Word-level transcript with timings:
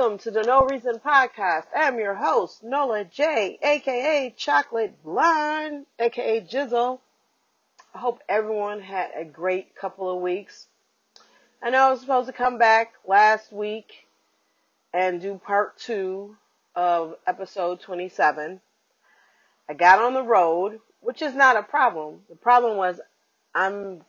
Welcome 0.00 0.18
to 0.20 0.30
the 0.30 0.44
No 0.44 0.64
Reason 0.64 0.94
Podcast. 0.94 1.66
I'm 1.76 1.98
your 1.98 2.14
host, 2.14 2.62
Nola 2.62 3.04
J, 3.04 3.58
aka 3.60 4.34
Chocolate 4.34 4.94
Blonde, 5.04 5.84
aka 5.98 6.40
Jizzle. 6.40 7.00
I 7.94 7.98
hope 7.98 8.22
everyone 8.26 8.80
had 8.80 9.10
a 9.14 9.26
great 9.26 9.76
couple 9.76 10.10
of 10.10 10.22
weeks. 10.22 10.68
I 11.62 11.68
know 11.68 11.88
I 11.88 11.90
was 11.90 12.00
supposed 12.00 12.28
to 12.28 12.32
come 12.32 12.56
back 12.56 12.94
last 13.06 13.52
week 13.52 14.08
and 14.94 15.20
do 15.20 15.38
part 15.38 15.76
two 15.76 16.34
of 16.74 17.16
episode 17.26 17.80
27. 17.80 18.58
I 19.68 19.74
got 19.74 19.98
on 19.98 20.14
the 20.14 20.22
road, 20.22 20.80
which 21.00 21.20
is 21.20 21.34
not 21.34 21.58
a 21.58 21.62
problem. 21.62 22.20
The 22.30 22.36
problem 22.36 22.78
was 22.78 23.02
I'm 23.54 24.00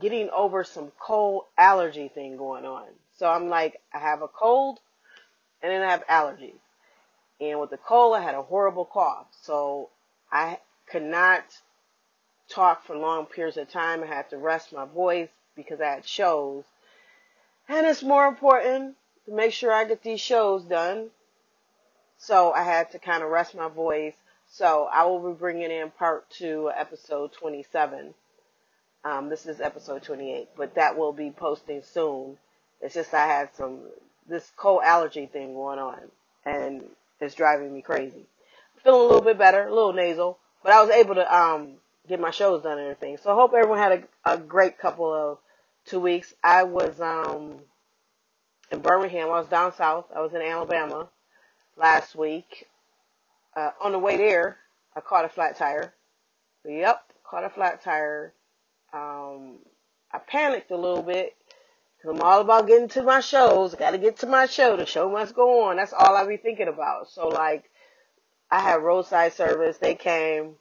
getting 0.00 0.30
over 0.30 0.64
some 0.64 0.90
cold 0.98 1.44
allergy 1.56 2.08
thing 2.08 2.36
going 2.36 2.64
on. 2.64 2.86
So 3.18 3.30
I'm 3.30 3.48
like, 3.48 3.80
I 3.94 4.00
have 4.00 4.22
a 4.22 4.26
cold 4.28 4.80
and 5.62 5.72
then 5.72 5.82
I 5.82 5.90
have 5.90 6.06
allergies. 6.06 6.58
And 7.40 7.60
with 7.60 7.70
the 7.70 7.76
cold, 7.76 8.16
I 8.16 8.20
had 8.20 8.34
a 8.34 8.42
horrible 8.42 8.84
cough. 8.84 9.26
So 9.42 9.90
I 10.30 10.58
could 10.86 11.02
not 11.02 11.44
talk 12.48 12.84
for 12.84 12.96
long 12.96 13.26
periods 13.26 13.56
of 13.56 13.70
time. 13.70 14.02
I 14.02 14.06
had 14.06 14.30
to 14.30 14.38
rest 14.38 14.72
my 14.72 14.84
voice 14.84 15.28
because 15.56 15.80
I 15.80 15.86
had 15.86 16.06
shows. 16.06 16.64
And 17.68 17.86
it's 17.86 18.02
more 18.02 18.26
important 18.26 18.96
to 19.26 19.32
make 19.32 19.52
sure 19.52 19.72
I 19.72 19.84
get 19.84 20.02
these 20.02 20.20
shows 20.20 20.64
done. 20.64 21.10
So 22.18 22.52
I 22.52 22.62
had 22.62 22.90
to 22.92 22.98
kind 22.98 23.22
of 23.22 23.30
rest 23.30 23.54
my 23.54 23.68
voice. 23.68 24.14
So 24.48 24.88
I 24.92 25.04
will 25.04 25.32
be 25.32 25.38
bringing 25.38 25.70
in 25.70 25.90
part 25.90 26.28
two, 26.30 26.70
episode 26.76 27.32
27. 27.32 28.14
Um, 29.04 29.28
this 29.28 29.46
is 29.46 29.60
episode 29.60 30.02
28, 30.02 30.50
but 30.56 30.74
that 30.76 30.96
will 30.96 31.12
be 31.12 31.30
posting 31.30 31.82
soon. 31.82 32.36
It's 32.80 32.94
just 32.94 33.14
I 33.14 33.26
had 33.26 33.54
some 33.56 33.80
this 34.32 34.50
cold 34.56 34.82
allergy 34.82 35.26
thing 35.26 35.52
going 35.52 35.78
on, 35.78 36.00
and 36.44 36.82
it's 37.20 37.34
driving 37.34 37.72
me 37.72 37.82
crazy. 37.82 38.24
Feeling 38.82 39.00
a 39.00 39.04
little 39.04 39.20
bit 39.20 39.38
better, 39.38 39.66
a 39.66 39.74
little 39.74 39.92
nasal, 39.92 40.38
but 40.64 40.72
I 40.72 40.80
was 40.80 40.90
able 40.90 41.14
to 41.14 41.36
um 41.36 41.74
get 42.08 42.18
my 42.18 42.30
shows 42.30 42.62
done 42.62 42.78
and 42.78 42.88
everything. 42.88 43.18
So 43.18 43.30
I 43.30 43.34
hope 43.34 43.52
everyone 43.54 43.78
had 43.78 44.04
a, 44.24 44.32
a 44.32 44.38
great 44.38 44.78
couple 44.78 45.12
of 45.12 45.38
two 45.84 46.00
weeks. 46.00 46.34
I 46.42 46.64
was 46.64 47.00
um 47.00 47.58
in 48.72 48.80
Birmingham. 48.80 49.28
I 49.28 49.38
was 49.38 49.46
down 49.46 49.72
south. 49.74 50.06
I 50.14 50.20
was 50.20 50.32
in 50.32 50.42
Alabama 50.42 51.08
last 51.76 52.16
week. 52.16 52.66
Uh, 53.54 53.70
on 53.82 53.92
the 53.92 53.98
way 53.98 54.16
there, 54.16 54.56
I 54.96 55.00
caught 55.00 55.26
a 55.26 55.28
flat 55.28 55.58
tire. 55.58 55.92
Yep, 56.64 57.02
caught 57.22 57.44
a 57.44 57.50
flat 57.50 57.84
tire. 57.84 58.32
Um, 58.94 59.58
I 60.10 60.18
panicked 60.18 60.70
a 60.70 60.76
little 60.76 61.02
bit 61.02 61.36
I'm 62.08 62.20
all 62.20 62.40
about 62.40 62.66
getting 62.66 62.88
to 62.90 63.02
my 63.02 63.20
shows. 63.20 63.74
Got 63.74 63.92
to 63.92 63.98
get 63.98 64.18
to 64.18 64.26
my 64.26 64.46
show. 64.46 64.76
The 64.76 64.86
show 64.86 65.08
must 65.10 65.34
go 65.34 65.64
on. 65.64 65.76
That's 65.76 65.92
all 65.92 66.16
I 66.16 66.26
be 66.26 66.36
thinking 66.36 66.68
about. 66.68 67.08
So 67.10 67.28
like, 67.28 67.70
I 68.50 68.60
had 68.60 68.82
roadside 68.82 69.32
service. 69.34 69.78
They 69.78 69.94
came. 69.94 70.56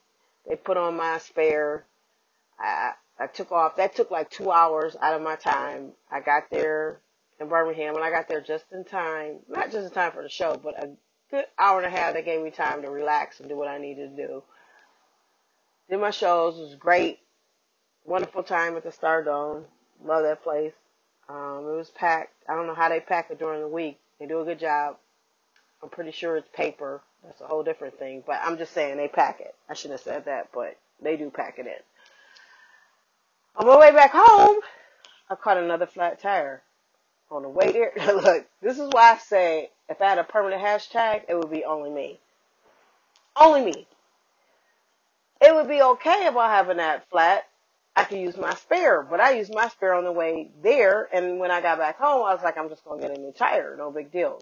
They 0.47 0.55
put 0.55 0.77
on 0.77 0.97
my 0.97 1.17
spare. 1.17 1.85
I 2.59 2.93
I 3.19 3.27
took 3.27 3.51
off. 3.51 3.75
That 3.75 3.95
took 3.95 4.11
like 4.11 4.29
two 4.29 4.51
hours 4.51 4.95
out 5.01 5.15
of 5.15 5.21
my 5.21 5.35
time. 5.35 5.91
I 6.11 6.21
got 6.21 6.49
there 6.51 7.01
in 7.39 7.49
Birmingham, 7.49 7.95
and 7.95 8.03
I 8.03 8.09
got 8.09 8.27
there 8.27 8.41
just 8.41 8.65
in 8.71 8.83
time. 8.83 9.39
Not 9.47 9.71
just 9.71 9.87
in 9.87 9.91
time 9.91 10.11
for 10.11 10.23
the 10.23 10.29
show, 10.29 10.59
but 10.63 10.81
a 10.83 10.89
good 11.29 11.45
hour 11.57 11.81
and 11.81 11.87
a 11.87 11.97
half 11.97 12.13
that 12.13 12.25
gave 12.25 12.41
me 12.41 12.51
time 12.51 12.81
to 12.81 12.89
relax 12.89 13.39
and 13.39 13.49
do 13.49 13.57
what 13.57 13.67
I 13.67 13.77
needed 13.77 14.15
to 14.15 14.27
do. 14.27 14.43
Did 15.89 15.99
my 15.99 16.11
shows. 16.11 16.57
It 16.57 16.61
was 16.63 16.75
great. 16.75 17.19
Wonderful 18.05 18.43
time 18.43 18.75
at 18.77 18.83
the 18.83 18.89
Stardome. 18.89 19.65
Love 20.03 20.23
that 20.23 20.43
place. 20.43 20.73
Um, 21.31 21.65
it 21.65 21.77
was 21.77 21.89
packed. 21.89 22.33
I 22.49 22.55
don't 22.55 22.67
know 22.67 22.75
how 22.75 22.89
they 22.89 22.99
pack 22.99 23.31
it 23.31 23.39
during 23.39 23.61
the 23.61 23.67
week. 23.67 23.99
They 24.19 24.25
do 24.25 24.41
a 24.41 24.45
good 24.45 24.59
job. 24.59 24.97
I'm 25.81 25.89
pretty 25.89 26.11
sure 26.11 26.35
it's 26.35 26.49
paper. 26.53 27.01
That's 27.23 27.39
a 27.39 27.47
whole 27.47 27.63
different 27.63 27.97
thing. 27.97 28.23
But 28.25 28.41
I'm 28.43 28.57
just 28.57 28.73
saying 28.73 28.97
they 28.97 29.07
pack 29.07 29.39
it. 29.39 29.55
I 29.69 29.73
shouldn't 29.73 29.99
have 29.99 30.03
said 30.03 30.25
that, 30.25 30.49
but 30.53 30.77
they 31.01 31.15
do 31.15 31.29
pack 31.29 31.57
it 31.57 31.67
in. 31.67 31.73
On 33.55 33.65
my 33.65 33.79
way 33.79 33.91
back 33.91 34.11
home, 34.13 34.57
I 35.29 35.35
caught 35.35 35.57
another 35.57 35.85
flat 35.85 36.21
tire. 36.21 36.61
On 37.29 37.43
the 37.43 37.49
way 37.49 37.71
there, 37.71 37.93
look, 38.15 38.45
this 38.61 38.77
is 38.77 38.89
why 38.91 39.13
I 39.13 39.17
say 39.17 39.69
if 39.87 40.01
I 40.01 40.09
had 40.09 40.17
a 40.17 40.25
permanent 40.25 40.61
hashtag, 40.61 41.23
it 41.29 41.35
would 41.35 41.49
be 41.49 41.63
only 41.63 41.89
me. 41.89 42.19
Only 43.37 43.63
me. 43.63 43.87
It 45.39 45.55
would 45.55 45.69
be 45.69 45.81
okay 45.81 46.27
if 46.27 46.35
I 46.35 46.53
having 46.53 46.77
that 46.77 47.09
flat. 47.09 47.45
I 47.95 48.05
could 48.05 48.19
use 48.19 48.37
my 48.37 48.53
spare, 48.55 49.03
but 49.03 49.19
I 49.19 49.31
used 49.31 49.53
my 49.53 49.67
spare 49.67 49.93
on 49.93 50.05
the 50.05 50.11
way 50.11 50.49
there. 50.63 51.09
And 51.13 51.39
when 51.39 51.51
I 51.51 51.61
got 51.61 51.77
back 51.77 51.97
home, 51.97 52.25
I 52.25 52.33
was 52.33 52.43
like, 52.43 52.57
I'm 52.57 52.69
just 52.69 52.85
going 52.85 53.01
to 53.01 53.07
get 53.07 53.17
a 53.17 53.19
new 53.19 53.33
tire. 53.33 53.75
No 53.77 53.91
big 53.91 54.11
deal. 54.11 54.41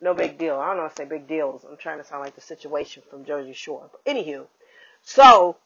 No 0.00 0.14
big 0.14 0.38
deal. 0.38 0.56
I 0.56 0.68
don't 0.68 0.78
know 0.78 0.86
if 0.86 0.92
I 0.92 1.02
say 1.02 1.04
big 1.04 1.26
deals. 1.26 1.64
I'm 1.68 1.76
trying 1.76 1.98
to 1.98 2.04
sound 2.04 2.24
like 2.24 2.34
the 2.34 2.40
situation 2.40 3.02
from 3.10 3.24
Jersey 3.24 3.52
Shore. 3.52 3.90
But 3.92 4.04
anywho, 4.04 4.46
so 5.02 5.56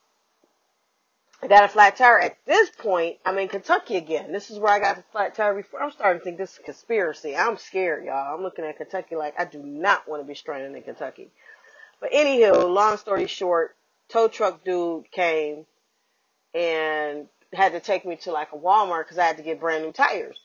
I 1.42 1.46
got 1.46 1.64
a 1.64 1.68
flat 1.68 1.96
tire. 1.96 2.18
At 2.18 2.38
this 2.46 2.70
point, 2.70 3.18
I'm 3.24 3.38
in 3.38 3.48
Kentucky 3.48 3.96
again. 3.96 4.32
This 4.32 4.50
is 4.50 4.58
where 4.58 4.72
I 4.72 4.80
got 4.80 4.96
the 4.96 5.04
flat 5.12 5.34
tire 5.34 5.54
before. 5.54 5.82
I'm 5.82 5.90
starting 5.92 6.20
to 6.20 6.24
think 6.24 6.38
this 6.38 6.52
is 6.54 6.58
a 6.58 6.62
conspiracy. 6.62 7.36
I'm 7.36 7.58
scared, 7.58 8.04
y'all. 8.04 8.34
I'm 8.34 8.42
looking 8.42 8.64
at 8.64 8.78
Kentucky 8.78 9.16
like 9.16 9.34
I 9.38 9.44
do 9.44 9.62
not 9.62 10.08
want 10.08 10.22
to 10.22 10.26
be 10.26 10.34
stranded 10.34 10.74
in 10.74 10.82
Kentucky. 10.82 11.30
But 12.00 12.12
anywho, 12.12 12.72
long 12.72 12.96
story 12.96 13.26
short, 13.26 13.76
tow 14.08 14.28
truck 14.28 14.64
dude 14.64 15.10
came 15.12 15.66
and 16.54 17.26
had 17.52 17.72
to 17.72 17.80
take 17.80 18.04
me 18.04 18.16
to 18.16 18.32
like 18.32 18.52
a 18.52 18.56
Walmart 18.56 19.04
because 19.04 19.18
I 19.18 19.26
had 19.26 19.36
to 19.36 19.42
get 19.42 19.60
brand 19.60 19.84
new 19.84 19.92
tires. 19.92 20.38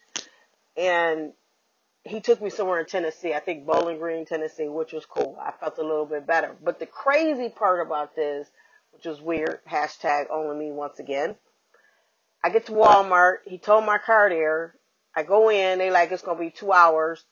And 0.75 1.33
he 2.03 2.21
took 2.21 2.41
me 2.41 2.49
somewhere 2.49 2.79
in 2.79 2.85
Tennessee, 2.85 3.33
I 3.33 3.39
think 3.39 3.65
Bowling 3.65 3.97
Green, 3.97 4.25
Tennessee, 4.25 4.67
which 4.67 4.93
was 4.93 5.05
cool. 5.05 5.37
I 5.41 5.51
felt 5.51 5.77
a 5.77 5.81
little 5.81 6.05
bit 6.05 6.25
better. 6.25 6.55
But 6.63 6.79
the 6.79 6.85
crazy 6.85 7.49
part 7.49 7.85
about 7.85 8.15
this, 8.15 8.47
which 8.93 9.05
was 9.05 9.21
weird, 9.21 9.59
hashtag 9.69 10.27
only 10.31 10.57
me 10.57 10.71
once 10.71 10.99
again. 10.99 11.35
I 12.43 12.49
get 12.49 12.65
to 12.67 12.71
Walmart. 12.71 13.37
He 13.45 13.57
told 13.57 13.85
my 13.85 13.97
car 13.97 14.29
there. 14.29 14.75
I 15.15 15.23
go 15.23 15.49
in. 15.49 15.79
They 15.79 15.91
like, 15.91 16.11
it's 16.11 16.21
to 16.21 16.35
be 16.35 16.49
two 16.49 16.71
hours. 16.71 17.23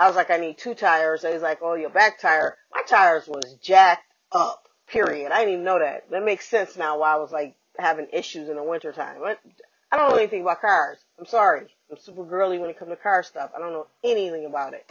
I 0.00 0.08
was 0.08 0.16
like, 0.16 0.30
I 0.30 0.38
need 0.38 0.58
two 0.58 0.74
tires. 0.74 1.22
Was 1.22 1.42
like, 1.42 1.60
oh, 1.62 1.74
your 1.74 1.90
back 1.90 2.18
tire. 2.18 2.56
My 2.74 2.82
tires 2.82 3.28
was 3.28 3.56
jacked 3.62 4.10
up, 4.32 4.68
period. 4.88 5.30
I 5.30 5.40
didn't 5.40 5.52
even 5.52 5.64
know 5.64 5.78
that. 5.78 6.10
That 6.10 6.24
makes 6.24 6.48
sense 6.48 6.76
now 6.76 6.98
why 6.98 7.12
I 7.12 7.16
was 7.16 7.30
like 7.30 7.54
having 7.78 8.08
issues 8.12 8.48
in 8.48 8.56
the 8.56 8.62
wintertime. 8.62 9.22
I 9.22 9.96
don't 9.96 10.10
know 10.10 10.16
anything 10.16 10.42
about 10.42 10.60
cars. 10.60 10.98
I'm 11.18 11.26
sorry. 11.26 11.66
I'm 11.90 11.98
super 11.98 12.24
girly 12.24 12.58
when 12.58 12.70
it 12.70 12.78
comes 12.78 12.90
to 12.90 12.96
car 12.96 13.22
stuff. 13.22 13.50
I 13.54 13.58
don't 13.58 13.72
know 13.72 13.86
anything 14.02 14.46
about 14.46 14.74
it. 14.74 14.90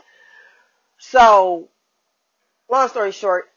So, 0.97 1.67
long 2.69 2.87
story 2.89 3.11
short, 3.11 3.49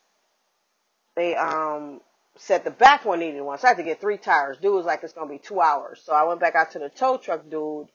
they 1.15 1.37
um 1.37 2.01
said 2.37 2.65
the 2.65 2.71
back 2.71 3.05
one 3.05 3.21
needed 3.21 3.41
one. 3.41 3.59
So 3.59 3.67
I 3.67 3.71
had 3.71 3.77
to 3.79 3.83
get 3.83 4.01
three 4.01 4.19
tires. 4.19 4.59
Dude 4.59 4.75
was 4.75 4.85
like, 4.85 5.03
it's 5.03 5.13
gonna 5.13 5.31
be 5.31 5.39
two 5.39 5.61
hours. 5.61 6.03
So 6.05 6.13
I 6.13 6.25
went 6.25 6.41
back 6.41 6.55
out 6.55 6.73
to 6.73 6.79
the 6.79 6.89
tow 6.89 7.17
truck 7.17 7.49
dude 7.49 7.89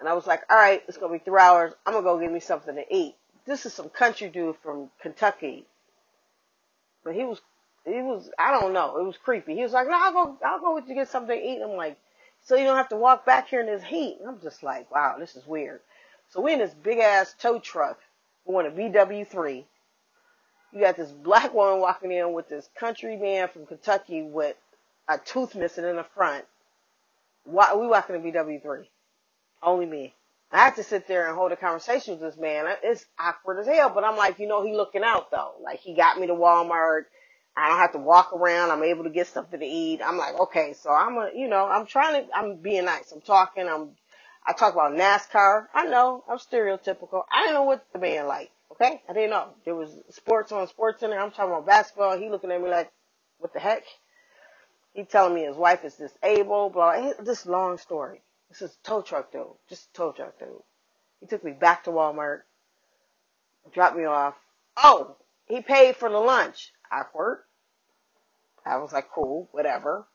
and 0.00 0.08
I 0.08 0.14
was 0.14 0.26
like, 0.26 0.42
all 0.50 0.56
right, 0.56 0.82
it's 0.88 0.98
gonna 0.98 1.12
be 1.12 1.18
three 1.18 1.40
hours. 1.40 1.72
I'm 1.86 1.94
gonna 1.94 2.04
go 2.04 2.18
get 2.18 2.32
me 2.32 2.40
something 2.40 2.74
to 2.74 2.84
eat. 2.94 3.14
This 3.46 3.64
is 3.66 3.72
some 3.72 3.88
country 3.88 4.28
dude 4.28 4.56
from 4.62 4.90
Kentucky. 5.00 5.64
But 7.02 7.14
he 7.14 7.24
was 7.24 7.40
he 7.88 8.02
was 8.02 8.30
I 8.38 8.58
don't 8.58 8.72
know, 8.72 8.98
it 8.98 9.04
was 9.04 9.16
creepy. 9.16 9.54
He 9.54 9.62
was 9.62 9.72
like, 9.72 9.88
No, 9.88 9.94
I'll 9.94 10.12
go 10.12 10.38
I'll 10.44 10.60
go 10.60 10.74
with 10.74 10.88
you 10.88 10.94
get 10.94 11.08
something 11.08 11.36
to 11.38 11.44
eat. 11.46 11.60
I'm 11.62 11.76
like, 11.76 11.98
so 12.44 12.56
you 12.56 12.64
don't 12.64 12.76
have 12.76 12.88
to 12.90 12.96
walk 12.96 13.26
back 13.26 13.48
here 13.48 13.60
in 13.60 13.66
this 13.66 13.82
heat. 13.82 14.18
And 14.20 14.28
I'm 14.28 14.40
just 14.40 14.62
like, 14.62 14.90
wow, 14.90 15.16
this 15.18 15.36
is 15.36 15.46
weird. 15.46 15.80
So 16.30 16.40
we 16.40 16.52
in 16.52 16.58
this 16.58 16.74
big 16.74 16.98
ass 16.98 17.34
tow 17.38 17.58
truck 17.58 17.98
going 18.46 18.64
to 18.64 18.70
BW3. 18.70 19.64
You 20.72 20.80
got 20.80 20.96
this 20.96 21.10
black 21.10 21.54
woman 21.54 21.80
walking 21.80 22.12
in 22.12 22.32
with 22.32 22.48
this 22.48 22.68
country 22.78 23.16
man 23.16 23.48
from 23.48 23.66
Kentucky 23.66 24.22
with 24.22 24.56
a 25.08 25.18
tooth 25.18 25.54
missing 25.54 25.84
in 25.84 25.96
the 25.96 26.04
front. 26.04 26.44
Why 27.44 27.74
we 27.74 27.86
walking 27.86 28.22
to 28.22 28.22
BW3? 28.22 28.86
Only 29.62 29.86
me. 29.86 30.14
I 30.52 30.58
had 30.58 30.76
to 30.76 30.82
sit 30.82 31.06
there 31.06 31.26
and 31.28 31.36
hold 31.36 31.52
a 31.52 31.56
conversation 31.56 32.14
with 32.14 32.22
this 32.22 32.40
man. 32.40 32.66
It's 32.82 33.04
awkward 33.18 33.60
as 33.60 33.66
hell, 33.66 33.90
but 33.90 34.04
I'm 34.04 34.16
like, 34.16 34.38
you 34.38 34.46
know, 34.46 34.64
he 34.64 34.74
looking 34.74 35.02
out 35.02 35.30
though. 35.30 35.52
Like 35.62 35.80
he 35.80 35.94
got 35.94 36.18
me 36.18 36.26
to 36.26 36.34
Walmart. 36.34 37.04
I 37.58 37.68
don't 37.68 37.78
have 37.78 37.92
to 37.92 37.98
walk 37.98 38.32
around. 38.32 38.70
I'm 38.70 38.84
able 38.84 39.04
to 39.04 39.10
get 39.10 39.26
something 39.26 39.58
to 39.58 39.66
eat. 39.66 40.00
I'm 40.04 40.16
like, 40.16 40.38
okay, 40.38 40.74
so 40.74 40.90
I'm 40.90 41.16
a, 41.16 41.30
you 41.34 41.48
know, 41.48 41.66
I'm 41.66 41.86
trying 41.86 42.24
to, 42.24 42.36
I'm 42.36 42.56
being 42.56 42.84
nice. 42.84 43.10
I'm 43.10 43.20
talking. 43.20 43.68
I'm, 43.68 43.90
I 44.46 44.52
talk 44.52 44.74
about 44.74 44.92
NASCAR. 44.92 45.66
I 45.74 45.86
know 45.86 46.22
I'm 46.28 46.38
stereotypical. 46.38 47.24
I 47.32 47.42
didn't 47.42 47.54
know 47.54 47.64
what 47.64 47.84
the 47.92 47.98
man 47.98 48.28
like. 48.28 48.50
Okay, 48.72 49.02
I 49.08 49.12
didn't 49.12 49.30
know 49.30 49.48
there 49.64 49.74
was 49.74 49.90
sports 50.10 50.52
on 50.52 50.68
Sports 50.68 51.00
Center. 51.00 51.18
I'm 51.18 51.32
talking 51.32 51.50
about 51.50 51.66
basketball. 51.66 52.16
He 52.16 52.30
looking 52.30 52.52
at 52.52 52.62
me 52.62 52.68
like, 52.68 52.92
what 53.38 53.52
the 53.52 53.58
heck? 53.58 53.82
He 54.94 55.04
telling 55.04 55.34
me 55.34 55.44
his 55.44 55.56
wife 55.56 55.84
is 55.84 55.94
disabled. 55.94 56.74
Blah. 56.74 57.12
This 57.20 57.44
long 57.44 57.78
story. 57.78 58.20
This 58.50 58.62
is 58.62 58.76
tow 58.84 59.02
truck 59.02 59.32
dude. 59.32 59.46
Just 59.68 59.92
tow 59.94 60.12
truck 60.12 60.38
dude. 60.38 60.62
He 61.20 61.26
took 61.26 61.42
me 61.42 61.50
back 61.50 61.84
to 61.84 61.90
Walmart, 61.90 62.42
dropped 63.72 63.96
me 63.96 64.04
off. 64.04 64.34
Oh, 64.76 65.16
he 65.46 65.60
paid 65.60 65.96
for 65.96 66.08
the 66.08 66.18
lunch. 66.18 66.72
Awkward. 66.90 67.40
I 68.68 68.78
was 68.78 68.92
like, 68.92 69.10
cool, 69.14 69.48
whatever. 69.52 70.06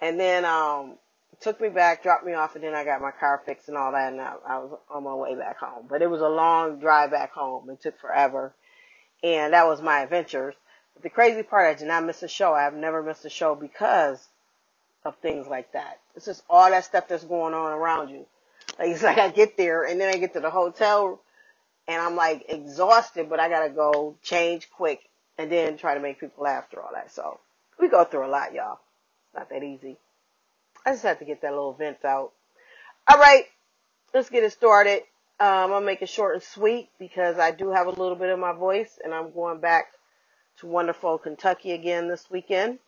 And 0.00 0.18
then 0.18 0.44
um 0.44 0.98
took 1.40 1.60
me 1.60 1.68
back, 1.68 2.02
dropped 2.02 2.24
me 2.24 2.32
off, 2.34 2.54
and 2.54 2.64
then 2.64 2.74
I 2.74 2.84
got 2.84 3.00
my 3.00 3.10
car 3.10 3.42
fixed 3.44 3.68
and 3.68 3.76
all 3.76 3.92
that, 3.92 4.12
and 4.12 4.20
I, 4.20 4.34
I 4.48 4.58
was 4.58 4.78
on 4.90 5.04
my 5.04 5.14
way 5.14 5.34
back 5.34 5.58
home. 5.58 5.86
But 5.88 6.02
it 6.02 6.10
was 6.10 6.20
a 6.20 6.28
long 6.28 6.78
drive 6.78 7.10
back 7.10 7.32
home. 7.32 7.68
It 7.70 7.82
took 7.82 7.98
forever, 8.00 8.54
and 9.22 9.52
that 9.52 9.66
was 9.66 9.82
my 9.82 10.00
adventures. 10.00 10.54
But 10.94 11.02
the 11.02 11.10
crazy 11.10 11.42
part, 11.42 11.66
I 11.66 11.78
did 11.78 11.88
not 11.88 12.04
miss 12.04 12.22
a 12.22 12.28
show. 12.28 12.54
I 12.54 12.62
have 12.62 12.74
never 12.74 13.02
missed 13.02 13.24
a 13.24 13.30
show 13.30 13.54
because 13.54 14.26
of 15.04 15.16
things 15.16 15.46
like 15.46 15.72
that. 15.72 16.00
It's 16.16 16.26
just 16.26 16.42
all 16.48 16.70
that 16.70 16.84
stuff 16.84 17.08
that's 17.08 17.24
going 17.24 17.54
on 17.54 17.72
around 17.72 18.08
you. 18.10 18.26
Like 18.78 18.88
it's 18.90 19.02
like 19.02 19.18
I 19.18 19.30
get 19.30 19.56
there 19.56 19.84
and 19.84 20.00
then 20.00 20.12
I 20.12 20.18
get 20.18 20.32
to 20.34 20.40
the 20.40 20.50
hotel 20.50 21.20
and 21.86 22.00
I'm 22.00 22.16
like 22.16 22.46
exhausted, 22.48 23.28
but 23.28 23.40
I 23.40 23.48
gotta 23.48 23.70
go 23.70 24.16
change 24.22 24.70
quick 24.70 25.00
and 25.38 25.50
then 25.50 25.76
try 25.76 25.94
to 25.94 26.00
make 26.00 26.20
people 26.20 26.44
laugh 26.44 26.70
through 26.70 26.82
all 26.82 26.92
that. 26.94 27.12
So 27.12 27.40
we 27.78 27.88
go 27.88 28.04
through 28.04 28.26
a 28.26 28.28
lot, 28.28 28.54
y'all. 28.54 28.80
It's 29.26 29.34
not 29.38 29.50
that 29.50 29.62
easy. 29.62 29.96
I 30.86 30.92
just 30.92 31.02
had 31.02 31.18
to 31.18 31.24
get 31.24 31.42
that 31.42 31.50
little 31.50 31.72
vent 31.72 32.04
out. 32.04 32.32
All 33.08 33.18
right, 33.18 33.44
let's 34.12 34.30
get 34.30 34.44
it 34.44 34.52
started. 34.52 35.02
Um, 35.40 35.48
I'm 35.48 35.68
gonna 35.70 35.86
make 35.86 36.02
it 36.02 36.08
short 36.08 36.34
and 36.34 36.42
sweet 36.42 36.90
because 36.98 37.38
I 37.38 37.50
do 37.50 37.70
have 37.70 37.86
a 37.86 37.90
little 37.90 38.16
bit 38.16 38.30
of 38.30 38.38
my 38.38 38.52
voice, 38.52 38.98
and 39.02 39.12
I'm 39.12 39.32
going 39.32 39.60
back 39.60 39.86
to 40.58 40.66
wonderful 40.66 41.18
Kentucky 41.18 41.72
again 41.72 42.08
this 42.08 42.30
weekend. 42.30 42.78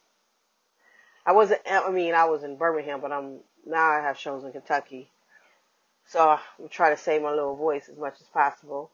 I 1.25 1.33
wasn't. 1.33 1.61
I 1.69 1.91
mean, 1.91 2.15
I 2.15 2.27
was 2.27 2.44
in 2.44 2.56
Birmingham, 2.56 3.00
but 3.00 3.12
I'm 3.12 3.41
now 3.67 3.91
I 3.91 4.00
have 4.00 4.19
shows 4.19 4.44
in 4.44 4.53
Kentucky. 4.53 5.11
So 6.06 6.38
I'm 6.61 6.69
trying 6.69 6.94
to 6.94 7.03
save 7.03 7.23
my 7.23 7.31
little 7.31 7.56
voice 7.56 7.88
as 7.88 7.99
much 7.99 8.15
as 8.21 8.29
possible. 8.29 8.91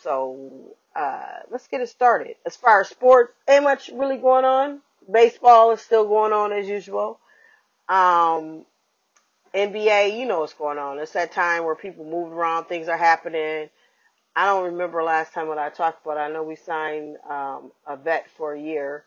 So 0.00 0.74
uh, 0.96 1.40
let's 1.50 1.68
get 1.68 1.80
it 1.80 1.88
started. 1.88 2.34
As 2.44 2.56
far 2.56 2.80
as 2.80 2.88
sports, 2.88 3.32
ain't 3.48 3.62
much 3.62 3.90
really 3.94 4.16
going 4.16 4.44
on. 4.44 4.80
Baseball 5.10 5.72
is 5.72 5.80
still 5.80 6.06
going 6.06 6.32
on 6.32 6.52
as 6.52 6.68
usual. 6.68 7.18
Um, 7.88 8.64
NBA, 9.54 10.18
you 10.18 10.26
know 10.26 10.40
what's 10.40 10.54
going 10.54 10.78
on. 10.78 10.98
It's 10.98 11.12
that 11.12 11.32
time 11.32 11.64
where 11.64 11.74
people 11.74 12.04
move 12.04 12.32
around, 12.32 12.64
things 12.64 12.88
are 12.88 12.96
happening. 12.96 13.68
I 14.34 14.46
don't 14.46 14.64
remember 14.72 15.02
last 15.02 15.34
time 15.34 15.48
what 15.48 15.58
I 15.58 15.68
talked 15.68 16.04
about. 16.04 16.16
I 16.16 16.30
know 16.30 16.42
we 16.42 16.56
signed 16.56 17.16
um, 17.28 17.72
a 17.86 17.96
vet 17.96 18.28
for 18.36 18.54
a 18.54 18.60
year 18.60 19.04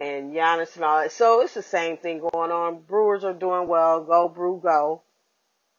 and 0.00 0.34
Giannis 0.34 0.74
and 0.74 0.84
all 0.84 1.00
that. 1.00 1.12
So 1.12 1.40
it's 1.40 1.54
the 1.54 1.62
same 1.62 1.96
thing 1.96 2.18
going 2.18 2.50
on. 2.50 2.80
Brewers 2.80 3.24
are 3.24 3.32
doing 3.32 3.68
well. 3.68 4.02
Go 4.02 4.28
Brew 4.28 4.60
Go. 4.62 5.02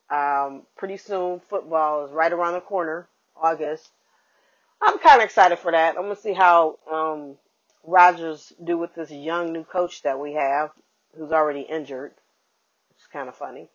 Um, 0.09 0.63
pretty 0.77 0.97
soon 0.97 1.41
football 1.50 2.06
is 2.06 2.12
right 2.12 2.31
around 2.31 2.53
the 2.53 2.62
corner, 2.62 3.07
August. 3.35 3.89
I'm 4.81 5.00
kind 5.00 5.21
of 5.21 5.25
excited 5.25 5.59
for 5.59 5.71
that. 5.71 5.97
I'm 5.97 6.03
gonna 6.03 6.15
see 6.15 6.33
how 6.33 6.77
um, 6.89 7.35
Rodgers 7.87 8.51
do 8.61 8.77
with 8.77 8.93
this 8.93 9.09
young 9.09 9.53
new 9.53 9.63
coach 9.63 10.03
that 10.03 10.19
we 10.19 10.33
have, 10.33 10.71
who's 11.17 11.31
already 11.31 11.61
injured. 11.61 12.11
It's 12.91 13.07
kind 13.07 13.29
of 13.29 13.35
funny. 13.35 13.69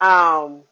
Um, 0.00 0.62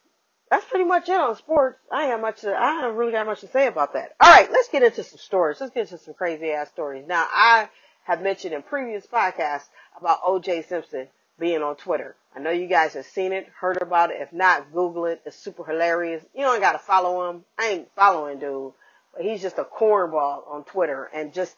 that's 0.51 0.65
pretty 0.65 0.87
much 0.87 1.09
it 1.11 1.21
on 1.21 1.37
sports. 1.37 1.79
I 1.93 2.05
have 2.07 2.21
much. 2.21 2.41
To, 2.41 2.57
I 2.57 2.73
haven't 2.81 2.97
really 2.97 3.13
got 3.13 3.27
much 3.27 3.41
to 3.41 3.49
say 3.49 3.67
about 3.67 3.93
that. 3.93 4.15
All 4.21 4.31
right, 4.31 4.51
let's 4.51 4.69
get 4.69 4.83
into 4.83 5.05
some 5.05 5.19
stories. 5.19 5.61
Let's 5.61 5.75
get 5.75 5.83
into 5.83 5.99
some 5.99 6.15
crazy 6.15 6.51
ass 6.51 6.71
stories. 6.71 7.05
Now, 7.07 7.27
I 7.31 7.69
have 8.05 8.23
mentioned 8.23 8.55
in 8.55 8.63
previous 8.63 9.07
podcasts 9.07 9.69
about 10.01 10.21
O.J. 10.25 10.63
Simpson 10.63 11.09
being 11.39 11.63
on 11.63 11.77
Twitter. 11.77 12.17
I 12.35 12.41
know 12.41 12.51
you 12.51 12.69
guys 12.69 12.95
have 12.95 13.05
seen 13.05 13.33
it, 13.33 13.49
heard 13.61 13.83
about 13.83 14.11
it. 14.11 14.21
If 14.21 14.33
not, 14.33 14.73
Google 14.73 15.07
it. 15.07 15.21
It's 15.27 15.37
super 15.37 15.65
hilarious. 15.65 16.25
You 16.35 16.43
don't 16.43 16.61
got 16.61 16.73
to 16.73 16.79
follow 16.79 17.29
him. 17.29 17.45
I 17.59 17.69
ain't 17.69 17.89
following 17.95 18.39
dude, 18.39 18.73
but 19.15 19.25
he's 19.25 19.43
just 19.43 19.59
a 19.59 19.65
cornball 19.65 20.49
on 20.49 20.65
Twitter 20.65 21.11
and 21.13 21.35
just 21.35 21.55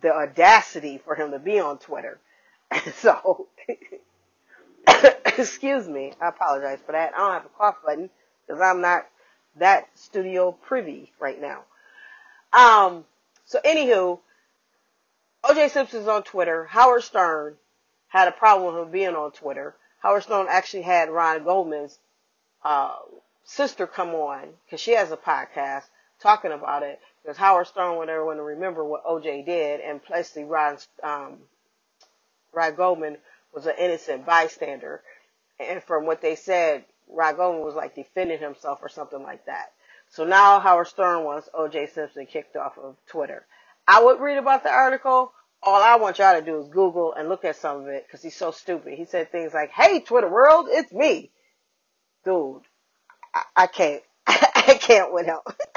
the 0.00 0.12
audacity 0.12 0.98
for 0.98 1.14
him 1.14 1.32
to 1.32 1.38
be 1.38 1.58
on 1.58 1.78
Twitter. 1.78 2.18
so, 2.96 3.48
excuse 5.24 5.88
me. 5.88 6.12
I 6.20 6.28
apologize 6.28 6.78
for 6.84 6.92
that. 6.92 7.12
I 7.14 7.18
don't 7.18 7.32
have 7.32 7.44
a 7.44 7.58
cough 7.58 7.76
button 7.84 8.10
because 8.46 8.60
I'm 8.60 8.80
not 8.80 9.06
that 9.56 9.88
studio 9.94 10.52
privy 10.52 11.12
right 11.18 11.40
now. 11.40 11.64
Um, 12.52 13.04
so 13.44 13.60
anywho, 13.64 14.20
OJ 15.44 15.70
Simpson's 15.70 16.08
on 16.08 16.22
Twitter. 16.22 16.64
Howard 16.66 17.02
Stern 17.02 17.56
had 18.08 18.28
a 18.28 18.32
problem 18.32 18.74
with 18.74 18.84
him 18.84 18.92
being 18.92 19.14
on 19.14 19.32
Twitter. 19.32 19.74
Howard 20.02 20.22
Stern 20.22 20.46
actually 20.48 20.82
had 20.82 21.10
Ron 21.10 21.44
Goldman's 21.44 21.98
uh, 22.64 22.96
sister 23.44 23.86
come 23.86 24.10
on 24.10 24.48
because 24.64 24.80
she 24.80 24.92
has 24.92 25.10
a 25.10 25.16
podcast 25.16 25.84
talking 26.20 26.52
about 26.52 26.82
it. 26.82 27.00
Because 27.22 27.36
Howard 27.36 27.66
Stern 27.66 27.96
wanted 27.96 28.12
everyone 28.12 28.36
to 28.36 28.42
remember 28.42 28.84
what 28.84 29.04
OJ 29.04 29.44
did, 29.44 29.80
and 29.80 30.00
basically 30.08 30.44
Ron 30.44 30.78
um, 31.02 31.38
Goldman 32.76 33.18
was 33.52 33.66
an 33.66 33.74
innocent 33.78 34.24
bystander. 34.24 35.02
And 35.58 35.82
from 35.82 36.06
what 36.06 36.22
they 36.22 36.36
said, 36.36 36.84
Ron 37.08 37.36
Goldman 37.36 37.64
was 37.64 37.74
like 37.74 37.94
defending 37.94 38.38
himself 38.38 38.78
or 38.82 38.88
something 38.88 39.22
like 39.22 39.44
that. 39.46 39.72
So 40.10 40.24
now 40.24 40.58
Howard 40.60 40.88
Stern 40.88 41.24
wants 41.24 41.48
OJ 41.54 41.90
Simpson 41.92 42.26
kicked 42.26 42.56
off 42.56 42.78
of 42.78 42.96
Twitter. 43.06 43.46
I 43.86 44.02
would 44.02 44.20
read 44.20 44.38
about 44.38 44.62
the 44.62 44.70
article. 44.70 45.32
All 45.62 45.82
I 45.82 45.96
want 45.96 46.18
y'all 46.18 46.38
to 46.38 46.44
do 46.44 46.58
is 46.60 46.68
Google 46.68 47.12
and 47.12 47.28
look 47.28 47.44
at 47.44 47.56
some 47.56 47.82
of 47.82 47.86
it 47.88 48.06
because 48.06 48.22
he's 48.22 48.36
so 48.36 48.50
stupid. 48.50 48.94
He 48.94 49.04
said 49.04 49.30
things 49.30 49.52
like, 49.52 49.70
"Hey, 49.70 50.00
Twitter 50.00 50.28
world, 50.28 50.66
it's 50.70 50.92
me, 50.92 51.30
dude. 52.24 52.62
I, 53.34 53.42
I 53.56 53.66
can't. 53.66 54.02
I 54.26 54.78
can't 54.80 55.12
with 55.12 55.26
him. 55.26 55.38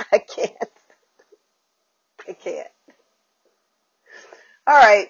All 4.65 4.75
right. 4.75 5.09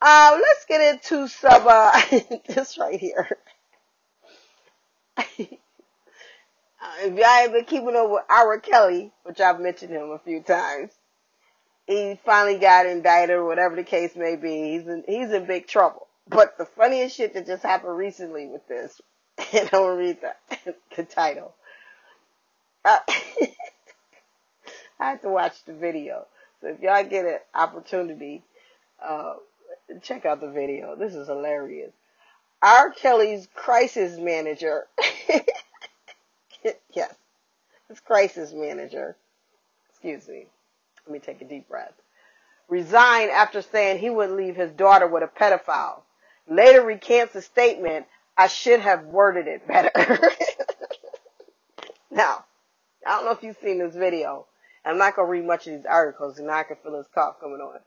Uh, 0.00 0.38
let's 0.40 0.64
get 0.66 0.94
into 0.94 1.28
some 1.28 1.66
uh, 1.66 2.00
this 2.48 2.78
right 2.78 2.98
here. 2.98 3.28
if 5.38 5.58
y'all 7.00 7.38
ain't 7.38 7.52
been 7.52 7.64
keeping 7.64 7.96
up 7.96 8.10
with 8.10 8.22
R. 8.28 8.58
Kelly, 8.60 9.12
which 9.24 9.40
I've 9.40 9.60
mentioned 9.60 9.92
him 9.92 10.10
a 10.10 10.18
few 10.18 10.42
times, 10.42 10.92
he 11.86 12.18
finally 12.24 12.58
got 12.58 12.86
indicted 12.86 13.36
or 13.36 13.44
whatever 13.44 13.76
the 13.76 13.84
case 13.84 14.16
may 14.16 14.36
be. 14.36 14.72
He's 14.72 14.86
in, 14.86 15.04
he's 15.06 15.30
in 15.30 15.46
big 15.46 15.66
trouble. 15.66 16.06
But 16.28 16.58
the 16.58 16.66
funniest 16.66 17.16
shit 17.16 17.34
that 17.34 17.46
just 17.46 17.62
happened 17.62 17.96
recently 17.96 18.46
with 18.46 18.66
this, 18.68 19.00
and 19.52 19.68
I'm 19.72 19.80
gonna 19.80 19.96
read 19.96 20.18
the, 20.20 20.74
the 20.96 21.04
title. 21.04 21.54
Uh, 22.84 22.98
I 24.98 25.10
had 25.10 25.22
to 25.22 25.28
watch 25.28 25.64
the 25.64 25.74
video. 25.74 26.26
If 26.66 26.80
y'all 26.80 27.04
get 27.04 27.24
an 27.24 27.38
opportunity, 27.54 28.42
uh, 29.02 29.34
check 30.02 30.26
out 30.26 30.40
the 30.40 30.50
video. 30.50 30.96
This 30.96 31.14
is 31.14 31.28
hilarious. 31.28 31.92
R. 32.62 32.90
Kelly's 32.90 33.48
crisis 33.54 34.18
manager. 34.18 34.86
yes, 36.92 37.14
his 37.88 38.00
crisis 38.00 38.52
manager. 38.52 39.16
Excuse 39.90 40.26
me. 40.28 40.46
Let 41.06 41.12
me 41.12 41.18
take 41.20 41.40
a 41.40 41.44
deep 41.44 41.68
breath. 41.68 41.92
Resigned 42.68 43.30
after 43.30 43.62
saying 43.62 44.00
he 44.00 44.10
would 44.10 44.30
leave 44.30 44.56
his 44.56 44.72
daughter 44.72 45.06
with 45.06 45.22
a 45.22 45.28
pedophile. 45.28 46.00
Later 46.48 46.82
recants 46.84 47.34
a 47.36 47.42
statement, 47.42 48.06
I 48.36 48.48
should 48.48 48.80
have 48.80 49.04
worded 49.04 49.46
it 49.46 49.66
better. 49.68 49.90
now, 52.10 52.44
I 53.06 53.10
don't 53.10 53.24
know 53.24 53.30
if 53.30 53.42
you've 53.42 53.56
seen 53.62 53.78
this 53.78 53.94
video. 53.94 54.46
I'm 54.86 54.98
not 54.98 55.16
to 55.16 55.30
read 55.30 55.44
much 55.44 55.66
of 55.66 55.74
these 55.74 55.86
articles, 55.86 56.38
and 56.38 56.50
I 56.50 56.62
can 56.62 56.76
feel 56.76 56.96
his 56.96 57.06
cough 57.14 57.40
coming 57.40 57.60
on. 57.60 57.80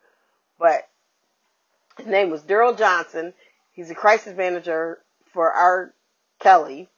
But 0.60 0.90
his 1.98 2.08
name 2.08 2.30
was 2.30 2.44
Darrell 2.44 2.76
Johnson. 2.76 3.34
He's 3.72 3.90
a 3.90 3.96
crisis 3.96 4.36
manager 4.36 5.00
for 5.34 5.52
R. 5.52 5.94
Kelly. 6.40 6.90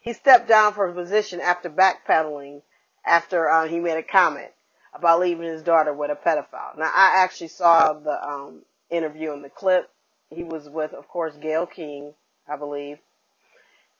He 0.00 0.12
stepped 0.12 0.48
down 0.48 0.72
from 0.72 0.96
his 0.96 1.04
position 1.04 1.40
after 1.40 1.68
backpedaling 1.68 2.62
after 3.04 3.50
uh, 3.50 3.66
he 3.66 3.80
made 3.80 3.96
a 3.96 4.02
comment 4.02 4.50
about 4.94 5.20
leaving 5.20 5.46
his 5.46 5.62
daughter 5.62 5.92
with 5.92 6.10
a 6.10 6.14
pedophile. 6.14 6.76
Now, 6.76 6.90
I 6.94 7.22
actually 7.24 7.48
saw 7.48 7.94
the 7.94 8.24
um, 8.24 8.62
interview 8.90 9.32
in 9.32 9.42
the 9.42 9.48
clip. 9.48 9.90
He 10.30 10.44
was 10.44 10.68
with, 10.68 10.92
of 10.92 11.08
course, 11.08 11.34
Gayle 11.40 11.66
King, 11.66 12.14
I 12.48 12.56
believe. 12.56 12.98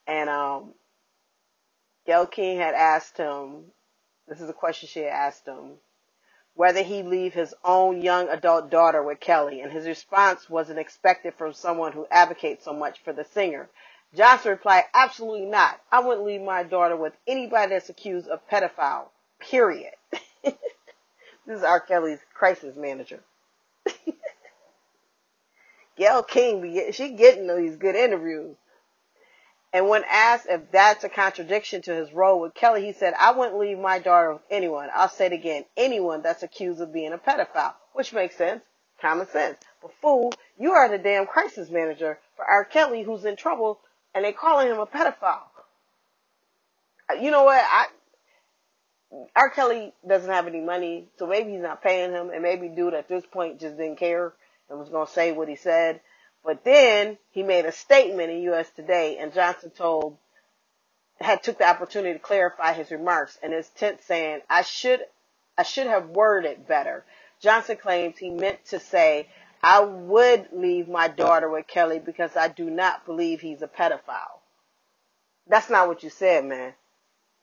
And 0.07 0.29
um, 0.29 0.73
Gayle 2.05 2.25
King 2.25 2.57
had 2.57 2.75
asked 2.75 3.17
him, 3.17 3.65
this 4.27 4.41
is 4.41 4.49
a 4.49 4.53
question 4.53 4.87
she 4.87 5.05
asked 5.05 5.47
him, 5.47 5.73
whether 6.55 6.81
he 6.83 7.03
leave 7.03 7.33
his 7.33 7.53
own 7.63 8.01
young 8.01 8.29
adult 8.29 8.69
daughter 8.69 9.03
with 9.03 9.19
Kelly, 9.19 9.61
and 9.61 9.71
his 9.71 9.87
response 9.87 10.49
wasn't 10.49 10.79
expected 10.79 11.33
from 11.35 11.53
someone 11.53 11.91
who 11.91 12.07
advocates 12.11 12.65
so 12.65 12.73
much 12.73 12.99
for 13.03 13.13
the 13.13 13.25
singer. 13.25 13.69
Johnson 14.15 14.51
replied, 14.51 14.83
absolutely 14.93 15.45
not. 15.47 15.79
I 15.91 15.99
wouldn't 16.01 16.25
leave 16.25 16.41
my 16.41 16.63
daughter 16.63 16.95
with 16.95 17.13
anybody 17.27 17.71
that's 17.71 17.89
accused 17.89 18.27
of 18.27 18.47
pedophile, 18.47 19.07
period. 19.39 19.93
this 20.43 20.55
is 21.47 21.63
R. 21.63 21.79
Kelly's 21.79 22.19
crisis 22.33 22.75
manager. 22.75 23.21
Gayle 25.97 26.23
King, 26.23 26.91
she 26.91 27.09
getting 27.11 27.47
these 27.55 27.75
good 27.75 27.95
interviews. 27.95 28.55
And 29.73 29.89
when 29.89 30.03
asked 30.07 30.45
if 30.47 30.71
that's 30.71 31.03
a 31.03 31.09
contradiction 31.09 31.81
to 31.83 31.95
his 31.95 32.13
role 32.13 32.39
with 32.39 32.53
Kelly, 32.53 32.85
he 32.85 32.93
said, 32.93 33.15
I 33.19 33.31
wouldn't 33.31 33.57
leave 33.57 33.79
my 33.79 33.97
daughter 33.97 34.33
with 34.33 34.43
anyone. 34.51 34.89
I'll 34.93 35.09
say 35.09 35.25
it 35.25 35.33
again, 35.33 35.65
anyone 35.75 36.21
that's 36.21 36.43
accused 36.43 36.79
of 36.79 36.93
being 36.93 37.11
a 37.11 37.17
pedophile, 37.17 37.73
which 37.93 38.13
makes 38.13 38.37
sense, 38.37 38.63
common 39.01 39.27
sense. 39.27 39.57
But 39.81 39.91
fool, 39.99 40.31
you 40.59 40.73
are 40.73 40.87
the 40.89 40.99
damn 40.99 41.25
crisis 41.25 41.71
manager 41.71 42.19
for 42.35 42.45
R. 42.45 42.65
Kelly 42.65 43.01
who's 43.01 43.25
in 43.25 43.35
trouble 43.35 43.79
and 44.13 44.23
they 44.23 44.31
calling 44.31 44.67
him 44.67 44.79
a 44.79 44.85
pedophile. 44.85 45.41
Uh, 47.09 47.15
you 47.15 47.31
know 47.31 47.43
what? 47.43 47.63
I, 47.65 47.87
R. 49.35 49.49
Kelly 49.49 49.93
doesn't 50.07 50.29
have 50.29 50.47
any 50.47 50.61
money, 50.61 51.07
so 51.17 51.27
maybe 51.27 51.51
he's 51.51 51.61
not 51.61 51.83
paying 51.83 52.11
him, 52.11 52.29
and 52.29 52.41
maybe 52.41 52.67
dude 52.67 52.93
at 52.93 53.07
this 53.07 53.25
point 53.25 53.59
just 53.59 53.77
didn't 53.77 53.97
care 53.97 54.33
and 54.69 54.79
was 54.79 54.89
going 54.89 55.05
to 55.05 55.11
say 55.11 55.31
what 55.31 55.49
he 55.49 55.55
said. 55.55 55.99
But 56.43 56.65
then 56.65 57.17
he 57.31 57.41
made 57.41 57.65
a 57.65 57.71
statement 57.71 58.29
in 58.29 58.41
U.S. 58.43 58.69
Today, 58.71 59.17
and 59.17 59.33
Johnson 59.33 59.69
told 59.69 60.17
had 61.19 61.41
took 61.41 61.57
the 61.57 61.69
opportunity 61.69 62.13
to 62.13 62.19
clarify 62.19 62.73
his 62.73 62.91
remarks 62.91 63.39
in 63.41 63.53
his 63.53 63.69
tent, 63.69 64.03
saying, 64.03 64.41
"I 64.49 64.63
should 64.63 65.05
I 65.57 65.63
should 65.63 65.87
have 65.87 66.09
worded 66.09 66.67
better." 66.67 67.05
Johnson 67.39 67.77
claims 67.77 68.17
he 68.17 68.29
meant 68.29 68.65
to 68.65 68.79
say, 68.79 69.29
"I 69.61 69.79
would 69.79 70.49
leave 70.51 70.89
my 70.89 71.07
daughter 71.07 71.49
with 71.49 71.67
Kelly 71.67 71.99
because 71.99 72.35
I 72.35 72.49
do 72.49 72.69
not 72.69 73.05
believe 73.05 73.39
he's 73.39 73.61
a 73.61 73.67
pedophile." 73.67 74.41
That's 75.47 75.69
not 75.69 75.87
what 75.87 76.03
you 76.03 76.09
said, 76.09 76.43
man. 76.43 76.73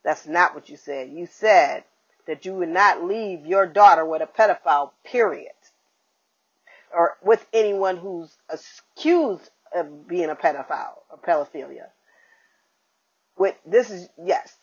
That's 0.03 0.27
not 0.27 0.55
what 0.55 0.69
you 0.69 0.77
said. 0.77 1.11
You 1.11 1.27
said 1.27 1.85
that 2.27 2.45
you 2.45 2.55
would 2.55 2.69
not 2.69 3.03
leave 3.03 3.47
your 3.47 3.67
daughter 3.67 4.05
with 4.05 4.21
a 4.23 4.27
pedophile, 4.27 4.93
period 5.05 5.53
or 6.95 7.17
with 7.23 7.45
anyone 7.53 7.97
who's 7.97 8.37
accused 8.49 9.49
of 9.75 10.09
being 10.09 10.31
a 10.31 10.35
pedophile 10.35 10.99
or 11.11 11.19
pedophilia. 11.25 11.87
With 13.39 13.55
this 13.65 13.91
is 13.91 14.09
yes, 14.23 14.55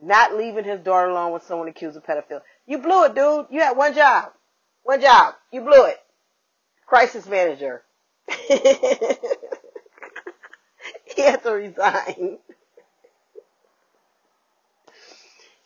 not 0.00 0.36
leaving 0.36 0.64
his 0.64 0.80
daughter 0.80 1.08
alone 1.08 1.32
with 1.32 1.44
someone 1.44 1.68
accused 1.68 1.96
of 1.96 2.04
pedophilia. 2.04 2.42
You 2.66 2.78
blew 2.78 3.04
it, 3.04 3.14
dude. 3.14 3.46
You 3.50 3.60
had 3.60 3.76
one 3.76 3.94
job, 3.94 4.32
one 4.82 5.00
job. 5.00 5.34
You 5.50 5.62
blew 5.62 5.86
it. 5.86 5.98
Crisis 6.86 7.26
manager. 7.26 7.82
he 8.28 8.56
had 11.16 11.42
to 11.42 11.52
resign. 11.52 12.38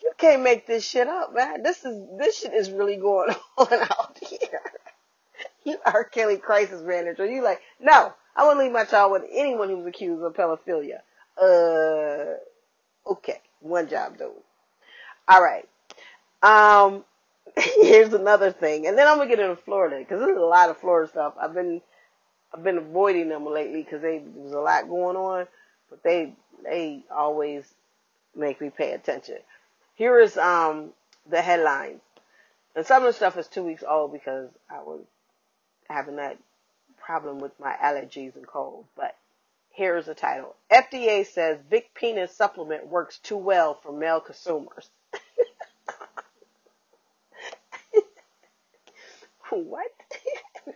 You 0.03 0.13
can't 0.19 0.43
make 0.43 0.67
this 0.67 0.89
shit 0.89 1.09
up, 1.09 1.35
man. 1.35 1.63
This 1.63 1.85
is 1.85 2.07
this 2.17 2.39
shit 2.39 2.55
is 2.55 2.71
really 2.71 2.97
going 2.97 3.35
on 3.59 3.73
out 3.73 4.19
here 4.23 4.61
you 5.71 5.79
R. 5.85 6.05
Kelly 6.05 6.39
crisis 6.39 6.81
manager. 6.83 7.27
You 7.27 7.43
like, 7.43 7.61
no, 7.81 8.15
I 8.37 8.45
wouldn't 8.45 8.65
leave 8.65 8.73
my 8.73 8.85
child 8.85 9.13
with 9.13 9.25
anyone 9.33 9.69
who's 9.69 9.87
accused 9.87 10.23
of 10.23 10.35
pedophilia. 10.35 11.01
Uh, 11.41 12.37
okay, 13.11 13.41
one 13.61 13.89
job 13.89 14.17
though. 14.17 14.37
All 15.29 15.43
right. 15.43 15.69
Um, 16.43 17.05
here's 17.57 18.13
another 18.13 18.53
thing, 18.53 18.87
and 18.87 18.97
then 18.97 19.09
I'm 19.09 19.19
gonna 19.19 19.29
get 19.29 19.41
into 19.41 19.57
Florida 19.57 19.99
because 19.99 20.21
there's 20.21 20.39
a 20.39 20.41
lot 20.41 20.71
of 20.71 20.79
Florida 20.79 21.11
stuff. 21.11 21.35
I've 21.41 21.53
been, 21.53 21.83
I've 22.55 22.63
been 22.63 22.79
avoiding 22.79 23.29
them 23.29 23.45
lately 23.45 23.83
because 23.83 24.03
there's 24.03 24.53
a 24.53 24.61
lot 24.61 24.89
going 24.89 25.17
on, 25.17 25.49
but 25.91 26.03
they, 26.05 26.33
they 26.63 27.03
always 27.11 27.65
make 28.37 28.61
me 28.61 28.71
pay 28.71 28.93
attention. 28.93 29.39
Here 29.97 30.21
is 30.21 30.37
um 30.37 30.91
the 31.29 31.43
headlines, 31.43 32.03
and 32.77 32.87
some 32.87 33.03
of 33.03 33.09
the 33.09 33.13
stuff 33.15 33.37
is 33.37 33.49
two 33.49 33.65
weeks 33.65 33.83
old 33.87 34.13
because 34.13 34.51
I 34.71 34.79
was 34.79 35.01
having 35.89 36.17
that 36.17 36.39
problem 36.99 37.39
with 37.39 37.59
my 37.61 37.75
allergies 37.83 38.37
and 38.37 38.47
cold. 38.47 38.85
But 38.97 39.17
here's 39.71 40.07
the 40.07 40.15
title. 40.15 40.55
FDA 40.73 41.27
says 41.27 41.59
Big 41.71 41.85
Penis 41.95 42.35
supplement 42.35 42.89
works 42.89 43.19
too 43.19 43.37
well 43.37 43.75
for 43.75 43.93
male 43.93 44.21
consumers. 44.21 44.89
what? 49.51 49.87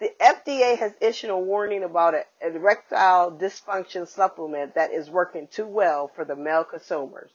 the 0.00 0.10
FDA 0.20 0.78
has 0.78 0.92
issued 1.00 1.30
a 1.30 1.38
warning 1.38 1.84
about 1.84 2.14
an 2.14 2.24
erectile 2.42 3.30
dysfunction 3.30 4.08
supplement 4.08 4.74
that 4.74 4.92
is 4.92 5.10
working 5.10 5.46
too 5.48 5.66
well 5.66 6.08
for 6.08 6.24
the 6.24 6.36
male 6.36 6.64
consumers. 6.64 7.30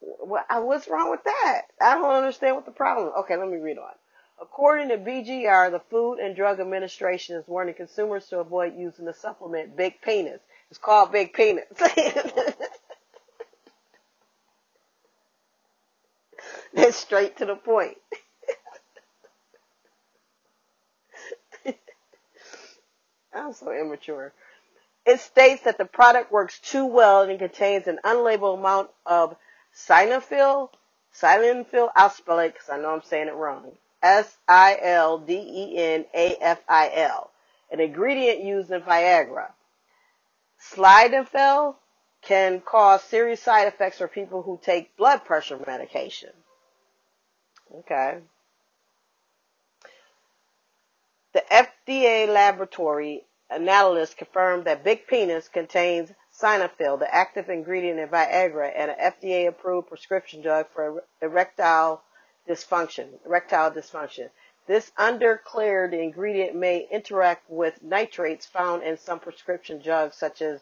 What's 0.00 0.88
wrong 0.88 1.10
with 1.10 1.24
that? 1.24 1.62
I 1.80 1.94
don't 1.94 2.14
understand 2.14 2.56
what 2.56 2.64
the 2.64 2.72
problem. 2.72 3.12
Okay, 3.20 3.36
let 3.36 3.48
me 3.48 3.58
read 3.58 3.78
on. 3.78 3.92
According 4.40 4.88
to 4.88 4.96
BGR, 4.96 5.70
the 5.70 5.80
Food 5.90 6.18
and 6.18 6.34
Drug 6.34 6.60
Administration 6.60 7.36
is 7.36 7.46
warning 7.46 7.74
consumers 7.74 8.26
to 8.28 8.38
avoid 8.40 8.74
using 8.76 9.04
the 9.04 9.12
supplement 9.12 9.76
Big 9.76 10.00
Penis. 10.00 10.40
It's 10.70 10.78
called 10.78 11.12
Big 11.12 11.34
Penis. 11.34 11.66
That's 16.72 16.96
straight 16.96 17.36
to 17.38 17.44
the 17.44 17.56
point. 17.56 17.98
I'm 23.34 23.52
so 23.52 23.72
immature. 23.72 24.32
It 25.04 25.20
states 25.20 25.64
that 25.64 25.76
the 25.78 25.84
product 25.84 26.32
works 26.32 26.58
too 26.60 26.86
well 26.86 27.22
and 27.22 27.38
contains 27.38 27.86
an 27.86 27.98
unlabeled 28.04 28.58
amount 28.58 28.90
of 29.04 29.36
sildenafil. 29.74 30.70
Sildenafil, 31.14 31.90
I'll 31.94 32.10
spell 32.10 32.38
it 32.38 32.54
because 32.54 32.70
I 32.70 32.78
know 32.78 32.94
I'm 32.94 33.02
saying 33.02 33.28
it 33.28 33.34
wrong. 33.34 33.72
S-I-L-D-E-N-A-F-I-L, 34.02 35.30
an 37.70 37.80
ingredient 37.80 38.42
used 38.42 38.70
in 38.70 38.80
Viagra. 38.80 39.52
Sildenafil 40.60 41.74
can 42.22 42.60
cause 42.60 43.02
serious 43.04 43.42
side 43.42 43.66
effects 43.68 43.98
for 43.98 44.08
people 44.08 44.42
who 44.42 44.58
take 44.62 44.96
blood 44.96 45.24
pressure 45.24 45.58
medication. 45.66 46.30
Okay. 47.78 48.18
The 51.32 51.44
FDA 51.50 52.26
laboratory 52.28 53.24
analysis 53.50 54.14
confirmed 54.14 54.64
that 54.64 54.84
Big 54.84 55.06
Penis 55.06 55.48
contains 55.48 56.12
sildenafil, 56.38 56.98
the 56.98 57.14
active 57.14 57.48
ingredient 57.48 57.98
in 57.98 58.08
Viagra, 58.08 58.72
and 58.76 58.90
an 58.90 58.96
FDA-approved 59.12 59.88
prescription 59.88 60.42
drug 60.42 60.66
for 60.74 61.04
erectile 61.22 62.02
dysfunction, 62.48 63.08
erectile 63.24 63.70
dysfunction. 63.70 64.30
This 64.66 64.92
undeclared 64.96 65.94
ingredient 65.94 66.54
may 66.54 66.86
interact 66.90 67.48
with 67.50 67.82
nitrates 67.82 68.46
found 68.46 68.82
in 68.82 68.96
some 68.98 69.18
prescription 69.18 69.80
drugs 69.82 70.16
such 70.16 70.42
as, 70.42 70.60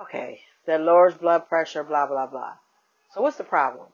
okay, 0.00 0.42
that 0.66 0.80
lowers 0.80 1.14
blood 1.14 1.48
pressure, 1.48 1.82
blah, 1.82 2.06
blah, 2.06 2.26
blah. 2.26 2.54
So 3.14 3.22
what's 3.22 3.38
the 3.38 3.44
problem? 3.44 3.86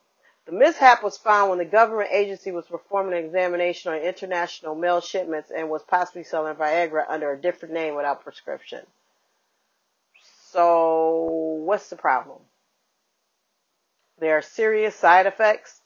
The 0.45 0.51
mishap 0.51 1.03
was 1.03 1.17
found 1.17 1.49
when 1.49 1.59
the 1.59 1.65
government 1.65 2.09
agency 2.11 2.51
was 2.51 2.65
performing 2.65 3.13
an 3.13 3.23
examination 3.23 3.91
on 3.93 3.99
international 3.99 4.75
mail 4.75 4.99
shipments 4.99 5.51
and 5.51 5.69
was 5.69 5.83
possibly 5.83 6.23
selling 6.23 6.55
Viagra 6.55 7.05
under 7.07 7.31
a 7.31 7.39
different 7.39 7.73
name 7.73 7.95
without 7.95 8.23
prescription. 8.23 8.85
So 10.51 11.61
what's 11.65 11.89
the 11.89 11.95
problem? 11.95 12.39
There 14.19 14.37
are 14.37 14.41
serious 14.41 14.95
side 14.95 15.27
effects 15.27 15.78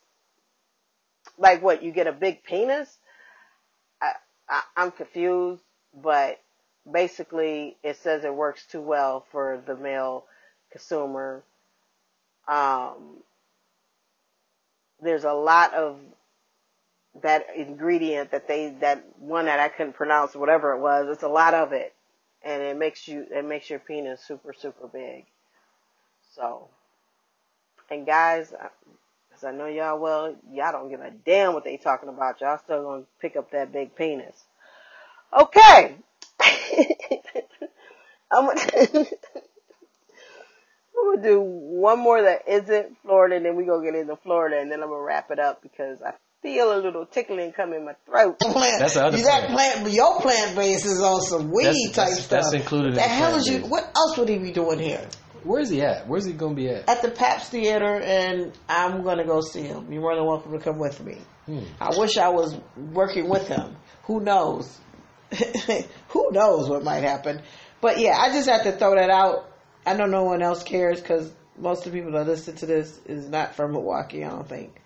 like 1.38 1.62
what? 1.62 1.84
You 1.84 1.92
get 1.92 2.08
a 2.08 2.12
big 2.12 2.44
penis? 2.44 2.98
I, 4.02 4.13
I, 4.50 4.62
I'm 4.75 4.92
confused, 4.92 5.63
but 6.02 6.40
basically 6.90 7.78
it 7.84 7.98
says 7.98 8.24
it 8.24 8.34
works 8.34 8.66
too 8.66 8.82
well 8.82 9.25
for 9.32 9.62
the 9.66 9.75
male 9.75 10.25
consumer. 10.72 11.44
Um, 12.48 13.22
there's 15.02 15.24
a 15.24 15.34
lot 15.34 15.74
of 15.74 15.98
that 17.22 17.48
ingredient 17.56 18.32
that 18.32 18.48
they 18.48 18.75
that 18.82 19.06
one 19.20 19.46
that 19.46 19.60
I 19.60 19.70
couldn't 19.70 19.94
pronounce 19.94 20.36
whatever 20.36 20.74
it 20.74 20.80
was. 20.80 21.08
It's 21.10 21.24
a 21.24 21.28
lot 21.28 21.54
of 21.54 21.72
it, 21.72 21.94
and 22.44 22.62
it 22.62 22.78
makes 22.78 23.08
you 23.08 23.25
it 23.32 23.46
makes 23.46 23.70
your 23.70 23.80
penis 23.80 24.22
super 24.22 24.54
super 24.54 24.88
big. 24.88 25.25
So, 26.36 26.68
and 27.92 28.06
guys, 28.06 28.54
I 29.44 29.52
know 29.52 29.66
y'all 29.68 30.00
well, 30.00 30.36
y'all 30.52 30.72
don't 30.72 30.90
give 30.90 31.00
a 31.02 31.12
damn 31.12 31.54
what 31.54 31.63
they 31.63 31.78
talking 31.78 32.10
about. 32.10 32.40
Y'all 32.42 32.60
still 32.63 32.84
gonna 32.84 33.04
pick 33.22 33.36
up 33.36 33.52
that 33.52 33.72
big 33.72 33.96
penis. 33.96 34.36
Okay. 35.38 35.96
I'm 38.32 38.46
We're 40.96 41.16
gonna 41.18 41.28
do 41.28 41.42
one 41.42 42.00
more 42.00 42.22
that 42.22 42.48
isn't 42.48 42.98
Florida, 43.02 43.36
and 43.38 43.46
then 43.46 43.56
we 43.56 43.66
gonna 43.66 43.84
get 43.84 43.96
into 43.96 44.16
Florida, 44.18 44.60
and 44.60 44.72
then 44.72 44.82
I'm 44.84 44.90
gonna 44.90 45.02
wrap 45.02 45.32
it 45.32 45.40
up 45.40 45.62
because 45.62 46.02
I 46.02 46.13
feel 46.42 46.74
a 46.74 46.80
little 46.80 47.06
tickling 47.06 47.52
come 47.52 47.74
in 47.74 47.86
my 47.86 47.94
throat. 48.06 48.40
Plant, 48.40 48.80
That's 48.80 48.94
the 48.96 49.06
other 49.06 49.18
that 49.18 49.46
thing. 49.48 49.52
plant, 49.56 49.92
your 49.92 50.20
plant 50.22 50.56
base 50.56 50.86
is 50.86 51.02
on 51.02 51.22
some 51.22 51.52
weed 51.52 51.66
That's- 51.66 51.84
type 51.88 51.96
that's- 51.96 52.25
stuff. 52.25 52.42
that's 52.44 52.54
included 52.54 52.92
The 52.94 52.98
the 52.98 53.02
hell 53.02 53.30
plant 53.32 53.42
is 53.42 53.50
you? 53.54 53.60
base. 53.62 53.70
What 53.70 53.92
else 53.96 54.18
would 54.18 54.30
he 54.30 54.38
be 54.38 54.52
doing 54.52 54.80
here? 54.80 55.08
Where's 55.44 55.70
he 55.70 55.82
at? 55.82 56.08
Where's 56.08 56.26
he 56.26 56.34
gonna 56.34 56.56
be 56.56 56.70
at? 56.70 56.88
At 56.90 57.02
the 57.02 57.12
Pabst 57.12 57.52
Theater, 57.52 58.00
and 58.00 58.52
I'm 58.68 59.04
gonna 59.04 59.26
go 59.26 59.42
see 59.42 59.62
him. 59.62 59.92
You're 59.92 60.02
more 60.02 60.16
than 60.16 60.26
welcome 60.26 60.52
to 60.52 60.60
come 60.60 60.80
with 60.80 61.04
me. 61.04 61.18
Hmm. 61.46 61.64
I 61.80 61.98
wish 61.98 62.18
I 62.18 62.30
was 62.30 62.58
working 62.78 63.30
with 63.30 63.48
him. 63.48 63.76
Who 64.04 64.22
knows? 64.22 64.80
Who 66.10 66.32
knows 66.32 66.70
what 66.70 66.84
might 66.84 67.04
happen? 67.04 67.42
But 67.82 68.00
yeah, 68.00 68.18
I 68.18 68.30
just 68.30 68.48
have 68.50 68.64
to 68.64 68.72
throw 68.72 68.96
that 68.96 69.10
out. 69.10 69.52
I 69.86 69.94
know 69.96 70.06
no 70.06 70.24
one 70.24 70.42
else 70.42 70.64
cares 70.64 71.02
because 71.02 71.32
most 71.58 71.86
of 71.86 71.92
the 71.92 71.98
people 72.00 72.14
that 72.14 72.28
listen 72.28 72.56
to 72.56 72.66
this 72.66 73.00
is 73.06 73.28
not 73.28 73.56
from 73.56 73.74
Milwaukee. 73.74 74.24
I 74.24 74.30
don't 74.30 74.48
think. 74.48 74.82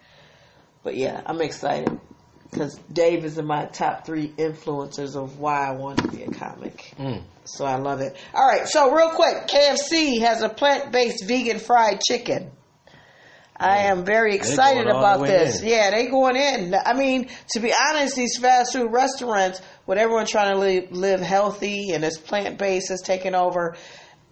But 0.83 0.95
yeah, 0.95 1.21
I'm 1.25 1.41
excited 1.41 1.99
because 2.49 2.75
Dave 2.91 3.25
is 3.25 3.37
in 3.37 3.45
my 3.45 3.65
top 3.65 4.05
three 4.05 4.29
influencers 4.29 5.15
of 5.15 5.39
why 5.39 5.67
I 5.67 5.71
want 5.71 5.99
to 5.99 6.07
be 6.07 6.23
a 6.23 6.31
comic. 6.31 6.93
Mm. 6.97 7.23
So 7.45 7.65
I 7.65 7.75
love 7.75 8.01
it. 8.01 8.15
All 8.33 8.47
right, 8.47 8.67
so 8.67 8.93
real 8.93 9.11
quick, 9.11 9.47
KFC 9.47 10.21
has 10.21 10.41
a 10.41 10.49
plant-based 10.49 11.25
vegan 11.27 11.59
fried 11.59 11.99
chicken. 12.07 12.51
I 13.59 13.85
am 13.85 14.05
very 14.05 14.35
excited 14.35 14.85
about 14.85 15.25
this. 15.25 15.61
in. 15.61 15.67
Yeah, 15.69 15.89
they 15.89 16.07
going 16.07 16.35
in. 16.35 16.75
I 16.75 16.93
mean, 16.93 17.29
to 17.53 17.59
be 17.59 17.73
honest, 17.89 18.15
these 18.15 18.37
fast 18.37 18.73
food 18.73 18.91
restaurants, 18.91 19.61
with 19.87 19.97
everyone 19.97 20.27
trying 20.27 20.53
to 20.53 20.59
live, 20.59 20.91
live 20.91 21.19
healthy 21.21 21.91
and 21.91 22.03
this 22.03 22.19
plant-based 22.19 22.91
is 22.91 23.01
taking 23.03 23.33
over, 23.33 23.75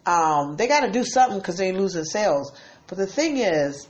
um, 0.06 0.58
they 0.58 0.68
got 0.68 0.82
to 0.82 0.92
do 0.92 1.04
something 1.04 1.40
because 1.40 1.58
they 1.58 1.72
losing 1.72 2.04
sales. 2.04 2.56
But 2.86 3.00
the 3.00 3.08
thing 3.08 3.38
is, 3.38 3.88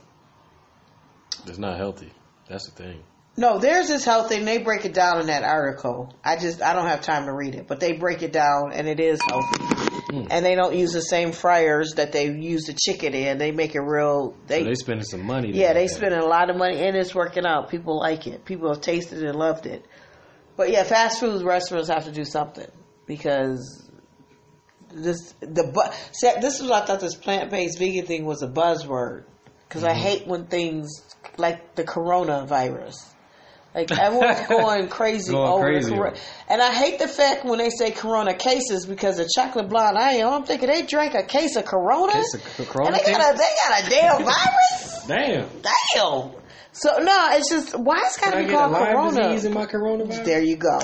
It's 1.46 1.58
not 1.58 1.76
healthy. 1.76 2.12
That's 2.48 2.70
the 2.70 2.82
thing. 2.82 3.02
No, 3.36 3.58
theirs 3.58 3.90
is 3.90 4.04
healthy, 4.04 4.36
and 4.36 4.46
they 4.48 4.58
break 4.58 4.84
it 4.84 4.94
down 4.94 5.20
in 5.20 5.26
that 5.26 5.42
article. 5.42 6.14
I 6.24 6.36
just 6.36 6.62
I 6.62 6.72
don't 6.74 6.86
have 6.86 7.02
time 7.02 7.26
to 7.26 7.32
read 7.34 7.54
it, 7.54 7.66
but 7.66 7.80
they 7.80 7.92
break 7.92 8.22
it 8.22 8.32
down, 8.32 8.72
and 8.72 8.88
it 8.88 8.98
is 9.00 9.20
healthy. 9.28 9.64
Hmm. 10.08 10.26
And 10.30 10.44
they 10.44 10.54
don't 10.54 10.74
use 10.74 10.92
the 10.92 11.00
same 11.00 11.32
fryers 11.32 11.94
that 11.96 12.12
they 12.12 12.30
use 12.30 12.64
the 12.64 12.72
chicken 12.74 13.12
in. 13.12 13.38
They 13.38 13.50
make 13.50 13.74
it 13.74 13.80
real. 13.80 14.36
They, 14.46 14.60
So 14.60 14.64
they 14.68 14.74
spending 14.74 15.04
some 15.04 15.22
money. 15.24 15.50
yeah, 15.52 15.72
they 15.72 15.88
spending 15.88 16.20
a 16.20 16.24
lot 16.26 16.48
of 16.48 16.56
money, 16.56 16.78
and 16.80 16.96
it's 16.96 17.14
working 17.14 17.44
out. 17.44 17.68
People 17.70 17.98
like 17.98 18.26
it. 18.26 18.44
People 18.44 18.68
have 18.72 18.80
tasted 18.80 19.22
it 19.22 19.28
and 19.28 19.36
loved 19.38 19.66
it. 19.66 19.84
But 20.56 20.70
yeah, 20.70 20.84
fast 20.84 21.20
food 21.20 21.42
restaurants 21.44 21.88
have 21.88 22.04
to 22.06 22.12
do 22.12 22.24
something 22.24 22.68
because 23.06 23.90
this 24.94 25.34
the 25.40 25.70
bu- 25.74 25.92
see, 26.12 26.30
this 26.40 26.60
is 26.60 26.62
what 26.68 26.84
I 26.84 26.86
thought 26.86 27.00
this 27.00 27.14
plant 27.16 27.50
based 27.50 27.78
vegan 27.78 28.06
thing 28.06 28.24
was 28.24 28.42
a 28.42 28.48
buzzword 28.48 29.24
because 29.68 29.84
I 29.84 29.92
hate 29.92 30.26
when 30.26 30.46
things 30.46 31.02
like 31.36 31.74
the 31.74 31.84
coronavirus. 31.84 32.94
Like 33.76 33.92
everyone's 33.92 34.46
going 34.48 34.88
crazy 34.88 35.32
Going 35.32 35.52
over 35.52 35.62
crazy 35.64 35.90
the 35.90 35.96
corona, 35.96 36.16
and 36.48 36.62
I 36.62 36.72
hate 36.72 36.98
the 36.98 37.08
fact 37.08 37.44
when 37.44 37.58
they 37.58 37.68
say 37.68 37.90
Corona 37.90 38.32
cases 38.34 38.86
because 38.86 39.18
the 39.18 39.28
chocolate 39.36 39.68
blonde 39.68 39.98
I 39.98 40.12
am. 40.14 40.32
I'm 40.32 40.44
thinking 40.44 40.68
they 40.68 40.82
drank 40.86 41.14
a 41.14 41.22
case 41.24 41.56
of 41.56 41.66
Corona, 41.66 42.14
Case 42.14 42.34
of 42.58 42.68
Corona 42.70 42.96
and 42.96 42.96
they 42.96 43.12
got 43.12 43.34
a 43.34 43.36
they 43.36 43.44
got 43.68 43.86
a 43.86 43.90
damn 43.90 44.24
virus. 44.24 45.04
Damn. 45.06 45.48
Damn. 45.62 46.32
So 46.72 46.98
no, 46.98 47.28
it's 47.32 47.50
just 47.50 47.78
why 47.78 48.00
it's 48.06 48.16
got 48.16 48.32
Can 48.32 48.32
to 48.32 48.38
I 48.38 48.42
be 48.42 48.48
get 48.48 48.54
a 48.54 48.58
called 48.58 48.72
Lyme 48.72 48.92
Corona. 48.92 49.28
disease 49.28 49.44
in 49.44 49.52
my 49.54 49.66
coronavirus? 49.66 50.24
There 50.24 50.42
you 50.42 50.56
go. 50.56 50.78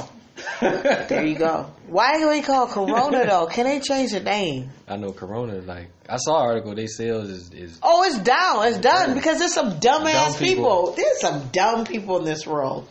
There 0.61 1.25
you 1.27 1.35
go. 1.37 1.71
Why 1.87 2.19
do 2.19 2.29
we 2.31 2.41
call 2.43 2.67
Corona 2.69 3.25
though? 3.29 3.47
Can 3.47 3.65
they 3.67 3.81
change 3.81 4.13
the 4.13 4.21
name? 4.21 4.71
I 4.89 4.97
know 4.97 5.13
Corona. 5.13 5.55
Like 5.61 5.89
I 6.09 6.17
saw 6.19 6.41
an 6.43 6.47
article. 6.49 6.75
They 6.75 6.87
sales 6.87 7.29
is 7.29 7.51
is 7.53 7.79
Oh, 7.83 8.05
it's 8.05 8.19
down. 8.19 8.67
It's 8.69 8.79
done 8.79 9.15
because 9.15 9.39
there's 9.39 9.53
some 9.55 9.81
dumbass 9.81 10.33
Dumb 10.33 10.35
people. 10.39 10.87
people. 10.87 10.93
There's 10.97 11.21
some 11.21 11.49
dumb 11.49 11.85
people 11.85 12.19
in 12.19 12.25
this 12.25 12.47
world. 12.47 12.89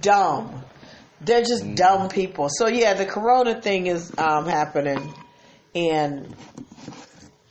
Dumb. 0.00 0.62
They're 1.20 1.42
just 1.42 1.64
Mm. 1.64 1.76
dumb 1.76 2.08
people. 2.08 2.48
So 2.50 2.66
yeah, 2.68 2.94
the 2.94 3.04
Corona 3.06 3.60
thing 3.60 3.86
is 3.88 4.12
um, 4.16 4.46
happening, 4.46 5.12
and 5.74 6.34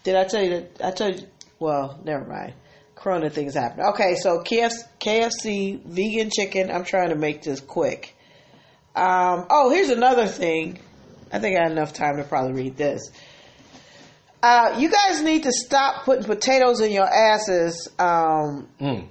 did 0.03 0.15
I 0.15 0.23
tell 0.25 0.43
you 0.43 0.49
that? 0.49 0.81
I 0.83 0.91
told 0.91 1.19
you. 1.21 1.27
Well, 1.59 1.99
never 2.03 2.25
mind. 2.25 2.53
Corona 2.95 3.29
thing 3.29 3.47
is 3.47 3.55
happening. 3.55 3.85
Okay, 3.87 4.15
so 4.15 4.39
KFC, 4.39 4.83
KFC 4.99 5.81
vegan 5.85 6.29
chicken. 6.35 6.71
I'm 6.71 6.83
trying 6.83 7.09
to 7.09 7.15
make 7.15 7.41
this 7.43 7.59
quick. 7.59 8.15
Um, 8.95 9.45
oh, 9.49 9.69
here's 9.69 9.89
another 9.89 10.27
thing. 10.27 10.79
I 11.31 11.39
think 11.39 11.57
I 11.57 11.63
had 11.63 11.71
enough 11.71 11.93
time 11.93 12.17
to 12.17 12.23
probably 12.23 12.53
read 12.53 12.77
this. 12.77 13.11
Uh, 14.41 14.75
you 14.79 14.89
guys 14.89 15.21
need 15.21 15.43
to 15.43 15.51
stop 15.51 16.05
putting 16.05 16.23
potatoes 16.23 16.79
in 16.79 16.91
your 16.91 17.07
asses 17.07 17.89
um, 17.99 18.69
mm. 18.79 19.07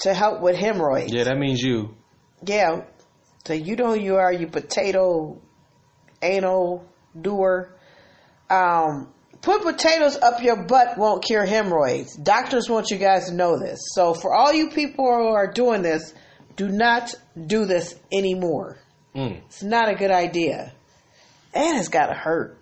to 0.00 0.14
help 0.14 0.40
with 0.42 0.56
hemorrhoids. 0.56 1.12
yeah. 1.12 1.24
That 1.24 1.38
means 1.38 1.60
you. 1.60 1.96
Yeah. 2.44 2.82
So 3.46 3.54
you 3.54 3.76
know 3.76 3.94
who 3.94 4.00
you 4.00 4.16
are, 4.16 4.32
you 4.32 4.46
potato 4.46 5.40
anal 6.20 6.84
doer. 7.18 7.74
Um, 8.50 9.08
put 9.40 9.62
potatoes 9.62 10.16
up 10.16 10.42
your 10.42 10.64
butt 10.64 10.98
won't 10.98 11.24
cure 11.24 11.46
hemorrhoids. 11.46 12.14
Doctors 12.16 12.68
want 12.68 12.90
you 12.90 12.98
guys 12.98 13.28
to 13.28 13.34
know 13.34 13.58
this. 13.58 13.80
So 13.94 14.12
for 14.12 14.34
all 14.34 14.52
you 14.52 14.68
people 14.70 15.06
who 15.06 15.28
are 15.28 15.50
doing 15.50 15.80
this, 15.82 16.12
do 16.56 16.68
not 16.68 17.14
do 17.46 17.64
this 17.64 17.94
anymore. 18.12 18.78
Mm. 19.18 19.38
It's 19.46 19.64
not 19.64 19.88
a 19.88 19.96
good 19.96 20.12
idea. 20.12 20.72
And 21.52 21.76
it's 21.78 21.88
gotta 21.88 22.14
hurt. 22.14 22.56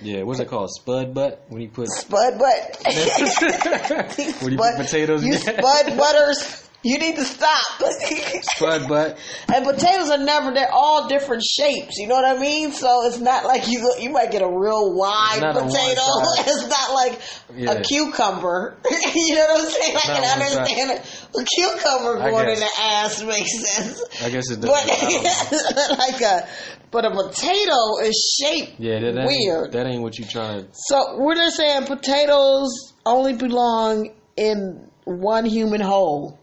Yeah. 0.00 0.22
What's 0.22 0.40
it 0.40 0.48
called? 0.48 0.70
Spud 0.70 1.12
butt 1.12 1.44
when 1.48 1.60
you 1.60 1.68
put 1.68 1.88
Spud 1.88 2.38
butt. 2.38 2.80
when 4.42 4.52
you 4.52 4.56
But 4.56 4.76
put 4.76 4.86
potatoes. 4.86 5.22
You 5.22 5.34
spud 5.34 5.96
butters. 5.98 6.68
You 6.84 6.98
need 6.98 7.14
to 7.16 7.24
stop. 7.24 7.64
Spud 8.56 8.88
butt. 8.88 9.18
and 9.54 9.64
potatoes 9.64 10.10
are 10.10 10.18
never. 10.18 10.52
They're 10.52 10.72
all 10.72 11.08
different 11.08 11.44
shapes. 11.44 11.96
You 11.98 12.08
know 12.08 12.16
what 12.16 12.24
I 12.24 12.38
mean? 12.40 12.72
So 12.72 13.06
it's 13.06 13.18
not 13.20 13.44
like 13.44 13.68
you 13.68 13.94
you 14.00 14.10
might 14.10 14.30
get 14.32 14.42
a 14.42 14.48
real 14.48 14.92
wide 14.94 15.38
It's 15.42 15.58
potato. 15.58 16.02
It's 16.52 16.68
not 16.68 16.92
like 16.94 17.20
Yeah. 17.56 17.72
a 17.72 17.82
cucumber. 17.82 18.76
you 19.14 19.34
know 19.36 19.46
what 19.50 19.64
I'm 19.64 19.70
saying? 19.70 19.96
I 19.96 20.00
can 20.00 20.40
understand 20.42 20.90
it. 20.90 21.26
A 21.40 21.44
cucumber 21.44 22.18
I 22.20 22.30
going 22.30 22.48
in 22.48 22.58
the 22.58 22.70
ass 22.80 23.22
makes 23.22 23.74
sense. 23.74 24.02
I 24.22 24.30
guess 24.30 24.50
it 24.50 24.60
does. 24.60 24.70
But 24.70 25.98
like 25.98 26.20
a 26.20 26.48
but 26.90 27.04
a 27.06 27.10
potato 27.10 27.98
is 28.02 28.40
shaped 28.42 28.78
Yeah, 28.80 28.98
that, 29.00 29.14
that 29.14 29.26
weird. 29.26 29.64
Ain't, 29.66 29.72
that 29.72 29.86
ain't 29.86 30.02
what 30.02 30.18
you 30.18 30.24
trying 30.24 30.64
to. 30.64 30.68
So 30.72 31.16
we're 31.18 31.36
just 31.36 31.56
saying, 31.56 31.86
potatoes 31.86 32.68
only 33.06 33.32
belong 33.34 34.10
in 34.36 34.88
one 35.04 35.44
human 35.46 35.80
hole. 35.80 36.38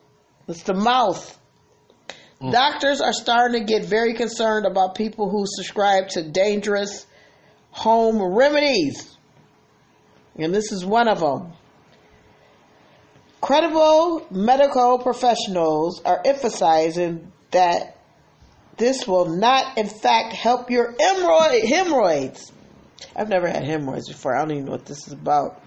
It's 0.49 0.63
the 0.63 0.73
mouth. 0.73 1.39
Mm. 2.41 2.51
Doctors 2.51 3.01
are 3.01 3.13
starting 3.13 3.65
to 3.65 3.71
get 3.71 3.85
very 3.85 4.13
concerned 4.13 4.65
about 4.65 4.95
people 4.95 5.29
who 5.29 5.45
subscribe 5.45 6.09
to 6.09 6.23
dangerous 6.23 7.05
home 7.71 8.21
remedies. 8.21 9.15
And 10.35 10.53
this 10.53 10.71
is 10.71 10.85
one 10.85 11.07
of 11.07 11.19
them. 11.19 11.53
Credible 13.41 14.25
medical 14.31 14.99
professionals 14.99 16.01
are 16.03 16.21
emphasizing 16.25 17.31
that 17.51 17.97
this 18.77 19.07
will 19.07 19.25
not, 19.25 19.77
in 19.77 19.87
fact, 19.87 20.33
help 20.33 20.71
your 20.71 20.95
hemorrhoids. 20.99 22.51
I've 23.15 23.29
never 23.29 23.47
had 23.47 23.63
hemorrhoids 23.63 24.07
before. 24.07 24.35
I 24.35 24.39
don't 24.39 24.51
even 24.51 24.65
know 24.65 24.71
what 24.71 24.85
this 24.85 25.07
is 25.07 25.13
about. 25.13 25.61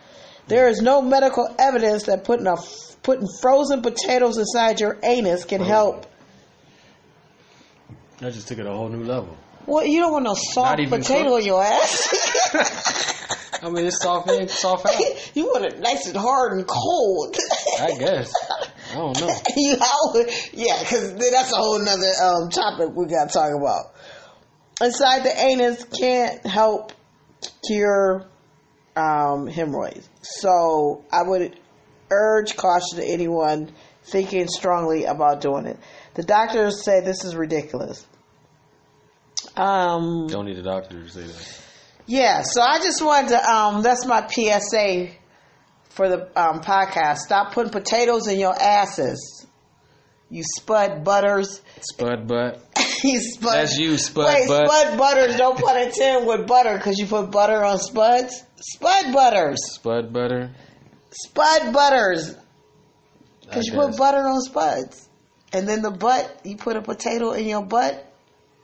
There 0.53 0.69
is 0.69 0.83
no 0.83 1.01
medical 1.01 1.49
evidence 1.59 2.03
that 2.03 2.25
putting 2.25 2.47
a 2.47 2.57
putting 3.03 3.27
frozen 3.41 3.81
potatoes 3.81 4.37
inside 4.37 4.81
your 4.81 4.99
anus 5.03 5.47
can 5.47 5.63
help. 5.63 6.05
That 8.19 8.35
just 8.35 8.49
took 8.49 8.59
it 8.59 8.67
a 8.67 8.71
whole 8.71 8.91
new 8.91 9.03
level. 9.03 9.35
Well, 9.65 9.87
you 9.87 10.01
don't 10.01 10.13
want 10.13 10.25
no 10.25 10.35
soft 10.35 10.77
potato 10.77 11.31
cooked? 11.31 11.41
in 11.41 11.47
your 11.47 11.63
ass. 11.65 12.51
I 13.63 13.71
mean, 13.71 13.87
it's 13.87 14.03
soft 14.03 14.31
in, 14.31 14.47
soft 14.47 14.85
out. 14.85 15.01
you 15.35 15.47
want 15.47 15.65
it 15.65 15.81
nice 15.81 16.07
and 16.07 16.19
hard 16.19 16.53
and 16.53 16.67
cold. 16.67 17.35
I 17.81 17.97
guess. 17.99 18.35
I 18.91 18.95
don't 18.95 19.19
know. 19.19 19.31
you 19.57 19.77
yeah, 20.53 20.81
because 20.81 21.15
that's 21.15 21.51
a 21.51 21.57
whole 21.57 21.79
nother 21.79 22.13
um, 22.23 22.51
topic 22.51 22.95
we 22.95 23.07
got 23.07 23.31
to 23.31 23.33
talk 23.33 23.53
about. 23.59 23.95
Inside 24.83 25.23
the 25.25 25.35
anus 25.35 25.85
can't 25.85 26.47
help 26.47 26.93
cure 27.67 28.27
um, 28.97 29.47
hemorrhoids. 29.47 30.09
So 30.23 31.05
I 31.13 31.23
would 31.23 31.59
urge 32.11 32.57
caution 32.57 32.99
to 32.99 33.05
anyone 33.05 33.73
thinking 34.05 34.49
strongly 34.49 35.05
about 35.05 35.41
doing 35.41 35.67
it. 35.67 35.79
The 36.15 36.23
doctors 36.23 36.85
say 36.85 37.01
this 37.01 37.25
is 37.25 37.35
ridiculous. 37.35 38.07
Um, 39.57 40.27
Don't 40.29 40.47
need 40.47 40.59
a 40.59 40.63
doctor 40.63 41.03
to 41.03 41.09
say 41.09 41.23
that. 41.23 41.61
yeah, 42.07 42.43
so 42.43 42.63
I 42.63 42.79
just 42.79 43.03
wanted 43.03 43.31
to, 43.31 43.51
um, 43.51 43.83
that's 43.83 44.07
my 44.07 44.27
PSA 44.27 45.09
for 45.91 46.09
the 46.09 46.23
um, 46.41 46.61
podcast. 46.61 47.19
Stop 47.19 47.53
putting 47.53 47.73
potatoes 47.73 48.29
in 48.29 48.39
your 48.39 48.55
asses. 48.55 49.47
You 50.31 50.43
spud 50.59 51.05
butters. 51.05 51.61
Spud 51.81 52.27
butt. 52.27 52.63
You 53.05 53.21
spud. 53.21 53.55
That's 53.55 53.77
you, 53.79 53.97
spud 53.99 54.27
Wait, 54.27 54.49
butt. 54.49 54.67
spud 54.67 54.99
butters. 54.99 55.37
Don't 55.37 55.59
put 55.59 55.77
it 55.77 55.97
in 55.99 56.27
with 56.27 56.47
butter 56.47 56.77
because 56.77 56.99
you 56.99 57.07
put 57.07 57.31
butter 57.31 57.65
on 57.65 57.79
spuds. 57.79 58.43
Spud 58.57 59.13
butters. 59.13 59.59
Spud 59.75 60.13
butter. 60.13 60.51
Spud 61.11 61.73
butters. 61.73 62.37
Because 63.43 63.67
you 63.67 63.73
put 63.75 63.97
butter 63.97 64.19
on 64.27 64.41
spuds. 64.41 65.09
And 65.53 65.69
then 65.69 65.83
the 65.83 65.91
butt, 65.91 66.41
you 66.45 66.57
put 66.57 66.77
a 66.77 66.83
potato 66.83 67.33
in 67.33 67.47
your 67.47 67.63
butt, 67.63 68.11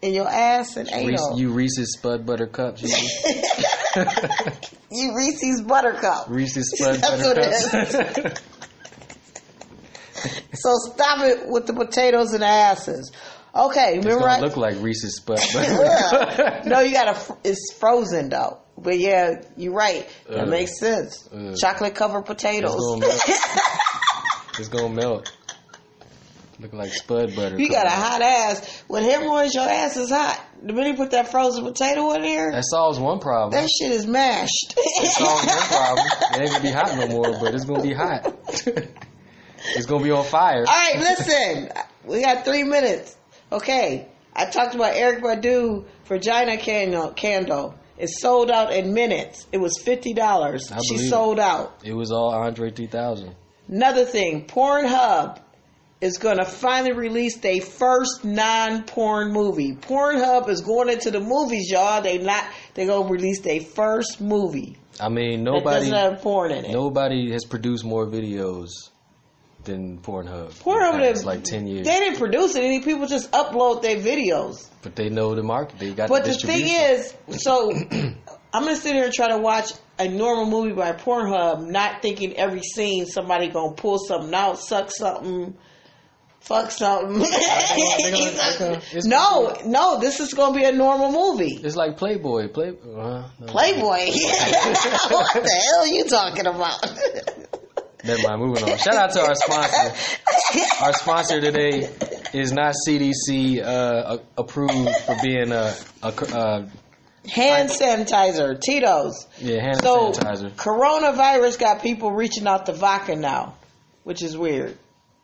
in 0.01 0.15
your 0.15 0.29
ass, 0.29 0.77
and 0.79 0.89
Reese, 0.89 1.21
anal. 1.21 1.39
you 1.39 1.51
Reese's 1.53 1.97
Spud 1.99 2.25
Butter 2.25 2.47
Cups. 2.47 2.83
You, 4.91 5.15
Reese's 5.15 5.63
Buttercup. 5.63 6.31
Reese's 6.31 6.71
Spud 6.77 7.01
Butter 7.03 7.43
Cups. 7.43 8.41
So 10.53 10.75
stop 10.93 11.21
it 11.25 11.49
with 11.49 11.67
the 11.69 11.73
potatoes 11.75 12.33
and 12.33 12.43
asses. 12.43 13.13
Okay, 13.55 13.97
It's 13.97 14.05
remember 14.07 14.29
I, 14.29 14.41
look 14.41 14.57
like 14.57 14.77
Reese's 14.81 15.17
Spud 15.17 15.41
Butter. 15.53 16.63
no, 16.67 16.81
you 16.81 16.93
gotta. 16.93 17.15
fr- 17.15 17.33
It's 17.45 17.73
frozen 17.79 18.29
though. 18.29 18.59
But 18.77 18.99
yeah, 18.99 19.43
you're 19.57 19.73
right. 19.73 20.07
That 20.29 20.43
Ugh. 20.43 20.49
makes 20.49 20.79
sense. 20.79 21.29
Ugh. 21.33 21.57
Chocolate 21.61 21.95
covered 21.95 22.23
potatoes. 22.23 22.77
it's 24.59 24.69
gonna 24.69 24.89
melt. 24.95 25.33
Look 26.61 26.73
like 26.73 26.93
Spud 26.93 27.35
Butter. 27.37 27.57
You 27.59 27.69
got 27.69 27.87
a 27.87 27.91
out. 27.91 28.03
hot 28.03 28.23
ass. 28.23 28.83
When 28.89 29.05
hemorrhoids, 29.05 29.55
your 29.55 29.69
ass 29.69 29.97
is 29.97 30.11
hot. 30.11 30.45
The 30.63 30.73
minute 30.73 30.89
you 30.91 30.95
put 30.97 31.13
that 31.13 31.31
frozen 31.31 31.65
potato 31.65 32.13
in 32.15 32.23
there, 32.23 32.51
That 32.51 32.65
solves 32.69 32.99
one 32.99 33.21
problem. 33.21 33.53
that 33.53 33.69
shit 33.71 33.93
is 33.93 34.07
mashed. 34.09 34.75
It 34.77 35.11
solves 35.13 35.47
one 35.47 35.59
problem. 35.59 36.07
It 36.35 36.41
ain't 36.41 36.51
gonna 36.51 36.63
be 36.63 36.71
hot 36.71 36.97
no 36.97 37.07
more, 37.09 37.39
but 37.41 37.55
it's 37.55 37.65
gonna 37.65 37.83
be 37.83 37.95
hot. 37.95 38.35
it's 39.77 39.87
gonna 39.87 40.03
be 40.03 40.11
on 40.11 40.25
fire. 40.25 40.65
All 40.67 40.73
right, 40.75 40.99
listen. 40.99 41.71
We 42.05 42.23
got 42.23 42.45
three 42.45 42.65
minutes. 42.65 43.17
Okay. 43.51 44.09
I 44.35 44.47
talked 44.47 44.75
about 44.75 44.95
Erykah 44.95 45.43
Badu 45.43 45.85
Vagina 46.05 46.57
candle. 46.57 47.11
candle. 47.13 47.75
It 47.97 48.09
sold 48.09 48.51
out 48.51 48.73
in 48.73 48.95
minutes. 48.95 49.47
It 49.51 49.59
was 49.59 49.79
fifty 49.79 50.13
dollars. 50.13 50.73
She 50.89 50.95
it. 50.95 51.11
sold 51.11 51.41
out. 51.41 51.81
It 51.83 51.95
was 51.95 52.13
all 52.13 52.31
Andre 52.31 52.71
3000. 52.71 53.35
Another 53.69 54.05
thing, 54.05 54.47
Pornhub 54.47 55.41
is 56.01 56.19
going 56.19 56.39
to 56.39 56.45
finally 56.45 56.93
release 56.93 57.39
their 57.39 57.61
first 57.61 58.25
non-porn 58.25 59.33
movie. 59.33 59.75
Pornhub 59.75 60.49
is 60.49 60.61
going 60.61 60.89
into 60.89 61.11
the 61.11 61.21
movies, 61.21 61.69
y'all. 61.71 62.01
They 62.01 62.19
not. 62.19 62.45
They 62.75 62.87
gonna 62.87 63.11
release 63.11 63.41
their 63.41 63.61
first 63.61 64.21
movie 64.21 64.79
I 65.01 65.09
mean, 65.09 65.45
that 65.45 65.51
nobody, 65.51 65.91
doesn't 65.91 65.95
have 65.95 66.23
porn 66.23 66.53
in 66.53 66.65
it. 66.65 66.71
nobody 66.71 67.33
has 67.33 67.45
produced 67.45 67.85
more 67.85 68.07
videos 68.07 68.71
than 69.65 69.99
Pornhub. 69.99 70.53
Pornhub 70.63 71.01
It's 71.01 71.21
didn't- 71.21 71.27
like 71.27 71.45
ten 71.45 71.67
years, 71.67 71.87
They 71.87 71.99
didn't 71.99 72.19
produce 72.19 72.55
it. 72.55 72.63
Any 72.65 72.81
people 72.81 73.07
just 73.07 73.31
upload 73.33 73.83
their 73.83 73.97
videos. 73.97 74.67
but 74.83 74.95
they 74.97 75.09
know 75.11 75.35
the 75.35 75.43
market. 75.43 75.79
They 75.79 75.93
got 75.93 76.09
But 76.09 76.25
the 76.25 76.31
the 76.33 76.39
thing 76.39 76.67
is, 76.69 77.15
so 77.43 77.71
I'm 78.53 78.65
gonna 78.65 78.77
sit 78.77 78.95
here 78.95 79.05
and 79.05 79.13
try 79.13 79.29
to 79.29 79.39
watch 79.39 79.73
a 79.99 80.09
normal 80.09 80.47
movie 80.47 80.73
by 80.75 80.93
Pornhub, 80.93 81.67
not 81.69 82.01
thinking 82.03 82.35
every 82.37 82.63
scene 82.63 83.05
somebody 83.07 83.49
gonna 83.49 83.75
pull 83.75 83.99
something 83.99 84.33
out, 84.33 84.59
suck 84.61 84.91
something, 84.91 85.55
fuck 86.41 86.71
something. 86.71 87.19
they 87.19 87.25
gonna- 88.11 88.31
they 88.31 88.59
gonna- 88.59 88.83
it's 88.93 89.07
no, 89.07 89.55
no, 89.67 89.99
this 89.99 90.21
is 90.21 90.33
gonna 90.33 90.57
be 90.57 90.65
a 90.65 90.73
normal 90.73 91.11
movie. 91.13 91.61
it's 91.63 91.77
like 91.77 91.97
Playboy. 91.99 92.49
Play, 92.49 92.69
uh, 92.71 93.29
no. 93.41 93.47
Playboy. 93.49 94.07
what 95.11 95.33
the 95.35 95.63
hell 95.73 95.83
are 95.83 95.87
you 95.89 96.05
talking 96.05 96.47
about? 96.47 97.58
Never 98.09 98.23
mind. 98.27 98.41
Moving 98.41 98.65
on. 98.65 98.79
Shout 98.79 98.95
out 98.95 99.13
to 99.13 99.21
our 99.21 99.35
sponsor. 99.35 100.17
Our 100.83 100.93
sponsor 100.95 101.41
today 101.43 101.91
is 102.33 102.53
not 102.53 102.75
CDC 102.87 103.63
uh, 103.63 104.19
approved 104.39 104.89
for 105.05 105.17
being 105.23 105.53
a, 105.53 105.75
a, 106.03 106.09
a 106.09 106.69
Hand 107.29 107.69
sanitizer, 107.69 108.59
Tito's. 108.59 109.27
yeah 109.39 109.61
hand 109.61 109.83
So 109.83 110.13
sanitizer. 110.13 110.51
coronavirus 110.55 111.59
got 111.59 111.83
people 111.83 112.11
reaching 112.13 112.47
out 112.47 112.65
to 112.67 112.73
vodka 112.73 113.15
now, 113.17 113.57
which 114.05 114.23
is 114.23 114.37
weird. 114.39 114.79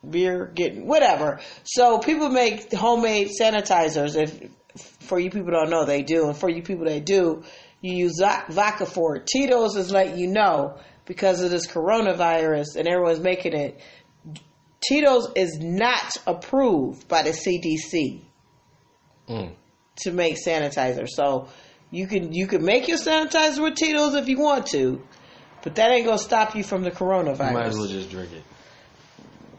Beer 0.08 0.52
getting 0.54 0.86
whatever. 0.86 1.40
So 1.62 1.98
people 1.98 2.28
make 2.28 2.70
homemade 2.70 3.30
sanitizers. 3.40 4.14
If 4.16 4.50
for 5.00 5.18
you 5.18 5.30
people 5.30 5.52
don't 5.52 5.70
know, 5.70 5.86
they 5.86 6.02
do, 6.02 6.26
and 6.28 6.36
for 6.36 6.50
you 6.50 6.62
people 6.62 6.84
that 6.84 7.06
do, 7.06 7.44
you 7.80 7.94
use 7.96 8.18
vo- 8.20 8.42
vodka 8.50 8.84
for 8.84 9.16
it. 9.16 9.26
Tito's 9.26 9.76
is 9.76 9.90
letting 9.90 10.18
you 10.18 10.26
know 10.26 10.76
because 11.06 11.42
of 11.42 11.50
this 11.50 11.66
coronavirus, 11.66 12.76
and 12.76 12.88
everyone's 12.88 13.20
making 13.20 13.54
it. 13.54 13.80
Tito's 14.88 15.30
is 15.34 15.58
not 15.60 16.16
approved 16.26 17.08
by 17.08 17.22
the 17.22 17.30
CDC 17.32 18.22
Mm. 19.28 19.52
to 20.02 20.10
make 20.12 20.36
sanitizer. 20.36 21.08
So 21.08 21.48
you 21.90 22.06
can 22.06 22.32
you 22.32 22.46
can 22.46 22.62
make 22.64 22.88
your 22.88 22.98
sanitizer 22.98 23.62
with 23.62 23.76
Tito's 23.76 24.14
if 24.14 24.28
you 24.28 24.38
want 24.38 24.66
to, 24.68 25.02
but 25.62 25.76
that 25.76 25.90
ain't 25.90 26.04
gonna 26.04 26.18
stop 26.18 26.54
you 26.54 26.62
from 26.62 26.82
the 26.82 26.90
coronavirus. 26.90 27.48
You 27.48 27.54
might 27.54 27.66
as 27.66 27.78
well 27.78 27.86
just 27.88 28.10
drink 28.10 28.30
it. 28.32 28.42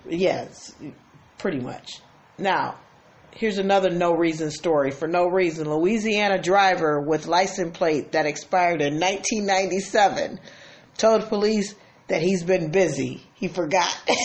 Yes, 0.08 0.76
pretty 1.40 1.60
much. 1.60 2.02
Now, 2.38 2.76
here's 3.32 3.58
another 3.58 3.90
no 3.90 4.14
reason 4.14 4.52
story. 4.52 4.92
For 4.92 5.08
no 5.08 5.26
reason, 5.28 5.68
Louisiana 5.68 6.40
driver 6.40 7.02
with 7.02 7.26
license 7.26 7.76
plate 7.76 8.12
that 8.12 8.28
expired 8.28 8.82
in 8.82 9.00
1997 9.00 10.40
told 10.98 11.28
police 11.30 11.76
that 12.08 12.22
he's 12.22 12.44
been 12.44 12.72
busy. 12.72 13.26
He 13.36 13.48
forgot. 13.48 13.96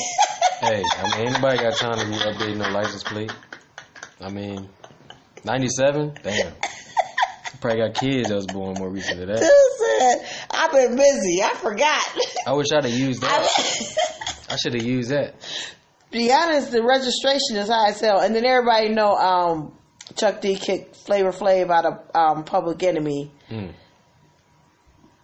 Hey, 0.60 0.82
I 0.98 1.16
mean, 1.18 1.28
anybody 1.28 1.56
got 1.56 1.74
time 1.78 1.98
to 1.98 2.04
be 2.06 2.16
updating 2.16 2.58
their 2.58 2.70
license 2.70 3.02
plate? 3.02 3.32
I 4.20 4.28
mean, 4.28 4.68
97? 5.42 6.18
Damn. 6.22 6.52
Probably 7.62 7.80
got 7.80 7.94
kids 7.94 8.28
that 8.28 8.34
was 8.34 8.46
born 8.46 8.74
more 8.78 8.90
recent 8.90 9.20
than 9.20 9.28
that. 9.28 9.38
said, 9.38 10.28
"I've 10.50 10.70
been 10.70 10.96
busy. 10.96 11.42
I 11.42 11.54
forgot." 11.54 12.04
I 12.46 12.52
wish 12.52 12.66
I'd 12.74 12.84
have 12.84 12.92
used 12.92 13.22
that. 13.22 13.48
I 14.50 14.56
should 14.56 14.74
have 14.74 14.82
used 14.84 15.08
that. 15.12 15.34
be 16.10 16.30
honest, 16.30 16.72
the 16.72 16.82
registration 16.82 17.56
is 17.56 17.70
high 17.70 17.88
as 17.88 18.00
hell. 18.02 18.20
And 18.20 18.34
then 18.36 18.44
everybody 18.44 18.90
know 18.90 19.14
um, 19.16 19.72
Chuck 20.16 20.42
D 20.42 20.56
kicked 20.56 20.94
Flavor 20.94 21.32
Flav 21.32 21.70
out 21.70 21.86
of 21.86 22.00
um, 22.14 22.44
Public 22.44 22.82
Enemy 22.82 23.30
Mm. 23.50 23.72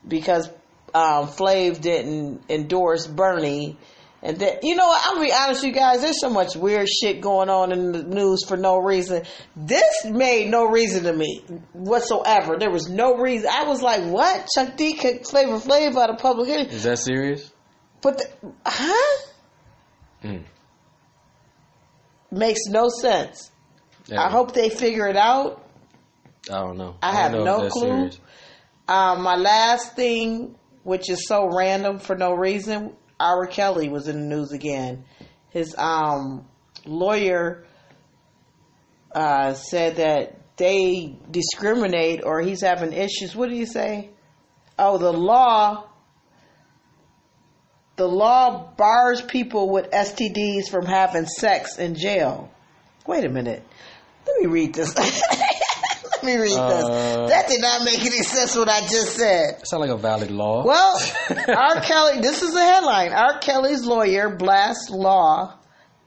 because 0.08 0.48
um, 0.96 1.26
Flav 1.28 1.80
didn't 1.80 2.40
endorse 2.48 3.06
Bernie. 3.06 3.76
And 4.22 4.38
then, 4.38 4.60
you 4.62 4.74
know? 4.74 4.90
I'm 4.90 5.16
gonna 5.16 5.26
be 5.26 5.32
honest, 5.32 5.62
with 5.62 5.74
you 5.74 5.78
guys. 5.78 6.00
There's 6.00 6.20
so 6.20 6.30
much 6.30 6.56
weird 6.56 6.88
shit 6.88 7.20
going 7.20 7.50
on 7.50 7.70
in 7.70 7.92
the 7.92 8.02
news 8.02 8.44
for 8.48 8.56
no 8.56 8.78
reason. 8.78 9.24
This 9.54 10.06
made 10.06 10.50
no 10.50 10.64
reason 10.64 11.04
to 11.04 11.12
me 11.12 11.44
whatsoever. 11.74 12.56
There 12.58 12.70
was 12.70 12.88
no 12.88 13.18
reason. 13.18 13.50
I 13.52 13.64
was 13.64 13.82
like, 13.82 14.04
"What? 14.04 14.48
Chuck 14.54 14.76
D 14.76 14.94
kicked 14.94 15.28
Flavor 15.28 15.58
Flav 15.58 15.96
out 15.96 16.08
of 16.08 16.18
Public 16.18 16.48
Enemy?" 16.48 16.70
Is 16.70 16.84
that 16.84 16.98
serious? 16.98 17.52
But, 18.00 18.18
the, 18.18 18.52
huh? 18.64 19.26
Mm. 20.24 20.44
Makes 22.30 22.66
no 22.68 22.88
sense. 22.88 23.50
Yeah, 24.06 24.22
I 24.22 24.30
hope 24.30 24.54
they 24.54 24.70
figure 24.70 25.06
it 25.08 25.16
out. 25.16 25.62
I 26.50 26.54
don't 26.54 26.78
know. 26.78 26.96
I 27.02 27.12
don't 27.12 27.20
have 27.20 27.32
know 27.32 27.44
no 27.44 27.68
clue. 27.68 28.10
Um, 28.88 29.22
my 29.22 29.36
last 29.36 29.94
thing, 29.94 30.56
which 30.86 31.10
is 31.10 31.26
so 31.26 31.50
random 31.52 31.98
for 31.98 32.14
no 32.14 32.32
reason, 32.32 32.92
R. 33.18 33.48
Kelly 33.48 33.88
was 33.88 34.06
in 34.06 34.20
the 34.20 34.36
news 34.36 34.52
again. 34.52 35.04
His 35.48 35.74
um, 35.76 36.46
lawyer 36.84 37.66
uh, 39.12 39.54
said 39.54 39.96
that 39.96 40.38
they 40.56 41.18
discriminate 41.28 42.22
or 42.22 42.40
he's 42.40 42.60
having 42.60 42.92
issues. 42.92 43.34
What 43.34 43.48
do 43.48 43.56
you 43.56 43.66
say? 43.66 44.10
Oh, 44.78 44.96
the 44.96 45.12
law. 45.12 45.88
The 47.96 48.06
law 48.06 48.72
bars 48.76 49.20
people 49.20 49.68
with 49.68 49.90
STDs 49.90 50.68
from 50.70 50.86
having 50.86 51.26
sex 51.26 51.78
in 51.78 51.96
jail. 51.96 52.48
Wait 53.08 53.24
a 53.24 53.28
minute. 53.28 53.64
Let 54.24 54.40
me 54.40 54.46
read 54.46 54.72
this. 54.72 54.94
Me 56.26 56.36
read 56.36 56.52
Uh, 56.56 56.68
this. 56.68 57.30
That 57.30 57.48
did 57.48 57.60
not 57.62 57.84
make 57.84 58.00
any 58.00 58.22
sense 58.22 58.54
what 58.56 58.68
I 58.68 58.80
just 58.80 59.14
said. 59.16 59.66
Sound 59.66 59.80
like 59.80 59.90
a 59.90 59.96
valid 59.96 60.30
law. 60.30 60.64
Well, 60.64 61.00
R. 61.48 61.80
Kelly, 61.82 62.20
this 62.20 62.42
is 62.42 62.54
a 62.54 62.60
headline. 62.64 63.12
R. 63.12 63.38
Kelly's 63.38 63.84
lawyer 63.84 64.28
blasts 64.36 64.90
law 64.90 65.54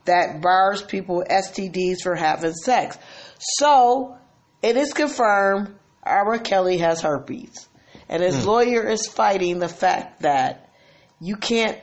that 0.06 0.42
bars 0.42 0.82
people 0.82 1.18
with 1.18 1.28
STDs 1.30 2.02
for 2.04 2.16
having 2.16 2.54
sex. 2.54 2.98
So, 3.40 4.18
it 4.62 4.76
is 4.76 4.94
confirmed 4.94 5.76
R. 6.04 6.38
Kelly 6.40 6.78
has 6.80 7.02
herpes. 7.02 7.68
And 8.10 8.22
his 8.24 8.46
lawyer 8.46 8.88
is 8.90 9.08
fighting 9.08 9.60
the 9.60 9.70
fact 9.70 10.22
that 10.24 10.70
you 11.22 11.36
can't, 11.36 11.78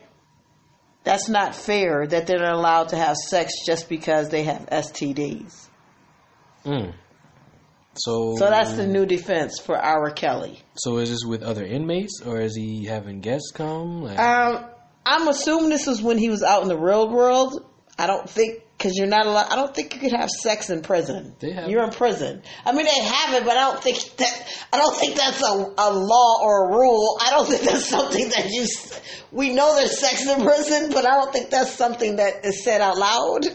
that's 1.04 1.28
not 1.28 1.54
fair 1.54 2.04
that 2.06 2.26
they're 2.26 2.40
not 2.40 2.54
allowed 2.54 2.88
to 2.88 2.96
have 2.96 3.16
sex 3.16 3.52
just 3.64 3.88
because 3.88 4.28
they 4.30 4.42
have 4.42 4.66
STDs. 4.70 5.68
Mm. 6.64 6.94
So, 7.96 8.36
So, 8.36 8.50
that's 8.50 8.74
the 8.74 8.86
new 8.86 9.06
defense 9.06 9.58
for 9.58 9.76
R. 9.76 10.10
Kelly. 10.10 10.62
So 10.76 10.98
is 10.98 11.10
this 11.10 11.24
with 11.24 11.42
other 11.42 11.64
inmates, 11.64 12.20
or 12.24 12.40
is 12.40 12.54
he 12.54 12.84
having 12.84 13.20
guests 13.20 13.50
come? 13.54 14.02
Like, 14.02 14.18
Um, 14.18 14.66
I'm 15.04 15.28
assuming 15.28 15.70
this 15.70 15.86
was 15.86 16.02
when 16.02 16.18
he 16.18 16.28
was 16.28 16.42
out 16.42 16.62
in 16.62 16.68
the 16.68 16.78
real 16.78 17.08
world. 17.08 17.64
I 17.98 18.06
don't 18.06 18.28
think 18.28 18.62
because 18.76 18.92
you're 18.96 19.06
not 19.06 19.24
allowed. 19.24 19.50
I 19.50 19.56
don't 19.56 19.74
think 19.74 19.94
you 19.94 20.00
could 20.00 20.12
have 20.12 20.28
sex 20.28 20.68
in 20.68 20.82
prison. 20.82 21.34
They 21.40 21.52
have 21.52 21.70
you're 21.70 21.82
in 21.84 21.90
prison. 21.90 22.42
I 22.66 22.72
mean, 22.72 22.84
they 22.84 23.02
have 23.04 23.34
it, 23.34 23.44
but 23.46 23.56
I 23.56 23.70
don't 23.70 23.82
think 23.82 23.98
that. 24.18 24.46
I 24.72 24.76
don't 24.76 24.96
think 24.98 25.16
that's 25.16 25.40
a, 25.42 25.74
a 25.78 25.90
law 25.94 26.40
or 26.42 26.66
a 26.68 26.76
rule. 26.76 27.16
I 27.22 27.30
don't 27.30 27.48
think 27.48 27.62
that's 27.62 27.86
something 27.88 28.28
that 28.30 28.50
you. 28.50 28.66
We 29.32 29.54
know 29.54 29.74
there's 29.76 29.98
sex 29.98 30.26
in 30.26 30.42
prison, 30.42 30.90
but 30.92 31.06
I 31.06 31.12
don't 31.12 31.32
think 31.32 31.50
that's 31.50 31.72
something 31.72 32.16
that 32.16 32.44
is 32.44 32.62
said 32.64 32.80
out 32.82 32.98
loud. 32.98 33.46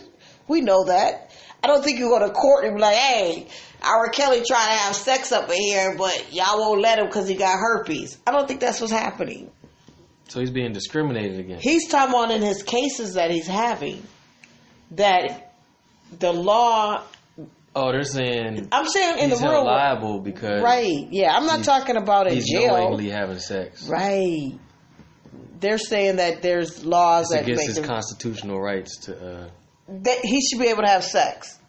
We 0.47 0.61
know 0.61 0.85
that. 0.85 1.29
I 1.63 1.67
don't 1.67 1.83
think 1.83 1.99
you 1.99 2.09
go 2.09 2.19
to 2.25 2.33
court 2.33 2.65
and 2.65 2.75
be 2.77 2.81
like, 2.81 2.95
"Hey, 2.95 3.47
R. 3.83 4.09
Kelly 4.09 4.43
trying 4.47 4.77
to 4.77 4.83
have 4.83 4.95
sex 4.95 5.31
up 5.31 5.49
in 5.49 5.55
here, 5.55 5.95
but 5.97 6.27
y'all 6.31 6.59
won't 6.59 6.81
let 6.81 6.99
him 6.99 7.07
because 7.07 7.27
he 7.27 7.35
got 7.35 7.57
herpes." 7.59 8.17
I 8.27 8.31
don't 8.31 8.47
think 8.47 8.59
that's 8.59 8.79
what's 8.79 8.93
happening. 8.93 9.51
So 10.27 10.39
he's 10.39 10.51
being 10.51 10.71
discriminated 10.71 11.39
against. 11.39 11.63
He's 11.63 11.89
talking 11.89 12.13
about 12.13 12.31
in 12.31 12.41
his 12.41 12.63
cases 12.63 13.15
that 13.15 13.31
he's 13.31 13.47
having 13.47 14.01
that 14.91 15.53
the 16.19 16.31
law. 16.31 17.03
Oh, 17.75 17.91
they're 17.91 18.03
saying 18.03 18.67
I'm 18.71 18.87
saying 18.87 19.19
in 19.19 19.29
he's 19.29 19.39
the 19.39 19.47
real 19.47 19.65
liable 19.65 20.19
because 20.19 20.61
right? 20.61 21.07
Yeah, 21.09 21.35
I'm 21.35 21.45
not 21.45 21.63
talking 21.63 21.95
about 21.97 22.27
in 22.27 22.35
he's 22.35 22.49
jail, 22.49 22.77
knowingly 22.77 23.09
having 23.09 23.39
sex. 23.39 23.87
right? 23.87 24.57
They're 25.59 25.77
saying 25.77 26.15
that 26.17 26.41
there's 26.41 26.83
laws 26.83 27.25
It's 27.25 27.33
that 27.33 27.43
against 27.43 27.59
make 27.59 27.67
his 27.67 27.75
them, 27.77 27.85
constitutional 27.85 28.59
rights 28.59 29.05
to. 29.05 29.15
Uh, 29.15 29.49
that 29.87 30.19
he 30.23 30.41
should 30.41 30.59
be 30.59 30.67
able 30.69 30.83
to 30.83 30.87
have 30.89 31.03
sex, 31.03 31.59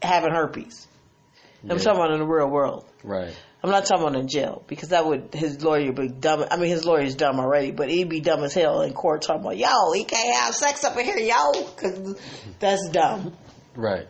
having 0.00 0.32
herpes. 0.32 0.86
I'm 1.62 1.70
yeah, 1.70 1.76
talking 1.84 2.00
about 2.00 2.12
in 2.12 2.20
the 2.20 2.26
real 2.26 2.48
world. 2.48 2.84
right. 3.02 3.34
I'm 3.64 3.72
not 3.72 3.86
talking 3.86 4.06
about 4.06 4.20
in 4.20 4.28
jail 4.28 4.62
because 4.68 4.90
that 4.90 5.06
would 5.06 5.34
his 5.34 5.64
lawyer 5.64 5.86
would 5.86 5.96
be 5.96 6.08
dumb. 6.08 6.44
I 6.50 6.56
mean, 6.56 6.68
his 6.70 6.84
lawyer's 6.84 7.16
dumb 7.16 7.40
already, 7.40 7.72
but 7.72 7.88
he'd 7.88 8.08
be 8.08 8.20
dumb 8.20 8.44
as 8.44 8.54
hell 8.54 8.82
in 8.82 8.92
court 8.92 9.22
talking 9.22 9.40
about 9.40 9.56
yo, 9.56 9.90
he 9.92 10.04
can't 10.04 10.36
have 10.36 10.54
sex 10.54 10.84
up 10.84 10.96
in 10.96 11.04
here, 11.04 11.18
yo, 11.18 11.52
because 11.64 12.20
that's 12.60 12.88
dumb. 12.90 13.34
Right. 13.74 14.06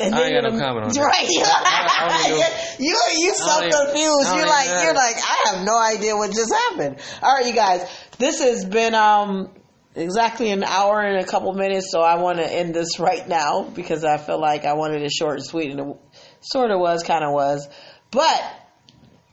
And 0.00 0.14
I 0.14 0.24
ain't 0.26 0.42
got 0.42 0.52
no 0.52 0.58
comment 0.58 0.86
on 0.86 0.92
that. 0.92 1.00
Right. 1.00 1.28
I 1.28 2.08
don't 2.08 2.26
even 2.26 2.40
know- 2.40 2.46
you 2.78 3.24
you 3.26 3.34
so 3.34 3.44
I 3.44 3.60
don't 3.60 3.72
even- 3.72 3.86
confused. 3.86 4.36
You're 4.36 4.46
like 4.46 4.68
you're 4.84 4.94
like 4.94 5.16
I 5.16 5.44
have 5.46 5.64
no 5.64 5.78
idea 5.80 6.16
what 6.16 6.30
just 6.32 6.52
happened. 6.52 6.98
All 7.22 7.32
right, 7.34 7.46
you 7.46 7.52
guys. 7.54 7.88
This 8.18 8.40
has 8.40 8.64
been 8.64 8.94
um 8.94 9.50
exactly 9.94 10.50
an 10.50 10.64
hour 10.64 11.00
and 11.00 11.18
a 11.18 11.26
couple 11.26 11.52
minutes, 11.54 11.90
so 11.90 12.00
I 12.00 12.16
want 12.16 12.38
to 12.38 12.46
end 12.46 12.74
this 12.74 12.98
right 12.98 13.26
now 13.26 13.62
because 13.62 14.04
I 14.04 14.18
feel 14.18 14.40
like 14.40 14.64
I 14.64 14.74
wanted 14.74 15.02
it 15.02 15.10
short 15.10 15.36
and 15.36 15.46
sweet, 15.46 15.70
and 15.70 15.80
it 15.80 15.96
sort 16.40 16.70
of 16.70 16.78
was, 16.80 17.02
kind 17.02 17.24
of 17.24 17.32
was, 17.32 17.68
but 18.10 18.42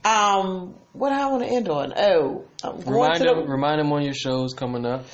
um, 0.04 0.76
what 0.94 1.12
I 1.12 1.28
want 1.28 1.44
to 1.44 1.50
end 1.50 1.68
on? 1.70 1.94
Oh, 1.96 2.46
I'm 2.64 2.80
going 2.82 2.94
Remind 2.94 3.24
to 3.24 3.34
the, 3.36 3.36
remind 3.48 3.82
him 3.82 3.92
on 3.92 4.04
your 4.04 4.14
shows 4.14 4.54
coming 4.54 4.86
up. 4.86 5.06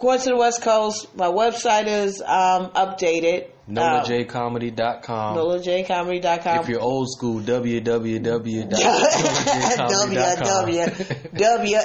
Going 0.00 0.18
to 0.20 0.28
the 0.30 0.36
West 0.36 0.62
Coast. 0.62 1.14
My 1.16 1.26
website 1.28 1.86
is 1.86 2.20
um 2.22 2.70
updated. 2.70 3.50
Um, 3.68 3.76
NolaJComedy.com. 3.76 5.36
NolaJComedy.com. 5.36 6.58
If 6.60 6.68
you're 6.68 6.80
old 6.80 7.08
school, 7.08 7.38
www 7.40 8.68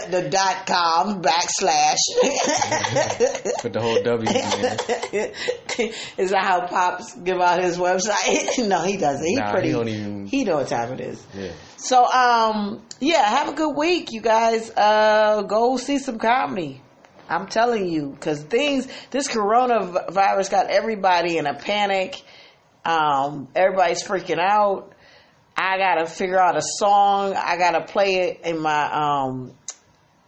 the 0.10 0.30
dot 0.32 0.66
com 0.66 1.22
backslash 1.28 1.98
Put 3.62 3.74
the 3.74 3.82
whole 3.82 4.02
W 4.02 4.28
in 4.30 4.34
there. 4.62 5.32
is 6.18 6.32
that 6.32 6.44
how 6.44 6.66
pops 6.68 7.14
give 7.18 7.40
out 7.40 7.62
his 7.62 7.78
website 7.78 8.68
no 8.68 8.82
he 8.84 8.98
doesn't 8.98 9.26
he 9.26 9.36
Nah, 9.36 9.48
he 9.48 9.52
pretty 9.54 9.72
don't 9.72 9.88
even- 9.90 10.26
he 10.28 10.44
know 10.44 10.56
what 10.58 10.68
time 10.68 10.94
it 10.94 11.02
is 11.02 11.24
Yeah. 11.36 11.52
so 11.78 12.06
um 12.12 12.82
yeah 13.00 13.24
have 13.30 13.50
a 13.50 13.54
good 13.54 13.76
week 13.76 14.12
you 14.12 14.22
guys 14.22 14.72
uh 14.76 15.42
go 15.44 15.78
see 15.78 16.00
some 16.00 16.18
comedy 16.18 16.82
i'm 17.30 17.48
telling 17.48 17.88
you 17.88 18.10
because 18.10 18.42
things 18.44 18.88
this 19.12 19.28
coronavirus 19.28 20.52
got 20.52 20.70
everybody 20.70 21.38
in 21.38 21.46
a 21.48 21.54
panic 21.54 22.22
um 22.86 23.48
everybody's 23.56 24.04
freaking 24.04 24.40
out 24.40 24.96
I 25.58 25.78
gotta 25.78 26.06
figure 26.06 26.40
out 26.40 26.58
a 26.58 26.62
song. 26.62 27.34
I 27.34 27.58
gotta 27.58 27.82
play 27.82 28.16
it 28.16 28.42
in 28.44 28.60
my 28.60 28.92
um 28.92 29.54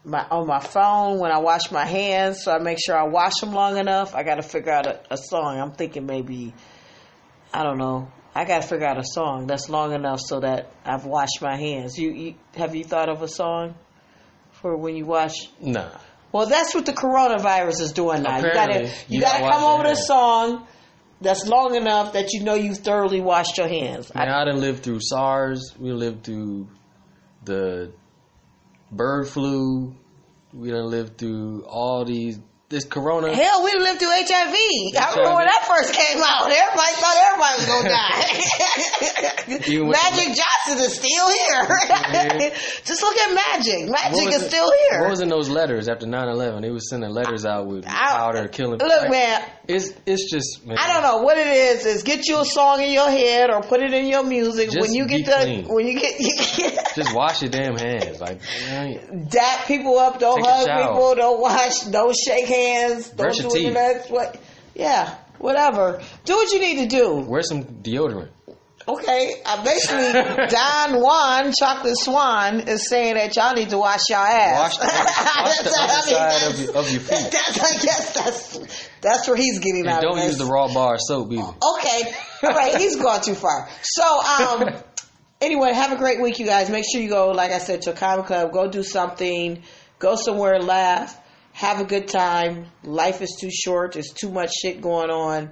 my 0.05 0.25
on 0.31 0.47
my 0.47 0.59
phone 0.59 1.19
when 1.19 1.31
I 1.31 1.39
wash 1.39 1.69
my 1.69 1.85
hands, 1.85 2.43
so 2.43 2.51
I 2.51 2.59
make 2.59 2.77
sure 2.83 2.97
I 2.97 3.03
wash 3.07 3.35
them 3.41 3.51
long 3.51 3.77
enough. 3.77 4.15
I 4.15 4.23
gotta 4.23 4.41
figure 4.41 4.71
out 4.71 4.87
a, 4.87 5.01
a 5.11 5.17
song. 5.17 5.59
I'm 5.59 5.73
thinking 5.73 6.05
maybe 6.05 6.53
I 7.53 7.63
don't 7.63 7.77
know. 7.77 8.09
I 8.33 8.45
gotta 8.45 8.65
figure 8.65 8.87
out 8.87 8.97
a 8.97 9.03
song 9.03 9.47
that's 9.47 9.67
long 9.67 9.93
enough 9.93 10.21
so 10.21 10.39
that 10.39 10.71
I've 10.85 11.05
washed 11.05 11.41
my 11.41 11.57
hands. 11.57 11.97
You, 11.97 12.11
you 12.11 12.35
have 12.55 12.73
you 12.73 12.85
thought 12.85 13.09
of 13.09 13.21
a 13.21 13.27
song 13.27 13.75
for 14.51 14.77
when 14.77 14.95
you 14.95 15.05
wash? 15.05 15.35
Nah. 15.59 15.89
Well, 16.31 16.47
that's 16.47 16.75
what 16.75 16.85
the 16.85 16.93
coronavirus 16.93 17.81
is 17.81 17.91
doing 17.93 18.23
now. 18.23 18.37
You 18.37 18.53
gotta 18.53 18.83
you, 18.83 18.91
you 19.07 19.21
gotta 19.21 19.49
come 19.49 19.63
over 19.63 19.83
with 19.83 19.93
a 19.93 20.01
song 20.01 20.67
that's 21.21 21.47
long 21.47 21.75
enough 21.75 22.13
that 22.13 22.33
you 22.33 22.43
know 22.43 22.53
you 22.53 22.75
thoroughly 22.75 23.21
washed 23.21 23.57
your 23.57 23.67
hands. 23.67 24.13
Man, 24.13 24.29
I 24.29 24.45
done 24.45 24.59
lived 24.59 24.83
through 24.83 24.99
SARS. 25.01 25.73
We 25.79 25.91
lived 25.91 26.23
through 26.25 26.67
the 27.43 27.91
bird 28.91 29.27
flu. 29.27 29.95
We 30.53 30.69
done 30.69 30.89
lived 30.89 31.17
through 31.17 31.65
all 31.65 32.05
these 32.05 32.39
this 32.69 32.83
corona. 32.83 33.33
Hell, 33.33 33.63
we 33.63 33.71
lived 33.79 33.99
through 33.99 34.09
HIV. 34.11 34.27
I 34.27 35.13
remember 35.15 35.35
when 35.37 35.45
that 35.45 35.63
first 35.67 35.93
came 35.93 36.21
out. 36.21 36.51
Everybody 36.51 36.93
thought 36.99 37.15
everybody 37.27 37.55
was 37.55 37.65
gonna 37.65 37.89
die. 37.89 38.27
Magic 39.47 40.35
Johnson 40.35 40.77
is 40.85 40.95
still 40.95 41.29
here. 41.29 42.51
Just 42.83 43.01
look 43.01 43.15
at 43.17 43.33
Magic. 43.33 43.89
Magic 43.89 44.33
is 44.33 44.43
it- 44.43 44.49
still 44.49 44.69
here. 44.89 45.01
What 45.01 45.11
was 45.11 45.21
in 45.21 45.29
those 45.29 45.47
letters 45.49 45.87
after 45.87 46.05
9-11? 46.05 46.61
They 46.61 46.69
was 46.69 46.89
sending 46.89 47.09
letters 47.09 47.45
out 47.45 47.67
with 47.67 47.85
I- 47.87 48.17
powder 48.17 48.47
killing. 48.49 48.79
Look, 48.79 49.01
like, 49.01 49.11
man, 49.11 49.43
It's 49.69 49.93
it's 50.05 50.29
just 50.29 50.65
man, 50.65 50.77
I 50.77 50.91
don't 50.93 51.03
know 51.03 51.23
what 51.23 51.37
it 51.37 51.47
is. 51.47 51.85
Is 51.85 52.03
get 52.03 52.27
you 52.27 52.39
a 52.41 52.45
song 52.45 52.81
in 52.81 52.91
your 52.91 53.09
head 53.09 53.49
or 53.49 53.61
put 53.61 53.81
it 53.81 53.93
in 53.93 54.07
your 54.07 54.23
music 54.23 54.71
when 54.77 54.93
you 54.93 55.07
get 55.07 55.25
the 55.25 55.31
clean. 55.31 55.67
when 55.67 55.87
you 55.91 55.99
get 55.99 56.95
Just 56.95 57.13
wash 57.15 57.41
your 57.41 57.51
damn 57.51 57.77
hands. 57.77 58.19
Like 58.19 58.41
dap 59.29 59.67
people 59.67 59.97
up. 59.97 60.19
Don't 60.19 60.45
hug 60.45 60.67
people. 60.67 61.15
Don't 61.15 61.39
wash. 61.39 61.79
Don't 61.83 62.13
shake 62.15 62.45
hands. 62.47 62.56
Don't 62.61 63.17
Brush 63.17 63.37
do 63.37 63.59
your 63.59 63.77
any 63.77 63.99
teeth. 63.99 64.09
What? 64.11 64.39
Yeah, 64.75 65.15
whatever. 65.39 66.01
Do 66.25 66.35
what 66.35 66.51
you 66.51 66.59
need 66.59 66.89
to 66.89 66.95
do. 66.95 67.15
wear 67.15 67.41
some 67.43 67.63
deodorant. 67.63 68.29
Okay, 68.89 69.41
uh, 69.45 69.65
basically, 69.65 70.13
Don 70.47 71.01
Juan, 71.01 71.51
Chocolate 71.59 71.97
Swan, 71.97 72.61
is 72.69 72.87
saying 72.87 73.15
that 73.15 73.35
y'all 73.35 73.53
need 73.53 73.69
to 73.71 73.77
wash 73.77 73.99
y'all 74.09 74.19
ass. 74.19 74.59
Wash 74.59 74.77
the, 74.77 74.85
wash 74.85 75.57
the 75.57 75.69
I 75.75 76.05
mean, 76.05 76.53
of 76.53 76.55
that's- 76.55 76.59
your, 76.61 76.77
of 76.77 76.91
your 76.91 77.01
feet. 77.01 77.31
That's, 77.31 77.59
I 77.59 77.85
guess 77.85 78.13
that's 78.13 78.87
that's 79.01 79.27
where 79.27 79.35
he's 79.35 79.59
getting 79.59 79.81
And 79.81 79.89
out 79.89 80.01
don't 80.01 80.17
use 80.23 80.37
the 80.37 80.45
raw 80.45 80.73
bar 80.73 80.97
soap 80.99 81.33
either. 81.33 81.41
Okay, 81.43 82.13
all 82.43 82.49
right, 82.51 82.77
he's 82.77 82.95
gone 82.95 83.19
too 83.21 83.35
far. 83.35 83.67
So, 83.81 84.21
um, 84.23 84.69
anyway, 85.41 85.73
have 85.73 85.91
a 85.91 85.97
great 85.97 86.21
week, 86.21 86.39
you 86.39 86.45
guys. 86.45 86.69
Make 86.69 86.85
sure 86.89 87.01
you 87.01 87.09
go, 87.09 87.31
like 87.31 87.51
I 87.51 87.57
said, 87.57 87.81
to 87.83 87.91
a 87.91 87.93
comic 87.93 88.27
club. 88.27 88.53
Go 88.53 88.69
do 88.69 88.83
something. 88.83 89.63
Go 89.99 90.15
somewhere, 90.15 90.53
and 90.53 90.65
laugh, 90.65 91.19
have 91.57 91.79
a 91.79 91.85
good 91.85 92.07
time. 92.07 92.67
Life 92.83 93.23
is 93.23 93.35
too 93.41 93.49
short. 93.49 93.93
There's 93.93 94.11
too 94.11 94.29
much 94.29 94.51
shit 94.61 94.79
going 94.79 95.09
on. 95.09 95.49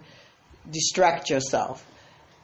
Distract 0.70 1.32
yourself. 1.32 1.84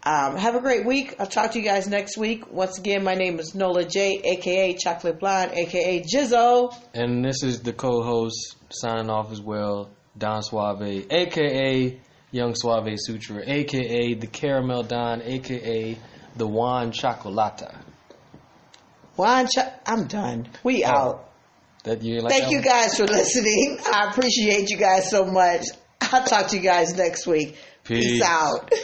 Um, 0.04 0.36
have 0.36 0.56
a 0.56 0.60
great 0.62 0.84
week. 0.84 1.13
I'll 1.19 1.28
talk 1.28 1.52
to 1.52 1.60
you 1.60 1.63
guys 1.63 1.88
next 1.88 2.17
week. 2.17 2.52
Once 2.52 2.80
again, 2.80 3.04
my 3.04 3.13
name 3.13 3.39
is 3.39 3.54
Nola 3.54 3.86
J, 3.86 4.19
aka 4.24 4.74
Chocolate 4.74 5.19
Blonde, 5.19 5.52
aka 5.54 6.02
Jizzo. 6.02 6.76
And 6.95 7.24
this 7.24 7.43
is 7.43 7.62
the 7.62 7.71
co-host 7.71 8.56
signing 8.71 9.12
off 9.12 9.32
as 9.32 9.39
well, 9.39 9.91
Don 10.17 10.41
Suave, 10.41 11.06
aka 11.12 12.00
Young 12.32 12.56
Suave 12.56 12.95
Sutra, 12.97 13.43
aka 13.45 14.15
the 14.15 14.26
Caramel 14.26 14.82
Don, 14.82 15.21
aka 15.21 16.00
the 16.36 16.47
Juan 16.47 16.91
Chocolata. 16.91 17.78
Juan, 19.17 19.47
Cho- 19.54 19.71
I'm 19.86 20.08
done. 20.08 20.47
We 20.63 20.84
out. 20.84 21.30
That 21.83 22.03
you 22.03 22.21
like 22.21 22.31
Thank 22.31 22.51
you 22.51 22.57
one? 22.57 22.65
guys 22.65 22.95
for 22.97 23.05
listening. 23.05 23.79
I 23.91 24.09
appreciate 24.11 24.69
you 24.69 24.77
guys 24.77 25.09
so 25.09 25.25
much. 25.25 25.65
I'll 26.01 26.23
talk 26.23 26.47
to 26.49 26.57
you 26.57 26.61
guys 26.63 26.95
next 26.95 27.25
week. 27.25 27.55
Peace, 27.83 28.05
Peace. 28.13 28.21
out. 28.23 28.71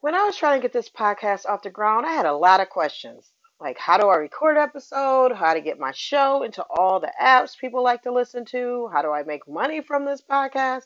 When 0.00 0.14
I 0.14 0.24
was 0.24 0.36
trying 0.36 0.60
to 0.60 0.62
get 0.62 0.72
this 0.72 0.88
podcast 0.88 1.46
off 1.46 1.62
the 1.64 1.70
ground, 1.70 2.06
I 2.06 2.12
had 2.12 2.26
a 2.26 2.36
lot 2.36 2.60
of 2.60 2.68
questions. 2.68 3.28
Like, 3.60 3.76
how 3.76 3.98
do 3.98 4.06
I 4.06 4.16
record 4.18 4.56
an 4.56 4.62
episode? 4.62 5.32
How 5.32 5.54
to 5.54 5.60
get 5.60 5.80
my 5.80 5.90
show 5.92 6.44
into 6.44 6.62
all 6.70 7.00
the 7.00 7.10
apps 7.20 7.58
people 7.58 7.82
like 7.82 8.02
to 8.04 8.12
listen 8.12 8.44
to? 8.52 8.88
How 8.92 9.02
do 9.02 9.10
I 9.10 9.24
make 9.24 9.48
money 9.48 9.80
from 9.80 10.04
this 10.04 10.22
podcast? 10.22 10.82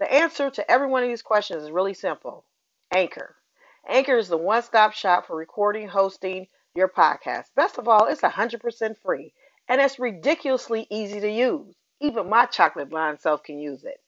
The 0.00 0.12
answer 0.12 0.50
to 0.50 0.70
every 0.70 0.86
one 0.88 1.02
of 1.02 1.08
these 1.08 1.22
questions 1.22 1.62
is 1.62 1.70
really 1.70 1.94
simple 1.94 2.44
Anchor. 2.92 3.34
Anchor 3.88 4.18
is 4.18 4.28
the 4.28 4.36
one 4.36 4.62
stop 4.62 4.92
shop 4.92 5.28
for 5.28 5.36
recording, 5.36 5.88
hosting 5.88 6.46
your 6.78 6.88
podcast. 6.88 7.46
Best 7.54 7.76
of 7.76 7.88
all, 7.88 8.06
it's 8.06 8.22
100% 8.22 8.96
free 8.96 9.32
and 9.68 9.80
it's 9.80 9.98
ridiculously 9.98 10.86
easy 10.90 11.20
to 11.20 11.30
use. 11.30 11.74
Even 12.00 12.30
my 12.30 12.46
chocolate 12.46 12.88
blind 12.88 13.20
self 13.20 13.42
can 13.42 13.58
use 13.58 13.84
it. 13.84 14.00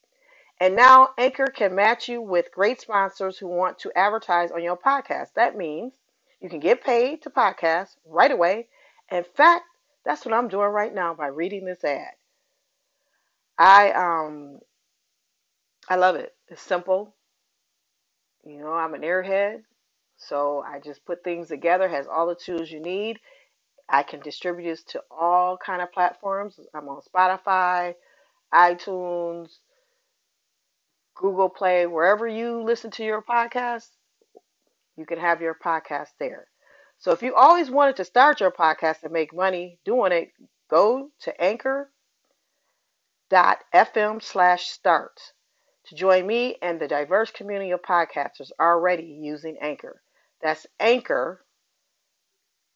And 0.61 0.77
now 0.77 1.11
Anchor 1.19 1.47
can 1.47 1.75
match 1.75 2.09
you 2.09 2.21
with 2.21 2.53
great 2.53 2.81
sponsors 2.81 3.39
who 3.39 3.49
want 3.49 3.79
to 3.81 3.93
advertise 3.99 4.53
on 4.53 4.63
your 4.63 4.77
podcast. 4.77 5.35
That 5.35 5.57
means 5.57 5.93
you 6.41 6.49
can 6.49 6.61
get 6.61 6.85
paid 6.85 7.23
to 7.23 7.31
podcast 7.31 7.97
right 8.07 8.31
away. 8.31 8.69
In 9.11 9.25
fact, 9.25 9.65
that's 10.05 10.25
what 10.25 10.35
I'm 10.35 10.49
doing 10.49 10.69
right 10.69 10.95
now 10.95 11.15
by 11.15 11.27
reading 11.27 11.65
this 11.65 11.85
ad. 11.85 12.13
I 13.59 13.91
um 13.93 14.61
I 15.89 15.97
love 15.97 16.17
it. 16.17 16.35
It's 16.49 16.63
simple. 16.63 17.15
You 18.45 18.61
know, 18.61 18.73
I'm 18.73 18.95
an 18.95 19.03
airhead, 19.03 19.63
so 20.21 20.63
I 20.67 20.79
just 20.79 21.05
put 21.05 21.25
things 21.25 21.49
together. 21.49 21.89
Has 21.89 22.07
all 22.07 22.27
the 22.27 22.35
tools 22.35 22.71
you 22.71 22.81
need. 22.81 23.19
I 23.89 24.03
can 24.05 24.21
distribute 24.21 24.71
this 24.71 24.85
to 24.85 25.03
all 25.11 25.57
kind 25.57 25.83
of 25.83 25.93
platforms. 25.93 26.61
I'm 26.73 26.89
on 26.89 27.01
Spotify, 27.03 27.95
iTunes, 28.55 29.49
Google 31.17 31.49
Play, 31.49 31.87
wherever 31.87 32.27
you 32.27 32.63
listen 32.63 32.91
to 32.93 33.05
your 33.05 33.23
podcast, 33.23 33.89
you 34.97 35.05
can 35.05 35.19
have 35.19 35.43
your 35.43 35.55
podcast 35.55 36.09
there. 36.19 36.47
So 36.99 37.13
if 37.13 37.23
you 37.23 37.35
always 37.35 37.71
wanted 37.71 37.97
to 37.97 38.05
start 38.05 38.41
your 38.41 38.51
podcast 38.51 39.03
and 39.03 39.13
make 39.13 39.35
money 39.35 39.79
doing 39.85 40.13
it, 40.13 40.31
go 40.71 41.11
to 41.21 41.41
anchor.fm 41.43 41.93
slash 44.23 44.69
start 44.69 45.21
to 45.87 45.95
join 45.95 46.27
me 46.27 46.57
and 46.63 46.81
the 46.81 46.89
diverse 46.89 47.31
community 47.31 47.71
of 47.73 47.83
podcasters 47.83 48.51
already 48.61 49.19
using 49.21 49.59
Anchor. 49.61 50.01
That's 50.43 50.67
anchor 50.79 51.45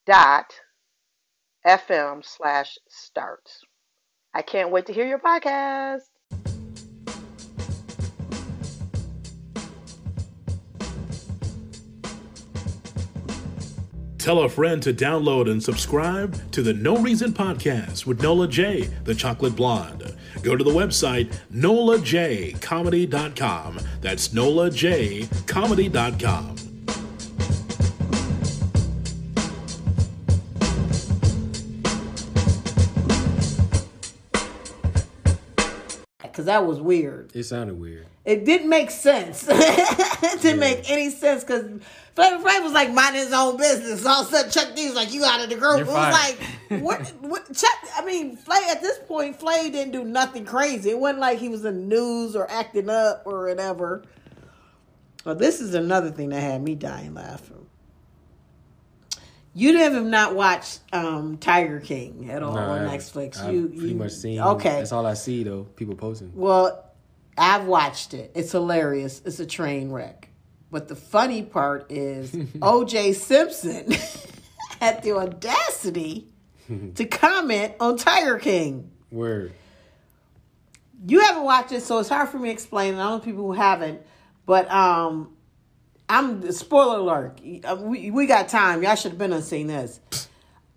dot 0.07 0.53
fm 1.67 2.25
slash 2.25 2.79
start. 2.89 3.51
I 4.35 4.43
can't 4.43 4.71
wait 4.71 4.87
to 4.87 4.93
hear 4.93 5.07
your 5.07 5.19
podcast. 5.19 6.03
Tell 14.19 14.43
a 14.45 14.49
friend 14.49 14.83
to 14.83 14.95
download 14.95 15.51
and 15.51 15.63
subscribe 15.63 16.51
to 16.53 16.63
the 16.63 16.73
No 16.73 16.97
Reason 16.97 17.31
Podcast 17.31 18.07
with 18.07 18.23
Nola 18.23 18.49
J, 18.49 18.85
the 19.05 19.15
Chocolate 19.15 19.55
Blonde. 19.55 20.17
Go 20.41 20.57
to 20.57 20.65
the 20.65 20.71
website 20.71 21.31
nolajcomedy.com. 21.53 23.81
That's 24.01 24.29
nolajcomedy.com. 24.29 26.64
Because 36.45 36.61
that 36.61 36.67
was 36.67 36.79
weird. 36.79 37.35
It 37.35 37.45
sounded 37.45 37.81
weird. 37.81 38.07
It 38.27 38.45
didn't 38.45 38.69
make 38.69 38.91
sense. 38.91 39.47
it 39.51 40.43
didn't 40.43 40.61
make 40.61 40.91
any 40.91 41.09
sense 41.09 41.43
because 41.43 41.63
Flavor 42.15 42.45
Flav 42.45 42.63
was 42.63 42.73
like 42.73 42.93
minding 42.93 43.23
his 43.23 43.33
own 43.33 43.57
business. 43.57 44.05
All 44.05 44.21
of 44.21 44.29
a 44.29 44.31
sudden, 44.31 44.51
Chuck 44.51 44.77
D 44.77 44.87
was 44.87 44.95
like, 44.95 45.13
"You 45.15 45.25
out 45.25 45.43
of 45.43 45.49
the 45.49 45.57
group." 45.57 45.79
You're 45.79 45.87
it 45.87 45.91
was 45.91 46.37
like, 46.69 46.83
what? 46.83 47.13
What? 47.21 47.55
Chuck? 47.55 47.79
I 47.97 48.05
mean, 48.05 48.37
Flav 48.37 48.63
at 48.69 48.83
this 48.83 48.99
point, 49.07 49.41
Flav 49.41 49.73
didn't 49.73 49.93
do 49.93 50.05
nothing 50.05 50.45
crazy. 50.45 50.91
It 50.91 50.99
wasn't 50.99 51.21
like 51.21 51.39
he 51.39 51.49
was 51.49 51.65
in 51.65 51.75
the 51.75 51.97
news 51.97 52.37
or 52.37 52.51
acting 52.51 52.91
up 52.91 53.23
or 53.25 53.47
whatever. 53.47 54.03
Well, 55.25 55.35
this 55.35 55.63
is 55.63 55.75
another 55.75 56.11
thing 56.11 56.29
that 56.29 56.41
had 56.41 56.63
me 56.63 56.75
dying 56.75 57.15
laughing. 57.15 57.64
You 59.57 59.79
have 59.79 60.05
not 60.05 60.35
watched 60.35 60.81
um, 60.93 61.39
Tiger 61.39 61.79
King 61.79 62.29
at 62.31 62.43
all 62.43 62.59
on 62.59 62.87
I- 62.87 62.97
Netflix. 62.97 63.39
I've 63.41 63.55
you 63.55 63.69
pretty 63.69 63.89
you, 63.91 63.95
much 63.95 64.13
seen. 64.13 64.41
Okay, 64.41 64.79
That's 64.79 64.93
all 64.93 65.07
I 65.07 65.15
see 65.15 65.45
though. 65.45 65.65
People 65.77 65.95
posting. 65.95 66.33
well, 66.35 66.91
I've 67.39 67.65
watched 67.67 68.15
it. 68.15 68.33
It's 68.35 68.53
hilarious. 68.53 69.23
It's 69.25 69.41
a 69.41 69.47
train 69.47 69.91
wreck. 69.91 70.29
But 70.71 70.89
the 70.89 70.97
funny 70.97 71.43
part 71.43 71.91
is 71.91 72.33
OJ 72.35 73.15
Simpson 73.15 73.93
had 74.81 75.03
the 75.03 75.13
audacity 75.13 76.27
to 76.97 77.05
comment 77.05 77.75
on 77.79 77.97
Tiger 77.97 78.39
King. 78.39 78.91
Word. 79.13 79.53
You 81.07 81.21
haven't 81.21 81.45
watched 81.45 81.71
it, 81.73 81.83
so 81.83 81.99
it's 81.99 82.09
hard 82.09 82.29
for 82.29 82.39
me 82.39 82.49
to 82.49 82.53
explain. 82.53 82.95
I 82.95 82.99
know 83.11 83.19
people 83.21 83.45
who 83.45 83.53
haven't, 83.53 84.01
but 84.47 84.71
um, 84.71 85.34
I'm 86.09 86.51
spoiler 86.53 86.99
alert. 86.99 87.41
Uh, 87.65 87.77
We, 87.81 88.11
we 88.11 88.27
got 88.27 88.49
time. 88.49 88.83
Y'all 88.83 88.95
should 88.95 89.13
have 89.13 89.19
been 89.19 89.33
on 89.33 89.43
seeing 89.43 89.67
this. 89.67 90.01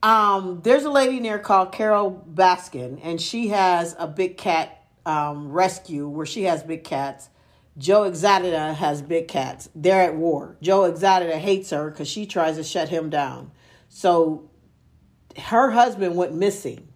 Um, 0.02 0.62
there's 0.64 0.84
a 0.84 0.90
lady 0.90 1.18
in 1.18 1.24
there 1.24 1.40
called 1.40 1.72
Carole 1.72 2.24
Baskin, 2.34 3.00
and 3.04 3.20
she 3.20 3.50
has 3.50 3.96
a 3.98 4.08
big 4.08 4.38
cat 4.38 4.86
um, 5.06 5.52
rescue 5.52 6.08
where 6.08 6.26
she 6.26 6.44
has 6.44 6.64
big 6.64 6.84
cats. 6.84 7.30
Joe 7.78 8.10
Exotica 8.10 8.74
has 8.74 9.02
big 9.02 9.28
cats. 9.28 9.70
They're 9.76 10.04
at 10.04 10.16
war. 10.16 10.58
Joe 10.62 10.92
Exotica 10.92 11.38
hates 11.38 11.70
her 11.70 11.90
because 11.90 12.08
she 12.08 12.26
tries 12.26 12.58
to 12.58 12.64
shut 12.64 12.90
him 12.90 13.10
down. 13.10 13.52
So 13.90 14.50
her 15.38 15.72
husband 15.72 16.16
went 16.16 16.34
missing 16.34 16.88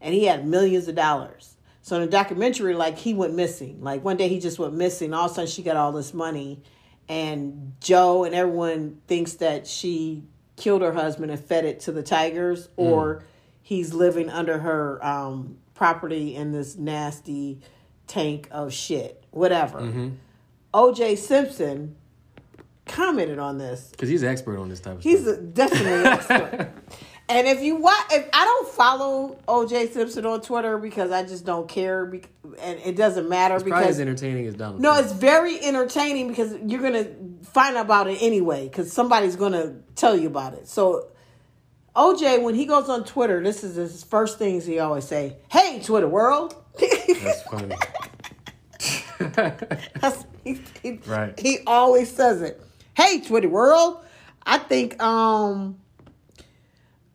and 0.00 0.14
he 0.14 0.24
had 0.24 0.46
millions 0.46 0.86
of 0.86 0.94
dollars. 0.94 1.56
So 1.82 1.96
in 1.96 2.02
the 2.02 2.08
documentary, 2.08 2.74
like 2.74 2.98
he 2.98 3.14
went 3.14 3.34
missing. 3.34 3.80
Like 3.82 4.04
one 4.04 4.16
day 4.16 4.28
he 4.28 4.38
just 4.38 4.58
went 4.58 4.74
missing. 4.74 5.12
All 5.12 5.26
of 5.26 5.32
a 5.32 5.34
sudden 5.34 5.50
she 5.50 5.62
got 5.62 5.76
all 5.76 5.90
this 5.90 6.14
money, 6.14 6.62
and 7.08 7.74
Joe 7.80 8.24
and 8.24 8.34
everyone 8.34 9.00
thinks 9.06 9.34
that 9.34 9.66
she 9.66 10.24
killed 10.56 10.82
her 10.82 10.92
husband 10.92 11.30
and 11.30 11.40
fed 11.40 11.64
it 11.64 11.80
to 11.80 11.92
the 11.92 12.02
tigers, 12.02 12.68
or 12.76 13.24
he's 13.62 13.94
living 13.94 14.28
under 14.28 14.58
her 14.58 15.04
um, 15.04 15.58
property 15.74 16.34
in 16.34 16.52
this 16.52 16.76
nasty 16.76 17.60
tank 18.06 18.48
of 18.50 18.72
shit. 18.72 19.24
Whatever. 19.30 20.10
O.J. 20.74 21.16
Simpson 21.16 21.96
commented 22.86 23.38
on 23.38 23.58
this 23.58 23.88
Because 23.90 24.08
he's 24.08 24.22
an 24.22 24.28
expert 24.28 24.58
on 24.58 24.68
this 24.68 24.80
type 24.80 24.96
of 24.96 25.02
He's 25.02 25.20
stuff. 25.20 25.36
He's 25.38 25.48
definitely 25.48 25.92
an 25.92 26.06
expert. 26.06 26.72
and 27.28 27.46
if 27.46 27.62
you 27.62 27.76
watch, 27.76 28.04
if 28.12 28.28
I 28.32 28.44
don't 28.44 28.68
follow 28.68 29.38
OJ 29.48 29.92
Simpson 29.92 30.24
on 30.26 30.40
Twitter 30.40 30.78
because 30.78 31.10
I 31.10 31.22
just 31.24 31.44
don't 31.44 31.68
care, 31.68 32.06
bec- 32.06 32.28
and 32.60 32.78
it 32.84 32.96
doesn't 32.96 33.28
matter 33.28 33.54
It's 33.56 33.64
probably 33.64 33.80
because 33.82 33.96
as 33.96 34.00
entertaining 34.00 34.46
as 34.46 34.54
Donald 34.54 34.80
no, 34.80 34.92
Trump. 34.92 35.04
it's 35.06 35.14
very 35.14 35.60
entertaining 35.62 36.28
because 36.28 36.54
you're 36.66 36.80
gonna 36.82 37.06
find 37.44 37.76
out 37.76 37.84
about 37.84 38.08
it 38.08 38.18
anyway 38.22 38.64
because 38.68 38.92
somebody's 38.92 39.36
gonna 39.36 39.76
tell 39.94 40.16
you 40.16 40.26
about 40.28 40.54
it. 40.54 40.68
So. 40.68 41.08
OJ, 41.96 42.42
when 42.42 42.54
he 42.54 42.64
goes 42.64 42.88
on 42.88 43.02
Twitter, 43.04 43.42
this 43.42 43.64
is 43.64 43.74
his 43.74 44.04
first 44.04 44.38
things 44.38 44.64
he 44.64 44.78
always 44.78 45.04
say. 45.04 45.36
Hey, 45.50 45.80
Twitter 45.82 46.06
world. 46.06 46.54
That's 46.78 47.42
funny. 47.50 47.74
That's, 49.18 50.24
he, 50.44 50.60
he, 50.82 51.00
Right. 51.06 51.36
he 51.40 51.58
always 51.66 52.14
says 52.14 52.40
it. 52.42 52.62
Hey, 52.94 53.20
Twitter 53.20 53.48
world. 53.48 54.04
I 54.46 54.58
think 54.58 55.02
um 55.02 55.78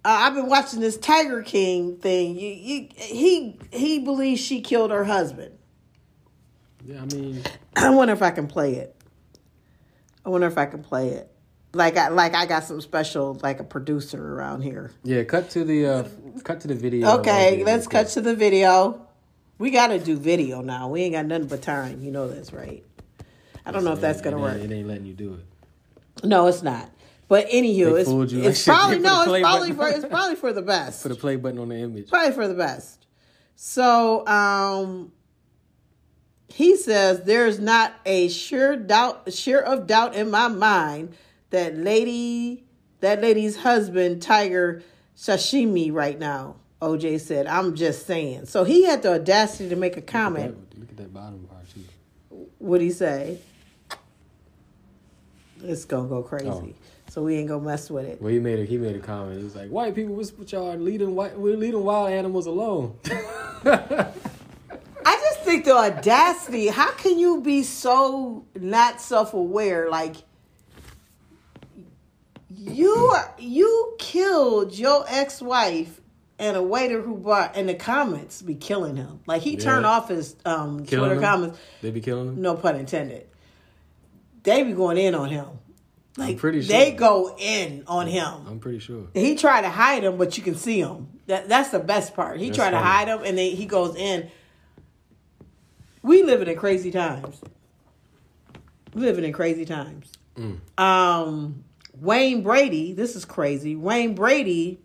uh, 0.06 0.10
I've 0.10 0.36
been 0.36 0.48
watching 0.48 0.80
this 0.80 0.98
Tiger 0.98 1.42
King 1.44 1.98
thing. 1.98 2.36
You, 2.38 2.50
you, 2.50 2.90
he 2.96 3.60
he 3.72 4.00
believes 4.00 4.42
she 4.42 4.62
killed 4.62 4.92
her 4.92 5.04
husband. 5.04 5.58
yeah, 6.86 7.02
I 7.02 7.06
mean, 7.06 7.42
I 7.76 7.90
wonder 7.90 8.14
if 8.14 8.22
I 8.22 8.32
can 8.32 8.48
play 8.48 8.76
it. 8.76 8.96
I 10.26 10.30
wonder 10.30 10.48
if 10.48 10.58
I 10.58 10.66
can 10.66 10.84
play 10.84 11.10
it. 11.10 11.30
Like 11.74 11.98
I 11.98 12.10
like 12.10 12.36
I 12.36 12.46
got 12.46 12.64
some 12.66 12.82
special 12.82 13.40
like 13.42 13.60
a 13.60 13.64
producer 13.64 14.36
around 14.36 14.62
here. 14.62 14.92
yeah. 15.04 15.24
Cut 15.24 15.50
to 15.52 15.64
the 15.64 15.86
uh, 15.88 16.08
cut 16.44 16.62
to 16.62 16.68
the 16.68 16.76
video. 16.76 17.20
Okay, 17.20 17.64
let's 17.64 17.88
cut 17.88 18.08
to 18.10 18.22
the 18.22 18.36
video. 18.36 19.08
We 19.58 19.72
got 19.72 19.88
to 19.88 20.00
do 20.00 20.18
video 20.18 20.62
now. 20.62 20.90
We 20.90 21.04
ain't 21.04 21.14
got 21.14 21.26
nothing 21.26 21.48
but 21.48 21.62
time. 21.62 22.02
You 22.02 22.12
know 22.12 22.28
this, 22.28 22.52
right? 22.52 22.84
I 23.66 23.72
don't 23.72 23.84
know 23.86 23.94
if 23.94 24.02
that's 24.02 24.22
gonna 24.22 24.38
It 24.38 24.42
work. 24.42 24.58
It 24.62 24.72
ain't 24.72 24.88
letting 24.88 25.06
you 25.06 25.14
do 25.14 25.36
it. 25.36 26.26
No, 26.26 26.48
it's 26.48 26.62
not. 26.62 26.90
But 27.34 27.50
anywho, 27.50 28.00
it's, 28.00 28.32
it's 28.32 28.64
probably 28.66 29.00
no, 29.00 29.24
it's 29.24 29.42
probably 29.42 29.72
for 29.72 29.88
it's 29.88 30.06
probably 30.06 30.36
for 30.36 30.54
the 30.54 30.62
best. 30.74 31.02
Put 31.02 31.14
a 31.14 31.16
play 31.16 31.36
button 31.36 31.58
on 31.58 31.70
the 31.70 31.78
image. 31.78 32.08
probably 32.08 32.32
for 32.32 32.48
the 32.48 32.54
best. 32.54 33.08
So, 33.56 34.24
um, 34.28 35.12
he 36.48 36.76
says 36.76 37.24
there's 37.24 37.58
not 37.58 37.96
a 38.06 38.30
sure 38.30 38.76
doubt, 38.76 39.34
sure 39.34 39.64
of 39.64 39.88
doubt 39.88 40.14
in 40.14 40.30
my 40.30 40.48
mind 40.48 41.16
that 41.50 41.76
lady, 41.76 42.66
that 43.00 43.20
lady's 43.20 43.56
husband, 43.56 44.22
Tiger 44.22 44.84
sashimi, 45.18 45.92
right 45.92 46.20
now. 46.20 46.58
OJ 46.84 47.20
said, 47.20 47.48
"I'm 47.48 47.74
just 47.74 48.06
saying." 48.06 48.46
So 48.46 48.64
he 48.64 48.84
had 48.84 49.02
the 49.02 49.14
audacity 49.14 49.70
to 49.70 49.76
make 49.76 49.98
a 49.98 50.04
comment. 50.04 50.56
Look 50.78 50.92
at 50.92 50.98
that 50.98 51.12
bottom 51.12 51.48
part 51.48 51.66
too. 51.74 51.82
What'd 52.60 52.86
he 52.86 52.92
say? 52.92 53.40
It's 55.64 55.86
gonna 55.86 56.08
go 56.08 56.22
crazy. 56.22 56.48
Oh. 56.48 56.74
So 57.14 57.22
we 57.22 57.36
ain't 57.36 57.48
gonna 57.48 57.64
mess 57.64 57.92
with 57.92 58.06
it. 58.06 58.20
Well, 58.20 58.34
he 58.34 58.40
made 58.40 58.58
a 58.58 58.66
he 58.66 58.80
made 58.80 58.96
a 58.96 59.00
comment. 59.00 59.38
He 59.38 59.44
was 59.44 59.56
like, 59.56 59.70
"White 59.70 59.94
people, 59.94 60.16
what's 60.16 60.36
with 60.36 60.52
y'all 60.52 60.76
leading 60.76 61.14
white? 61.14 61.38
We're 61.38 61.56
leading 61.56 61.84
wild 61.84 62.10
animals 62.10 62.48
alone." 62.48 62.98
I 63.06 64.10
just 65.06 65.42
think 65.42 65.66
the 65.66 65.76
audacity. 65.76 66.70
How 66.70 66.92
can 66.94 67.20
you 67.20 67.42
be 67.42 67.62
so 67.62 68.48
not 68.56 69.00
self 69.00 69.36
aware? 69.36 69.92
Like 69.92 70.16
you 72.50 72.90
are, 72.90 73.32
you 73.38 73.94
killed 74.00 74.76
your 74.76 75.06
ex 75.08 75.40
wife 75.40 76.02
and 76.40 76.58
a 76.58 76.64
waiter 76.64 77.00
who 77.00 77.16
brought 77.16 77.56
in 77.56 77.68
the 77.68 77.76
comments 77.76 78.42
be 78.42 78.56
killing 78.56 78.96
him. 78.96 79.20
Like 79.28 79.44
he 79.44 79.56
turned 79.56 79.86
off 79.86 80.10
his 80.10 80.36
um, 80.46 80.84
Twitter 80.84 81.14
him? 81.14 81.22
comments. 81.22 81.60
They 81.84 81.92
be 81.92 82.02
killing 82.02 82.30
him. 82.30 82.42
No 82.42 82.56
pun 82.56 82.76
intended. 82.76 83.28
They 84.42 84.64
be 84.64 84.74
going 84.74 84.98
in 84.98 85.14
on 85.14 85.30
him. 85.30 85.60
Like 86.18 86.38
pretty 86.38 86.62
they 86.62 86.92
go 86.92 87.36
in 87.40 87.84
on 87.88 88.08
him. 88.08 88.46
I'm 88.48 88.60
pretty 88.60 88.80
sure. 88.80 89.08
He 89.14 89.36
tried 89.36 89.62
to 89.62 89.70
hide 89.70 90.04
him, 90.04 90.18
but 90.18 90.38
you 90.38 90.44
can 90.44 90.56
see 90.56 90.80
him. 90.80 91.08
That 91.26 91.50
that's 91.50 91.70
the 91.70 91.80
best 91.80 92.14
part. 92.14 92.40
He 92.40 92.48
That's 92.48 92.58
tried 92.58 92.72
to 92.72 92.80
hide 92.80 93.08
him, 93.08 93.22
and 93.26 93.38
then 93.38 93.56
he 93.56 93.66
goes 93.66 93.96
in. 93.96 94.30
we 96.04 96.22
living 96.24 96.48
in 96.48 96.56
crazy 96.56 96.92
times. 96.92 97.42
Living 98.94 99.24
in 99.24 99.34
crazy 99.34 99.66
times. 99.66 100.12
Um, 100.78 101.64
Wayne 102.00 102.44
Brady, 102.44 102.94
this 102.94 103.16
is 103.16 103.26
crazy. 103.26 103.76
Wayne 103.76 104.14
Brady 104.14 104.80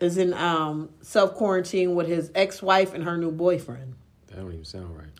is 0.00 0.16
in 0.16 0.32
um 0.34 0.88
self 1.00 1.34
quarantine 1.34 1.94
with 1.94 2.08
his 2.08 2.30
ex 2.34 2.60
wife 2.60 2.92
and 2.94 3.04
her 3.04 3.16
new 3.16 3.30
boyfriend. 3.30 3.94
That 4.28 4.36
don't 4.36 4.52
even 4.52 4.64
sound 4.64 4.96
right. 4.96 5.10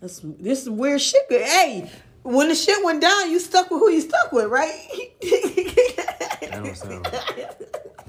That's 0.00 0.20
this 0.22 0.62
is 0.62 0.70
weird 0.70 1.00
shit. 1.00 1.22
Hey, 1.30 1.90
when 2.22 2.48
the 2.48 2.54
shit 2.54 2.84
went 2.84 3.00
down, 3.00 3.30
you 3.30 3.38
stuck 3.38 3.70
with 3.70 3.80
who 3.80 3.90
you 3.90 4.00
stuck 4.00 4.32
with, 4.32 4.46
right? 4.46 4.88
That 5.20 6.62
don't 6.64 6.76
sound 6.76 7.08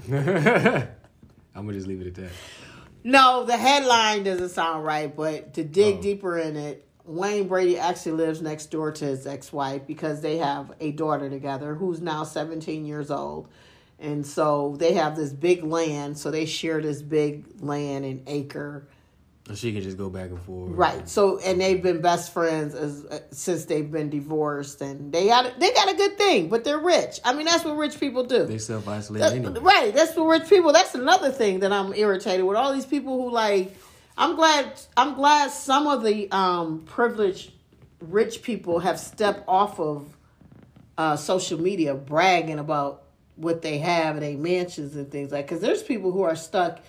right. 0.08 0.88
I'm 1.54 1.66
gonna 1.66 1.72
just 1.72 1.86
leave 1.86 2.00
it 2.00 2.08
at 2.08 2.14
that. 2.16 2.30
No, 3.02 3.44
the 3.44 3.56
headline 3.56 4.24
doesn't 4.24 4.50
sound 4.50 4.84
right, 4.84 5.14
but 5.14 5.54
to 5.54 5.64
dig 5.64 5.96
oh. 5.98 6.02
deeper 6.02 6.38
in 6.38 6.56
it, 6.56 6.86
Wayne 7.04 7.48
Brady 7.48 7.78
actually 7.78 8.12
lives 8.12 8.40
next 8.40 8.66
door 8.70 8.92
to 8.92 9.04
his 9.04 9.26
ex 9.26 9.52
wife 9.52 9.86
because 9.86 10.22
they 10.22 10.38
have 10.38 10.72
a 10.80 10.92
daughter 10.92 11.28
together 11.28 11.74
who's 11.74 12.00
now 12.00 12.24
17 12.24 12.86
years 12.86 13.10
old. 13.10 13.48
And 13.98 14.26
so 14.26 14.76
they 14.78 14.94
have 14.94 15.14
this 15.14 15.32
big 15.32 15.62
land, 15.64 16.18
so 16.18 16.30
they 16.30 16.46
share 16.46 16.80
this 16.80 17.02
big 17.02 17.44
land 17.60 18.04
and 18.04 18.22
acre. 18.26 18.88
She 19.52 19.74
can 19.74 19.82
just 19.82 19.98
go 19.98 20.08
back 20.08 20.30
and 20.30 20.40
forth. 20.40 20.70
Right. 20.70 21.06
So 21.06 21.38
and 21.38 21.60
they've 21.60 21.82
been 21.82 22.00
best 22.00 22.32
friends 22.32 22.74
as 22.74 23.04
uh, 23.04 23.18
since 23.30 23.66
they've 23.66 23.90
been 23.90 24.08
divorced 24.08 24.80
and 24.80 25.12
they 25.12 25.26
got 25.26 25.60
they 25.60 25.70
got 25.72 25.92
a 25.92 25.96
good 25.96 26.16
thing, 26.16 26.48
but 26.48 26.64
they're 26.64 26.78
rich. 26.78 27.20
I 27.24 27.34
mean, 27.34 27.44
that's 27.44 27.62
what 27.62 27.76
rich 27.76 28.00
people 28.00 28.24
do. 28.24 28.46
They 28.46 28.56
self 28.56 28.88
isolate 28.88 29.22
anyway. 29.22 29.60
Right. 29.60 29.94
That's 29.94 30.16
what 30.16 30.24
rich 30.24 30.48
people. 30.48 30.72
That's 30.72 30.94
another 30.94 31.30
thing 31.30 31.60
that 31.60 31.74
I'm 31.74 31.92
irritated 31.92 32.46
with. 32.46 32.56
All 32.56 32.72
these 32.72 32.86
people 32.86 33.20
who 33.20 33.30
like 33.30 33.76
I'm 34.16 34.34
glad 34.34 34.80
I'm 34.96 35.14
glad 35.14 35.50
some 35.50 35.88
of 35.88 36.02
the 36.02 36.30
um 36.30 36.84
privileged 36.86 37.52
rich 38.00 38.40
people 38.40 38.78
have 38.78 38.98
stepped 38.98 39.44
off 39.46 39.78
of 39.78 40.06
uh 40.96 41.16
social 41.16 41.60
media 41.60 41.94
bragging 41.94 42.58
about 42.58 43.02
what 43.36 43.60
they 43.60 43.76
have 43.78 44.16
and 44.16 44.22
their 44.22 44.38
mansions 44.38 44.96
and 44.96 45.10
things 45.10 45.32
like 45.32 45.48
cuz 45.48 45.60
there's 45.60 45.82
people 45.82 46.12
who 46.12 46.22
are 46.22 46.36
stuck 46.36 46.80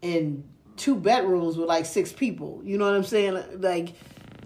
in 0.00 0.44
two 0.78 0.94
bedrooms 0.94 1.56
with 1.56 1.68
like 1.68 1.86
six 1.86 2.12
people. 2.12 2.60
You 2.64 2.78
know 2.78 2.86
what 2.86 2.94
I'm 2.94 3.04
saying? 3.04 3.60
Like 3.60 3.94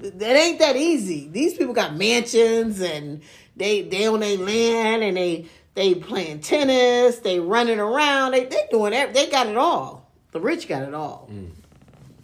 that 0.01 0.37
ain't 0.37 0.59
that 0.59 0.77
easy. 0.77 1.29
These 1.29 1.55
people 1.55 1.75
got 1.75 1.97
mansions 1.97 2.81
and 2.81 3.23
they 3.57 3.83
they 3.83 4.09
own 4.09 4.21
their 4.21 4.39
land 4.39 5.03
and 5.03 5.17
they 5.17 5.47
they 5.75 5.95
playing 5.95 6.41
tennis, 6.41 7.19
they 7.21 7.41
running 7.41 7.79
around, 7.79 8.33
they 8.33 8.45
they 8.45 8.67
doing 8.71 8.93
every, 8.93 9.15
they 9.15 9.31
got 9.31 9.47
it 9.47 9.57
all. 9.57 10.11
The 10.33 10.41
rich 10.41 10.69
got 10.69 10.83
it 10.83 10.95
all. 10.95 11.29
Mm. 11.31 11.51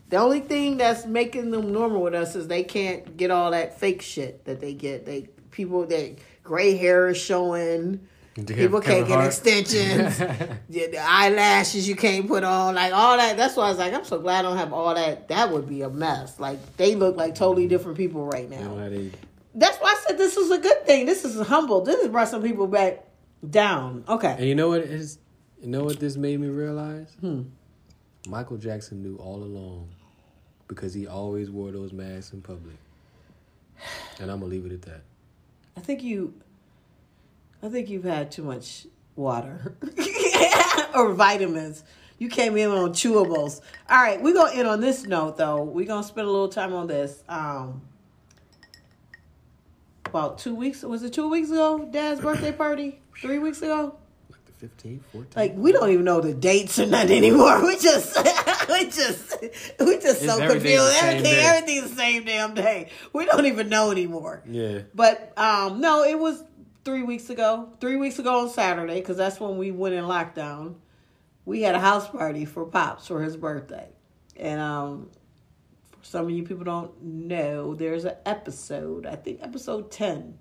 The 0.09 0.16
only 0.16 0.40
thing 0.40 0.78
that's 0.78 1.04
making 1.04 1.50
them 1.50 1.72
normal 1.72 2.02
with 2.02 2.14
us 2.14 2.34
is 2.34 2.48
they 2.48 2.64
can't 2.64 3.16
get 3.16 3.30
all 3.30 3.50
that 3.50 3.78
fake 3.78 4.00
shit 4.00 4.44
that 4.46 4.61
they 4.61 4.72
get. 4.72 5.04
They 5.04 5.28
people 5.50 5.86
that 5.86 6.16
gray 6.42 6.76
hair 6.76 7.09
is 7.09 7.18
showing. 7.18 8.06
People 8.47 8.80
can't 8.80 9.07
get 9.07 9.14
Hart. 9.14 9.26
extensions. 9.26 10.20
Yeah, 10.70 10.86
the 10.89 10.99
eyelashes 10.99 11.89
you 11.89 11.97
can't 11.97 12.28
put 12.28 12.45
on, 12.45 12.74
like 12.74 12.93
all 12.93 13.16
that. 13.16 13.36
That's 13.36 13.57
why 13.57 13.66
I 13.66 13.68
was 13.70 13.78
like, 13.78 13.95
I'm 13.95 14.05
so 14.05 14.18
glad 14.18 14.41
I 14.41 14.43
don't 14.43 14.59
have 14.59 14.72
all 14.72 14.95
that. 14.95 15.28
That 15.28 15.51
would 15.51 15.66
be 15.68 15.82
a 15.82 15.89
mess. 15.89 16.39
Like 16.39 16.76
they 16.76 16.95
look 16.95 17.16
like 17.16 17.34
totally 17.34 17.66
different 17.66 17.97
people 17.97 18.26
right 18.26 18.49
now. 18.49 18.74
they 18.89 19.11
That's 19.55 19.78
why 19.78 19.97
I 19.97 20.05
said 20.07 20.18
this 20.18 20.36
is 20.36 20.51
a 20.51 20.59
good 20.59 20.84
thing. 20.86 21.07
This 21.07 21.24
is 21.24 21.41
humble. 21.47 21.80
This 21.80 22.01
has 22.03 22.11
brought 22.11 22.28
some 22.28 22.43
people 22.43 22.66
back 22.66 23.05
down. 23.49 24.05
Okay. 24.09 24.34
And 24.39 24.47
you 24.47 24.55
know 24.55 24.68
what 24.68 24.82
is 24.82 25.18
you 25.61 25.68
know 25.68 25.84
what 25.84 25.99
this 25.99 26.16
made 26.16 26.39
me 26.39 26.49
realize? 26.49 27.16
Hmm. 27.20 27.43
Michael 28.28 28.59
Jackson 28.59 29.03
knew 29.03 29.16
all 29.16 29.43
along 29.43 29.89
because 30.68 30.93
he 30.93 31.07
always 31.07 31.51
wore 31.51 31.72
those 31.72 31.93
masks 31.93 32.32
in 32.32 32.43
public. 32.43 32.76
And 34.20 34.30
I'm 34.30 34.41
gonna 34.41 34.51
leave 34.51 34.66
it 34.66 34.72
at 34.72 34.82
that. 34.82 35.03
I 35.76 35.80
think 35.80 36.03
you. 36.03 36.34
I 37.62 37.68
think 37.68 37.88
you've 37.88 38.04
had 38.04 38.30
too 38.30 38.42
much 38.44 38.86
water 39.16 39.74
or 40.94 41.12
vitamins. 41.12 41.82
You 42.18 42.28
came 42.28 42.56
in 42.56 42.70
on 42.70 42.90
chewables. 42.90 43.61
All 43.88 43.96
right, 44.02 44.20
we're 44.20 44.34
gonna 44.34 44.52
end 44.54 44.68
on 44.68 44.80
this 44.80 45.04
note 45.04 45.36
though. 45.36 45.62
We're 45.62 45.86
gonna 45.86 46.02
spend 46.04 46.26
a 46.26 46.30
little 46.30 46.48
time 46.48 46.72
on 46.72 46.86
this. 46.86 47.22
Um, 47.28 47.82
about 50.06 50.38
two 50.38 50.54
weeks 50.54 50.82
was 50.82 51.02
it 51.02 51.12
two 51.12 51.28
weeks 51.28 51.50
ago? 51.50 51.86
Dad's 51.90 52.20
birthday 52.20 52.52
party. 52.52 53.00
Three 53.20 53.38
weeks 53.38 53.61
ago. 53.62 53.96
Like 54.30 54.44
the 54.46 54.66
15th, 54.66 55.00
14th. 55.14 55.36
Like 55.36 55.54
we 55.56 55.72
don't 55.72 55.90
even 55.90 56.04
know 56.04 56.20
the 56.20 56.34
dates 56.34 56.78
or 56.78 56.86
nothing 56.86 57.16
anymore. 57.18 57.61
We 57.68 57.76
just, 57.78 58.16
we 58.68 58.84
just, 58.86 59.34
we 59.80 59.98
just 59.98 60.20
so 60.22 60.38
everything's 60.40 60.52
confused. 60.52 61.02
Everything, 61.02 61.34
everything's 61.34 61.90
the 61.90 61.96
same 61.96 62.24
damn 62.24 62.54
day. 62.54 62.90
We 63.12 63.24
don't 63.26 63.46
even 63.46 63.68
know 63.68 63.90
anymore. 63.90 64.42
yeah. 64.48 64.80
But 64.94 65.32
um, 65.36 65.80
no, 65.80 66.04
it 66.04 66.18
was 66.18 66.42
three 66.89 67.03
weeks 67.03 67.28
ago. 67.28 67.68
Three 67.80 67.97
weeks 67.97 68.18
ago 68.18 68.41
on 68.41 68.49
Saturday, 68.49 69.01
because 69.01 69.18
that's 69.18 69.39
when 69.39 69.59
we 69.59 69.70
went 69.70 69.95
in 69.95 70.05
lockdown. 70.05 70.76
We 71.45 71.62
had 71.62 71.74
a 71.74 71.80
house 71.80 72.09
party 72.09 72.47
for 72.47 72.64
Pops 72.64 73.07
for 73.07 73.22
his 73.22 73.36
birthday, 73.36 73.89
and 74.36 74.61
um, 74.61 75.11
for 75.91 76.05
some 76.05 76.24
of 76.24 76.30
you 76.30 76.45
people 76.45 76.64
don't 76.64 77.03
know, 77.03 77.74
there's 77.74 78.05
an 78.05 78.16
episode. 78.24 79.07
I 79.07 79.16
think 79.16 79.41
episode 79.43 79.91
ten, 79.91 80.39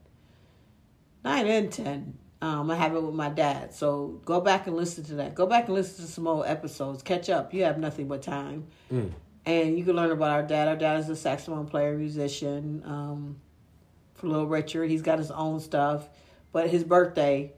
nine 1.24 1.48
and 1.48 1.72
ten. 1.72 2.18
Um, 2.42 2.70
I 2.72 2.76
have 2.76 2.94
it 2.96 3.02
with 3.02 3.16
my 3.16 3.30
dad, 3.30 3.74
so 3.74 4.22
go 4.24 4.40
back 4.40 4.68
and 4.68 4.76
listen 4.76 5.04
to 5.06 5.16
that. 5.16 5.36
Go 5.36 5.48
back 5.48 5.66
and 5.66 5.74
listen 5.74 6.06
to 6.06 6.12
some 6.12 6.28
old 6.28 6.46
episodes. 6.46 7.04
Catch 7.04 7.30
up. 7.30 7.54
You 7.54 7.64
have 7.64 7.78
nothing 7.78 8.08
but 8.08 8.22
time 8.22 8.68
and 9.48 9.78
you 9.78 9.86
can 9.86 9.96
learn 9.96 10.12
about 10.12 10.32
our 10.32 10.44
dad. 10.44 10.68
Our 10.68 10.76
dad 10.76 11.00
is 11.00 11.10
a 11.10 11.16
saxophone 11.16 11.68
player, 11.68 11.98
musician. 11.98 12.84
Um, 12.86 13.38
for 14.16 14.28
Little 14.28 14.46
Richard, 14.46 14.90
he's 14.90 15.02
got 15.02 15.20
his 15.20 15.32
own 15.32 15.62
stuff. 15.62 16.10
But 16.52 16.70
his 16.70 16.84
birthday, 16.84 17.54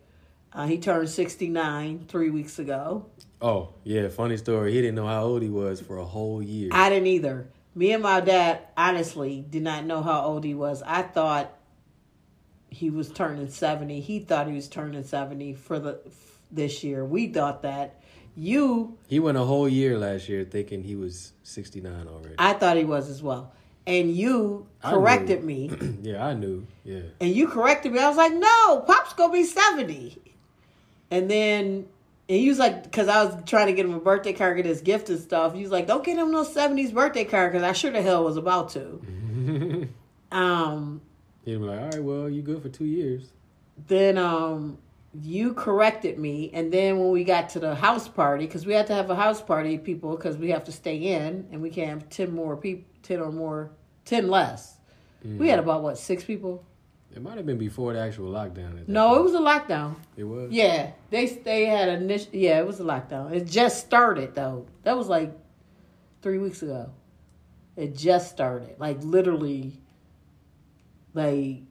uh, 0.54 0.68
he 0.68 0.78
turned 0.78 1.10
sixty 1.10 1.50
nine 1.50 2.06
three 2.08 2.30
weeks 2.30 2.60
ago. 2.60 3.06
Oh, 3.42 3.74
yeah, 3.84 4.10
funny 4.10 4.36
story. 4.38 4.74
He 4.74 4.82
didn't 4.82 4.96
know 4.96 5.08
how 5.08 5.24
old 5.24 5.42
he 5.42 5.50
was 5.50 5.80
for 5.80 5.98
a 5.98 6.06
whole 6.06 6.44
year. 6.44 6.70
I 6.74 6.90
didn't 6.90 7.08
either. 7.08 7.48
Me 7.74 7.94
and 7.94 8.04
my 8.04 8.20
dad 8.20 8.60
honestly 8.76 9.46
did 9.50 9.62
not 9.62 9.86
know 9.86 10.02
how 10.02 10.24
old 10.24 10.44
he 10.44 10.54
was. 10.54 10.84
I 10.86 11.04
thought 11.04 11.54
he 12.70 12.90
was 12.90 13.10
turning 13.10 13.50
seventy. 13.50 14.02
He 14.02 14.20
thought 14.20 14.48
he 14.48 14.54
was 14.54 14.68
turning 14.68 15.04
seventy 15.04 15.54
for 15.54 15.80
the 15.80 16.00
this 16.52 16.84
year. 16.84 17.06
We 17.06 17.28
thought 17.28 17.62
that. 17.64 17.96
You 18.36 18.98
he 19.08 19.20
went 19.20 19.38
a 19.38 19.44
whole 19.44 19.68
year 19.68 19.98
last 19.98 20.30
year 20.30 20.46
thinking 20.46 20.84
he 20.84 20.96
was 20.96 21.34
69 21.44 22.08
already. 22.08 22.36
I 22.38 22.54
thought 22.54 22.78
he 22.78 22.86
was 22.86 23.10
as 23.10 23.22
well. 23.22 23.52
And 23.90 24.16
you 24.16 24.68
corrected 24.84 25.44
me. 25.44 25.72
yeah, 26.02 26.26
I 26.26 26.34
knew. 26.34 26.66
Yeah. 26.86 27.02
and 27.20 27.30
you 27.30 27.48
corrected 27.48 27.92
me. 27.92 28.00
I 28.00 28.08
was 28.08 28.18
like, 28.18 28.34
no, 28.34 28.80
Pop's 28.88 29.14
gonna 29.14 29.34
be 29.34 29.44
seventy. 29.44 30.22
And 31.12 31.30
then 31.30 31.88
and 32.30 32.38
he 32.38 32.48
was 32.48 32.60
like, 32.60 32.84
because 32.84 33.08
I 33.08 33.24
was 33.24 33.36
trying 33.46 33.68
to 33.68 33.74
get 33.74 33.86
him 33.86 33.94
a 33.96 34.00
birthday 34.00 34.34
card, 34.34 34.58
get 34.58 34.66
his 34.68 34.82
gift 34.82 35.10
and 35.10 35.20
stuff. 35.20 35.56
He 35.56 35.64
was 35.64 35.72
like, 35.72 35.88
don't 35.88 36.04
get 36.06 36.18
him 36.18 36.32
no 36.32 36.44
seventies 36.44 36.92
birthday 36.92 37.26
card 37.26 37.52
because 37.52 37.64
I 37.68 37.74
sure 37.74 37.92
the 37.92 38.02
hell 38.04 38.24
was 38.24 38.38
about 38.38 38.70
to. 38.70 39.90
um, 40.32 41.02
He'd 41.46 41.58
be 41.58 41.64
like, 41.64 41.80
all 41.80 41.90
right, 41.90 42.04
well, 42.04 42.30
you 42.30 42.44
good 42.44 42.62
for 42.62 42.70
two 42.70 42.86
years. 42.86 43.32
then 43.88 44.20
um, 44.20 44.78
you 45.24 45.54
corrected 45.56 46.20
me, 46.20 46.52
and 46.54 46.72
then 46.72 47.00
when 47.00 47.10
we 47.10 47.24
got 47.24 47.50
to 47.50 47.60
the 47.60 47.74
house 47.74 48.08
party, 48.08 48.46
because 48.46 48.66
we 48.68 48.74
had 48.74 48.86
to 48.88 48.94
have 48.94 49.10
a 49.10 49.16
house 49.16 49.42
party, 49.42 49.80
people, 49.80 50.16
because 50.16 50.38
we 50.38 50.50
have 50.52 50.66
to 50.66 50.72
stay 50.72 50.98
in, 50.98 51.48
and 51.52 51.62
we 51.64 51.72
can't 51.72 51.90
have 51.90 52.10
ten 52.10 52.32
more 52.32 52.56
people, 52.56 52.86
ten 53.02 53.20
or 53.20 53.32
more, 53.32 53.72
ten 54.10 54.28
less. 54.28 54.78
We 55.24 55.50
had 55.50 55.60
about 55.60 55.84
what 55.84 55.98
six 55.98 56.24
people? 56.24 56.66
It 57.16 57.22
might 57.22 57.38
have 57.38 57.46
been 57.46 57.58
before 57.58 57.94
the 57.94 58.00
actual 58.00 58.32
lockdown. 58.32 58.88
No, 58.88 59.16
it 59.16 59.24
was 59.24 59.34
a 59.34 59.40
lockdown. 59.40 59.96
It 60.16 60.24
was? 60.24 60.52
Yeah, 60.52 60.92
they 61.10 61.28
they 61.28 61.66
had 61.66 61.90
a 61.90 61.94
initial. 61.94 62.30
Yeah, 62.34 62.60
it 62.60 62.68
was 62.68 62.80
a 62.80 62.84
lockdown. 62.84 63.34
It 63.34 63.46
just 63.46 63.86
started 63.86 64.36
though. 64.36 64.68
That 64.84 64.98
was 64.98 65.08
like 65.08 65.32
three 66.22 66.38
weeks 66.38 66.62
ago. 66.62 66.92
It 67.76 67.96
just 67.96 68.32
started. 68.32 68.76
Like 68.80 69.04
literally, 69.04 69.80
like 71.14 71.64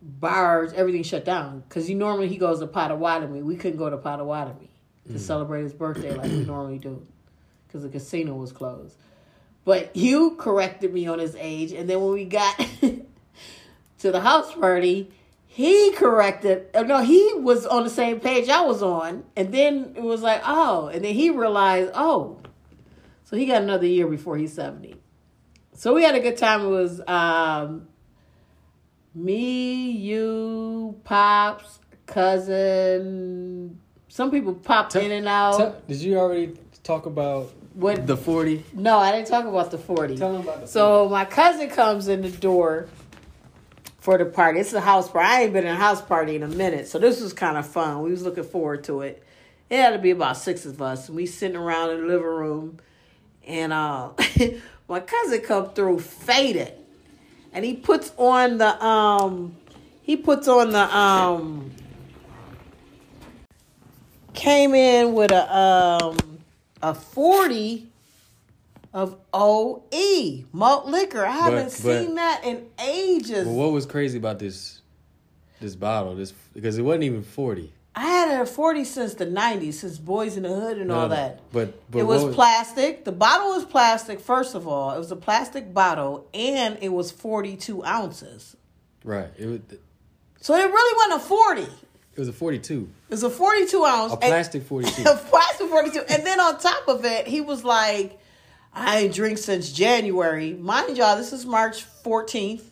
bars, 0.00 0.72
everything 0.72 1.02
shut 1.02 1.24
down. 1.24 1.64
Cause 1.68 1.88
you 1.88 1.96
normally 1.96 2.28
he 2.28 2.36
goes 2.36 2.60
to 2.60 2.66
Potawatomi. 2.66 3.42
We 3.42 3.56
couldn't 3.56 3.78
go 3.78 3.90
to 3.90 3.96
Potawatomi 3.96 4.70
to 5.08 5.12
mm. 5.12 5.18
celebrate 5.18 5.62
his 5.62 5.72
birthday 5.72 6.14
like 6.14 6.30
we 6.30 6.44
normally 6.44 6.78
do, 6.78 7.06
cause 7.70 7.82
the 7.82 7.88
casino 7.88 8.34
was 8.34 8.52
closed. 8.52 8.96
But 9.66 9.96
you 9.96 10.36
corrected 10.36 10.94
me 10.94 11.08
on 11.08 11.18
his 11.18 11.34
age, 11.38 11.72
and 11.72 11.90
then 11.90 12.00
when 12.00 12.12
we 12.12 12.24
got 12.24 12.56
to 12.80 14.12
the 14.12 14.20
house 14.20 14.54
party, 14.54 15.10
he 15.44 15.90
corrected. 15.90 16.68
oh, 16.72 16.84
No, 16.84 17.02
he 17.02 17.34
was 17.34 17.66
on 17.66 17.82
the 17.82 17.90
same 17.90 18.20
page 18.20 18.48
I 18.48 18.60
was 18.60 18.80
on, 18.80 19.24
and 19.34 19.52
then 19.52 19.92
it 19.96 20.02
was 20.04 20.22
like, 20.22 20.40
oh, 20.46 20.86
and 20.86 21.04
then 21.04 21.14
he 21.14 21.30
realized, 21.30 21.90
oh, 21.94 22.38
so 23.24 23.36
he 23.36 23.44
got 23.44 23.60
another 23.60 23.86
year 23.86 24.06
before 24.06 24.36
he's 24.36 24.52
seventy. 24.54 24.94
So 25.74 25.94
we 25.94 26.04
had 26.04 26.14
a 26.14 26.20
good 26.20 26.36
time. 26.36 26.60
It 26.60 26.68
was 26.68 27.00
um, 27.08 27.88
me, 29.16 29.90
you, 29.90 31.00
pops, 31.02 31.80
cousin. 32.06 33.80
Some 34.06 34.30
people 34.30 34.54
popped 34.54 34.94
in 34.94 35.10
and 35.10 35.26
out. 35.26 35.58
Tell- 35.58 35.82
did 35.88 36.00
you 36.00 36.16
already 36.18 36.54
talk 36.86 37.06
about 37.06 37.52
What? 37.74 38.06
The 38.06 38.16
forty. 38.16 38.64
no, 38.72 38.98
I 38.98 39.12
didn't 39.12 39.28
talk 39.28 39.44
about 39.44 39.70
the 39.70 39.78
forty. 39.78 40.16
Tell 40.16 40.32
them 40.32 40.42
about 40.42 40.62
the 40.62 40.66
So 40.68 41.08
my 41.08 41.24
cousin 41.24 41.68
comes 41.68 42.08
in 42.08 42.22
the 42.22 42.30
door 42.30 42.88
for 43.98 44.16
the 44.16 44.24
party. 44.24 44.60
It's 44.60 44.72
a 44.72 44.80
house 44.80 45.10
party. 45.10 45.28
I 45.28 45.42
ain't 45.42 45.52
been 45.52 45.64
in 45.66 45.72
a 45.72 45.76
house 45.76 46.00
party 46.00 46.36
in 46.36 46.42
a 46.42 46.48
minute, 46.48 46.86
so 46.88 46.98
this 46.98 47.20
was 47.20 47.32
kind 47.32 47.56
of 47.56 47.66
fun. 47.66 48.02
We 48.02 48.10
was 48.12 48.22
looking 48.22 48.44
forward 48.44 48.84
to 48.84 49.00
it. 49.02 49.22
It 49.68 49.78
had 49.80 49.90
to 49.90 49.98
be 49.98 50.12
about 50.12 50.36
six 50.36 50.64
of 50.64 50.80
us, 50.80 51.08
and 51.08 51.16
we 51.16 51.26
sitting 51.26 51.56
around 51.56 51.90
in 51.90 52.02
the 52.02 52.06
living 52.06 52.24
room, 52.24 52.78
and 53.44 53.72
uh, 53.72 54.10
my 54.88 55.00
cousin 55.00 55.40
come 55.40 55.70
through 55.70 55.98
faded, 55.98 56.72
and 57.52 57.64
he 57.64 57.74
puts 57.74 58.12
on 58.16 58.58
the 58.58 58.84
um, 58.84 59.56
he 60.02 60.16
puts 60.16 60.46
on 60.46 60.70
the 60.70 60.96
um, 60.96 61.72
came 64.34 64.72
in 64.74 65.14
with 65.14 65.32
a 65.32 65.56
um 65.56 66.16
a 66.82 66.94
forty 66.94 67.88
of 68.92 69.16
OE 69.32 70.44
malt 70.52 70.86
liquor. 70.86 71.24
I 71.24 71.32
haven't 71.32 71.64
but- 71.64 71.72
seen 71.72 72.14
that 72.16 72.42
in 72.44 72.66
ages. 72.82 73.46
What 73.46 73.72
was 73.72 73.86
crazy 73.86 74.18
about 74.18 74.38
this 74.38 74.80
this 75.60 75.74
bottle? 75.76 76.14
This 76.14 76.32
because 76.54 76.78
it 76.78 76.82
wasn't 76.82 77.04
even 77.04 77.22
forty. 77.22 77.72
I 77.98 78.00
had 78.00 78.28
it 78.28 78.40
at 78.42 78.48
40 78.50 78.84
since 78.84 79.14
the 79.14 79.24
90s, 79.24 79.72
since 79.72 79.98
Boyz 79.98 80.36
n 80.36 80.42
the 80.42 80.50
Hood 80.50 80.76
and 80.76 80.92
all 80.92 81.08
that. 81.08 81.40
But 81.50 81.90
but 81.90 82.00
it 82.00 82.02
was, 82.02 82.24
what 82.24 82.34
plastic. 82.34 83.06
The 83.06 83.12
bottle 83.12 83.54
was 83.54 83.64
plastic, 83.64 84.20
first 84.20 84.54
of 84.54 84.68
all. 84.68 84.94
It 84.94 84.98
was 84.98 85.10
a 85.10 85.16
plastic 85.16 85.72
bottle, 85.72 86.26
and 86.34 86.76
it 86.82 86.90
was 86.90 87.10
42 87.10 87.82
ounces. 87.86 88.54
right. 89.02 89.30
It 89.38 89.46
was 89.46 89.60
So 90.42 90.54
it 90.54 90.66
really 90.70 91.10
wasn't 91.10 91.22
a 91.22 91.26
40. 91.26 91.85
It 92.16 92.20
was 92.20 92.28
a 92.28 92.32
forty 92.32 92.58
two. 92.58 92.88
It 93.10 93.14
was 93.14 93.22
a 93.22 93.30
42 93.30 93.84
ounce. 93.84 94.12
A 94.14 94.16
plastic 94.16 94.62
forty 94.66 94.90
two. 94.90 95.02
A 95.02 95.16
plastic 95.16 95.68
42. 95.68 96.00
And 96.08 96.24
then 96.24 96.40
on 96.40 96.58
top 96.58 96.88
of 96.88 97.04
it, 97.04 97.26
he 97.26 97.42
was 97.42 97.62
like, 97.62 98.18
I 98.72 99.00
ain't 99.00 99.14
drink 99.14 99.36
since 99.38 99.70
January. 99.70 100.54
Mind 100.54 100.96
y'all, 100.96 101.16
this 101.16 101.32
is 101.32 101.44
March 101.46 101.84
14th. 102.04 102.62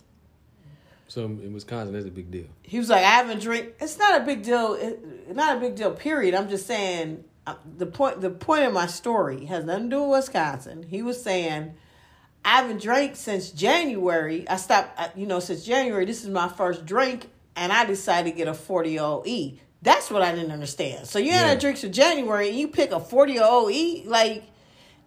So 1.09 1.25
in 1.27 1.53
Wisconsin, 1.53 1.93
that's 1.93 2.07
a 2.07 2.11
big 2.11 2.31
deal. 2.31 2.47
He 2.63 2.79
was 2.79 2.89
like, 2.89 3.05
I 3.05 3.11
haven't 3.11 3.41
drink. 3.43 3.75
It's 3.81 3.99
not 3.99 4.21
a 4.23 4.25
big 4.25 4.43
deal. 4.43 4.75
It, 4.75 5.35
not 5.37 5.57
a 5.59 5.61
big 5.61 5.77
deal. 5.77 5.93
Period. 5.93 6.35
I'm 6.35 6.49
just 6.49 6.67
saying 6.67 7.23
uh, 7.47 7.55
the 7.77 7.87
point. 7.87 8.21
The 8.21 8.31
point 8.31 8.65
of 8.65 8.73
my 8.73 8.87
story 8.87 9.45
has 9.45 9.65
nothing 9.65 9.91
to 9.91 9.97
do 9.97 10.03
with 10.03 10.21
Wisconsin. 10.21 10.83
He 10.83 11.03
was 11.03 11.23
saying, 11.23 11.75
I 12.45 12.63
haven't 12.63 12.81
drank 12.83 13.17
since 13.17 13.51
January. 13.51 14.49
I 14.49 14.57
stopped. 14.57 14.99
uh, 14.99 15.09
You 15.15 15.27
know, 15.27 15.39
since 15.41 15.65
January. 15.65 16.05
This 16.07 16.25
is 16.25 16.31
my 16.31 16.49
first 16.49 16.85
drink, 16.87 17.31
and 17.57 17.73
I 17.73 17.85
decided 17.85 18.31
to 18.31 18.37
get 18.37 18.49
a 18.49 18.55
40 18.55 18.99
OE. 19.01 19.53
That's 19.83 20.11
what 20.11 20.23
I 20.23 20.35
didn't 20.35 20.51
understand. 20.51 21.07
So 21.07 21.19
you 21.19 21.33
had 21.33 21.47
Yeah. 21.47 21.53
a 21.53 21.59
drink 21.61 21.77
since 21.77 21.95
January, 21.97 22.49
and 22.49 22.59
you 22.59 22.69
pick 22.69 22.91
a 22.93 23.01
40 23.01 23.39
OE, 23.41 24.03
like. 24.07 24.45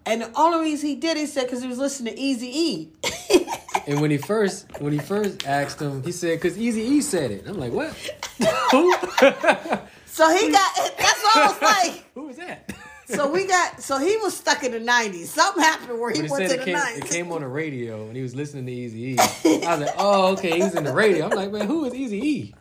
And 0.05 0.21
the 0.21 0.31
only 0.35 0.59
reason 0.61 0.87
he 0.87 0.95
did 0.95 1.17
it, 1.17 1.21
he 1.21 1.25
said, 1.25 1.43
because 1.47 1.61
he 1.61 1.67
was 1.67 1.77
listening 1.79 2.15
to 2.15 2.19
Easy 2.19 2.47
E. 2.53 2.89
And 3.87 4.01
when 4.01 4.11
he 4.11 4.17
first 4.17 4.65
when 4.81 4.91
he 4.91 4.99
first 4.99 5.45
asked 5.47 5.81
him, 5.81 6.03
he 6.03 6.11
said 6.11 6.41
because 6.41 6.57
Easy 6.57 6.81
E 6.81 7.01
said 7.01 7.31
it. 7.31 7.45
I'm 7.47 7.57
like, 7.57 7.71
what? 7.71 7.93
So 10.05 10.35
he 10.35 10.51
got. 10.51 10.75
That's 10.97 11.23
what 11.23 11.37
I 11.37 11.47
was 11.47 11.61
like. 11.61 12.03
Who 12.15 12.23
was 12.27 12.37
that? 12.37 12.73
So 13.07 13.31
we 13.31 13.47
got 13.47 13.81
so 13.81 13.99
he 13.99 14.17
was 14.17 14.35
stuck 14.35 14.63
in 14.63 14.71
the 14.71 14.79
nineties. 14.79 15.31
Something 15.31 15.63
happened 15.63 15.99
where 15.99 16.11
he 16.11 16.23
went 16.23 16.49
to 16.49 16.57
the 16.57 16.63
came, 16.63 16.75
it 16.75 17.05
came 17.05 17.31
on 17.31 17.41
the 17.41 17.47
radio 17.47 18.05
and 18.05 18.15
he 18.15 18.21
was 18.21 18.35
listening 18.35 18.65
to 18.65 18.71
Easy 18.71 19.13
E. 19.13 19.17
I 19.65 19.77
was 19.77 19.87
like, 19.87 19.95
oh, 19.97 20.33
okay, 20.33 20.57
he 20.57 20.63
was 20.63 20.75
in 20.75 20.83
the 20.83 20.93
radio. 20.93 21.29
I'm 21.29 21.35
like, 21.35 21.51
man, 21.51 21.67
who 21.67 21.85
is 21.85 21.95
Easy 21.95 22.17
E? 22.17 22.55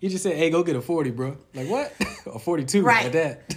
He 0.00 0.08
just 0.08 0.22
said, 0.22 0.36
hey, 0.36 0.50
go 0.50 0.62
get 0.62 0.76
a 0.76 0.80
40, 0.80 1.10
bro. 1.10 1.36
Like, 1.54 1.68
what? 1.68 1.92
a 2.26 2.38
42 2.38 2.82
Right. 2.82 3.06
at 3.06 3.12
that. 3.12 3.56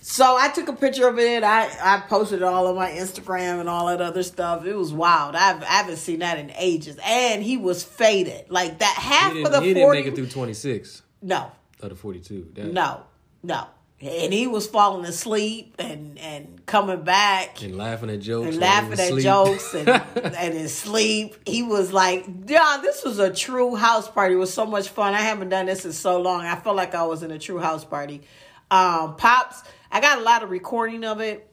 So 0.00 0.36
I 0.36 0.48
took 0.48 0.68
a 0.68 0.72
picture 0.72 1.06
of 1.08 1.18
it. 1.18 1.42
I 1.42 1.68
I 1.82 2.00
posted 2.08 2.40
it 2.40 2.44
all 2.44 2.68
on 2.68 2.76
my 2.76 2.90
Instagram 2.90 3.60
and 3.60 3.68
all 3.68 3.86
that 3.86 4.00
other 4.00 4.22
stuff. 4.22 4.64
It 4.64 4.74
was 4.74 4.94
wild. 4.94 5.34
I've, 5.34 5.62
I 5.62 5.66
haven't 5.66 5.96
seen 5.96 6.20
that 6.20 6.38
in 6.38 6.50
ages. 6.56 6.98
And 7.04 7.42
he 7.42 7.56
was 7.56 7.84
faded 7.84 8.48
like 8.48 8.78
that. 8.78 8.94
Half 8.96 9.34
of 9.36 9.52
the 9.52 9.60
he 9.60 9.74
didn't 9.74 9.90
make 9.90 10.06
it 10.06 10.14
through 10.14 10.28
26 10.28 11.02
no, 11.20 11.50
of 11.80 11.90
the 11.90 11.96
42. 11.96 12.52
No, 12.72 13.02
no. 13.42 13.66
And 14.00 14.32
he 14.32 14.46
was 14.46 14.66
falling 14.68 15.04
asleep 15.06 15.74
and 15.78 16.18
and 16.18 16.64
coming 16.66 17.02
back. 17.02 17.62
And 17.62 17.76
laughing 17.76 18.10
at 18.10 18.20
jokes. 18.20 18.48
and 18.48 18.58
laughing 18.58 19.00
at 19.00 19.20
jokes 19.20 19.74
and, 19.74 19.88
and 20.36 20.54
in 20.54 20.68
sleep. 20.68 21.36
He 21.48 21.64
was 21.64 21.92
like, 21.92 22.24
yeah, 22.46 22.78
this 22.80 23.04
was 23.04 23.18
a 23.18 23.32
true 23.32 23.74
house 23.74 24.08
party. 24.08 24.34
It 24.34 24.38
was 24.38 24.54
so 24.54 24.66
much 24.66 24.90
fun. 24.90 25.14
I 25.14 25.20
haven't 25.20 25.48
done 25.48 25.66
this 25.66 25.84
in 25.84 25.92
so 25.92 26.20
long. 26.20 26.42
I 26.42 26.54
felt 26.56 26.76
like 26.76 26.94
I 26.94 27.04
was 27.04 27.24
in 27.24 27.32
a 27.32 27.38
true 27.38 27.58
house 27.58 27.84
party. 27.84 28.22
Um, 28.70 29.16
Pops, 29.16 29.62
I 29.90 30.00
got 30.00 30.18
a 30.18 30.22
lot 30.22 30.42
of 30.42 30.50
recording 30.50 31.04
of 31.04 31.20
it. 31.20 31.50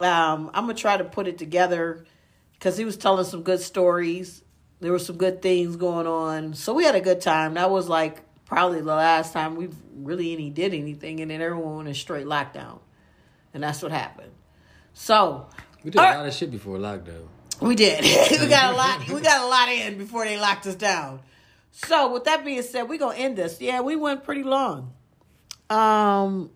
Um, 0.00 0.50
I'm 0.54 0.64
going 0.64 0.76
to 0.76 0.80
try 0.80 0.96
to 0.96 1.04
put 1.04 1.26
it 1.26 1.38
together 1.38 2.04
because 2.52 2.76
he 2.76 2.84
was 2.84 2.96
telling 2.96 3.24
some 3.24 3.42
good 3.42 3.60
stories. 3.60 4.42
There 4.80 4.92
were 4.92 4.98
some 5.00 5.16
good 5.16 5.42
things 5.42 5.76
going 5.76 6.06
on. 6.06 6.54
So 6.54 6.74
we 6.74 6.84
had 6.84 6.94
a 6.94 7.00
good 7.00 7.20
time. 7.20 7.54
That 7.54 7.70
was 7.70 7.88
like 7.88 8.20
probably 8.44 8.80
the 8.80 8.94
last 8.94 9.32
time 9.32 9.56
we 9.56 9.68
really 10.04 10.32
any 10.32 10.50
did 10.50 10.74
anything. 10.74 11.20
And 11.20 11.30
then 11.30 11.40
everyone 11.40 11.76
went 11.76 11.88
in 11.88 11.94
straight 11.94 12.26
lockdown. 12.26 12.80
And 13.54 13.62
that's 13.62 13.82
what 13.82 13.92
happened. 13.92 14.32
So 14.92 15.48
We 15.84 15.90
did 15.90 16.00
a 16.00 16.02
lot 16.02 16.26
of 16.26 16.34
shit 16.34 16.50
before 16.50 16.76
lockdown. 16.78 17.26
we 17.60 17.74
did. 17.74 18.02
we 18.40 18.46
got 18.48 18.72
a 18.74 18.76
lot. 18.76 19.08
We 19.08 19.20
got 19.20 19.42
a 19.42 19.46
lot 19.46 19.68
in 19.68 19.98
before 19.98 20.24
they 20.24 20.38
locked 20.38 20.66
us 20.66 20.74
down. 20.74 21.20
So 21.72 22.12
with 22.12 22.24
that 22.24 22.44
being 22.44 22.62
said, 22.62 22.88
we're 22.88 22.98
gonna 22.98 23.16
end 23.16 23.36
this. 23.36 23.60
Yeah, 23.60 23.80
we 23.80 23.94
went 23.96 24.24
pretty 24.24 24.42
long. 24.42 24.92
Um, 25.70 26.50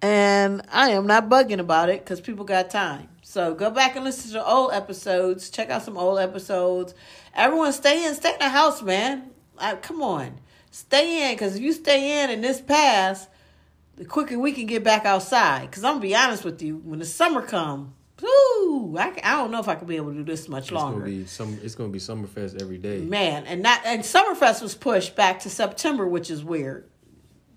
and 0.00 0.62
I 0.70 0.90
am 0.90 1.06
not 1.06 1.28
bugging 1.28 1.58
about 1.58 1.88
it 1.88 2.00
because 2.04 2.20
people 2.20 2.44
got 2.44 2.70
time. 2.70 3.08
So 3.22 3.54
go 3.54 3.70
back 3.70 3.96
and 3.96 4.04
listen 4.04 4.28
to 4.32 4.38
the 4.38 4.46
old 4.46 4.72
episodes. 4.72 5.48
Check 5.50 5.70
out 5.70 5.82
some 5.82 5.96
old 5.96 6.18
episodes. 6.18 6.94
Everyone, 7.34 7.72
stay 7.72 8.04
in. 8.04 8.14
Stay 8.14 8.32
in 8.34 8.38
the 8.38 8.48
house, 8.48 8.82
man. 8.82 9.30
Like, 9.56 9.82
come 9.82 10.02
on, 10.02 10.38
stay 10.72 11.28
in. 11.30 11.36
Because 11.36 11.54
if 11.54 11.62
you 11.62 11.72
stay 11.72 12.24
in 12.24 12.30
and 12.30 12.42
this 12.42 12.60
pass, 12.60 13.28
the 13.96 14.04
quicker 14.04 14.36
we 14.36 14.50
can 14.50 14.66
get 14.66 14.82
back 14.82 15.04
outside. 15.04 15.70
Because 15.70 15.84
I'm 15.84 15.92
gonna 15.94 16.02
be 16.02 16.16
honest 16.16 16.44
with 16.44 16.60
you, 16.60 16.78
when 16.78 16.98
the 16.98 17.04
summer 17.04 17.42
come, 17.42 17.94
whoo, 18.20 18.96
I, 18.98 19.12
I 19.22 19.36
don't 19.36 19.52
know 19.52 19.60
if 19.60 19.68
I 19.68 19.76
could 19.76 19.88
be 19.88 19.96
able 19.96 20.10
to 20.10 20.18
do 20.18 20.24
this 20.24 20.48
much 20.48 20.72
longer. 20.72 21.06
It's 21.06 21.36
gonna 21.38 21.50
be 21.50 21.58
some. 21.58 21.60
It's 21.62 21.74
gonna 21.74 21.90
be 21.90 21.98
Summerfest 21.98 22.60
every 22.60 22.78
day. 22.78 22.98
Man, 22.98 23.46
and 23.46 23.62
not 23.62 23.82
and 23.84 24.02
Summerfest 24.02 24.62
was 24.62 24.74
pushed 24.74 25.14
back 25.14 25.40
to 25.40 25.50
September, 25.50 26.06
which 26.08 26.30
is 26.30 26.42
weird. 26.42 26.88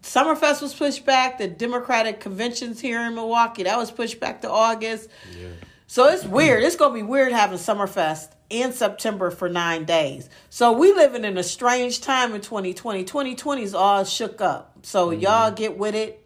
Summerfest 0.01 0.61
was 0.61 0.73
pushed 0.73 1.03
back. 1.05 1.39
The 1.39 1.47
Democratic 1.47 2.19
conventions 2.19 2.79
here 2.79 3.01
in 3.01 3.15
Milwaukee 3.15 3.63
that 3.63 3.77
was 3.77 3.89
pushed 3.89 4.19
back 4.19 4.41
to 4.41 4.51
August. 4.51 5.09
Yeah. 5.35 5.47
So 5.87 6.05
it's 6.05 6.25
weird. 6.25 6.63
It's 6.63 6.75
gonna 6.75 6.93
be 6.93 7.03
weird 7.03 7.31
having 7.31 7.57
Summerfest 7.57 8.34
in 8.49 8.71
September 8.71 9.31
for 9.31 9.49
nine 9.49 9.85
days. 9.85 10.29
So 10.49 10.71
we 10.71 10.93
living 10.93 11.25
in 11.25 11.37
a 11.37 11.43
strange 11.43 12.01
time 12.01 12.33
in 12.33 12.41
2020. 12.41 13.03
2020 13.03 13.63
is 13.63 13.73
all 13.73 14.03
shook 14.03 14.41
up. 14.41 14.77
So 14.83 15.09
mm-hmm. 15.09 15.21
y'all 15.21 15.51
get 15.51 15.77
with 15.77 15.95
it, 15.95 16.25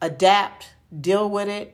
adapt, 0.00 0.70
deal 0.98 1.28
with 1.28 1.48
it. 1.48 1.72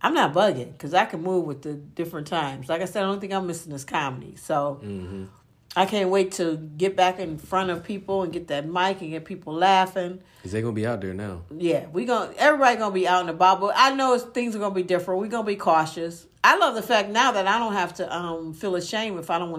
I'm 0.00 0.14
not 0.14 0.32
bugging 0.32 0.72
because 0.72 0.94
I 0.94 1.06
can 1.06 1.22
move 1.22 1.44
with 1.44 1.62
the 1.62 1.74
different 1.74 2.28
times. 2.28 2.68
Like 2.68 2.82
I 2.82 2.84
said, 2.84 3.02
I 3.02 3.06
don't 3.06 3.20
think 3.20 3.32
I'm 3.32 3.48
missing 3.48 3.72
this 3.72 3.84
comedy. 3.84 4.36
So 4.36 4.80
mm-hmm. 4.82 5.24
I 5.74 5.86
can't 5.86 6.10
wait 6.10 6.32
to 6.32 6.56
get 6.56 6.96
back 6.96 7.18
in 7.18 7.36
front 7.36 7.70
of 7.70 7.84
people 7.84 8.22
and 8.22 8.32
get 8.32 8.48
that 8.48 8.66
mic 8.66 9.00
and 9.00 9.10
get 9.10 9.24
people 9.24 9.54
laughing. 9.54 10.20
Cause 10.42 10.52
they 10.52 10.62
gonna 10.62 10.72
be 10.72 10.86
out 10.86 11.00
there 11.00 11.14
now. 11.14 11.42
Yeah, 11.56 11.86
we 11.92 12.04
going 12.04 12.32
to 12.32 12.38
everybody 12.38 12.76
gonna 12.76 12.94
be 12.94 13.08
out 13.08 13.22
and 13.22 13.30
about, 13.30 13.60
but 13.60 13.74
I 13.76 13.92
know 13.94 14.14
it's, 14.14 14.24
things 14.24 14.54
are 14.54 14.60
gonna 14.60 14.74
be 14.74 14.84
different. 14.84 15.20
We're 15.20 15.26
gonna 15.26 15.44
be 15.44 15.56
cautious. 15.56 16.26
I 16.44 16.56
love 16.56 16.74
the 16.74 16.82
fact 16.82 17.08
now 17.10 17.32
that 17.32 17.46
I 17.46 17.58
don't 17.58 17.72
have 17.72 17.94
to 17.94 18.16
um, 18.16 18.54
feel 18.54 18.76
ashamed 18.76 19.18
if 19.18 19.28
I 19.28 19.38
don't 19.38 19.50
want 19.50 19.52
to 19.52 19.56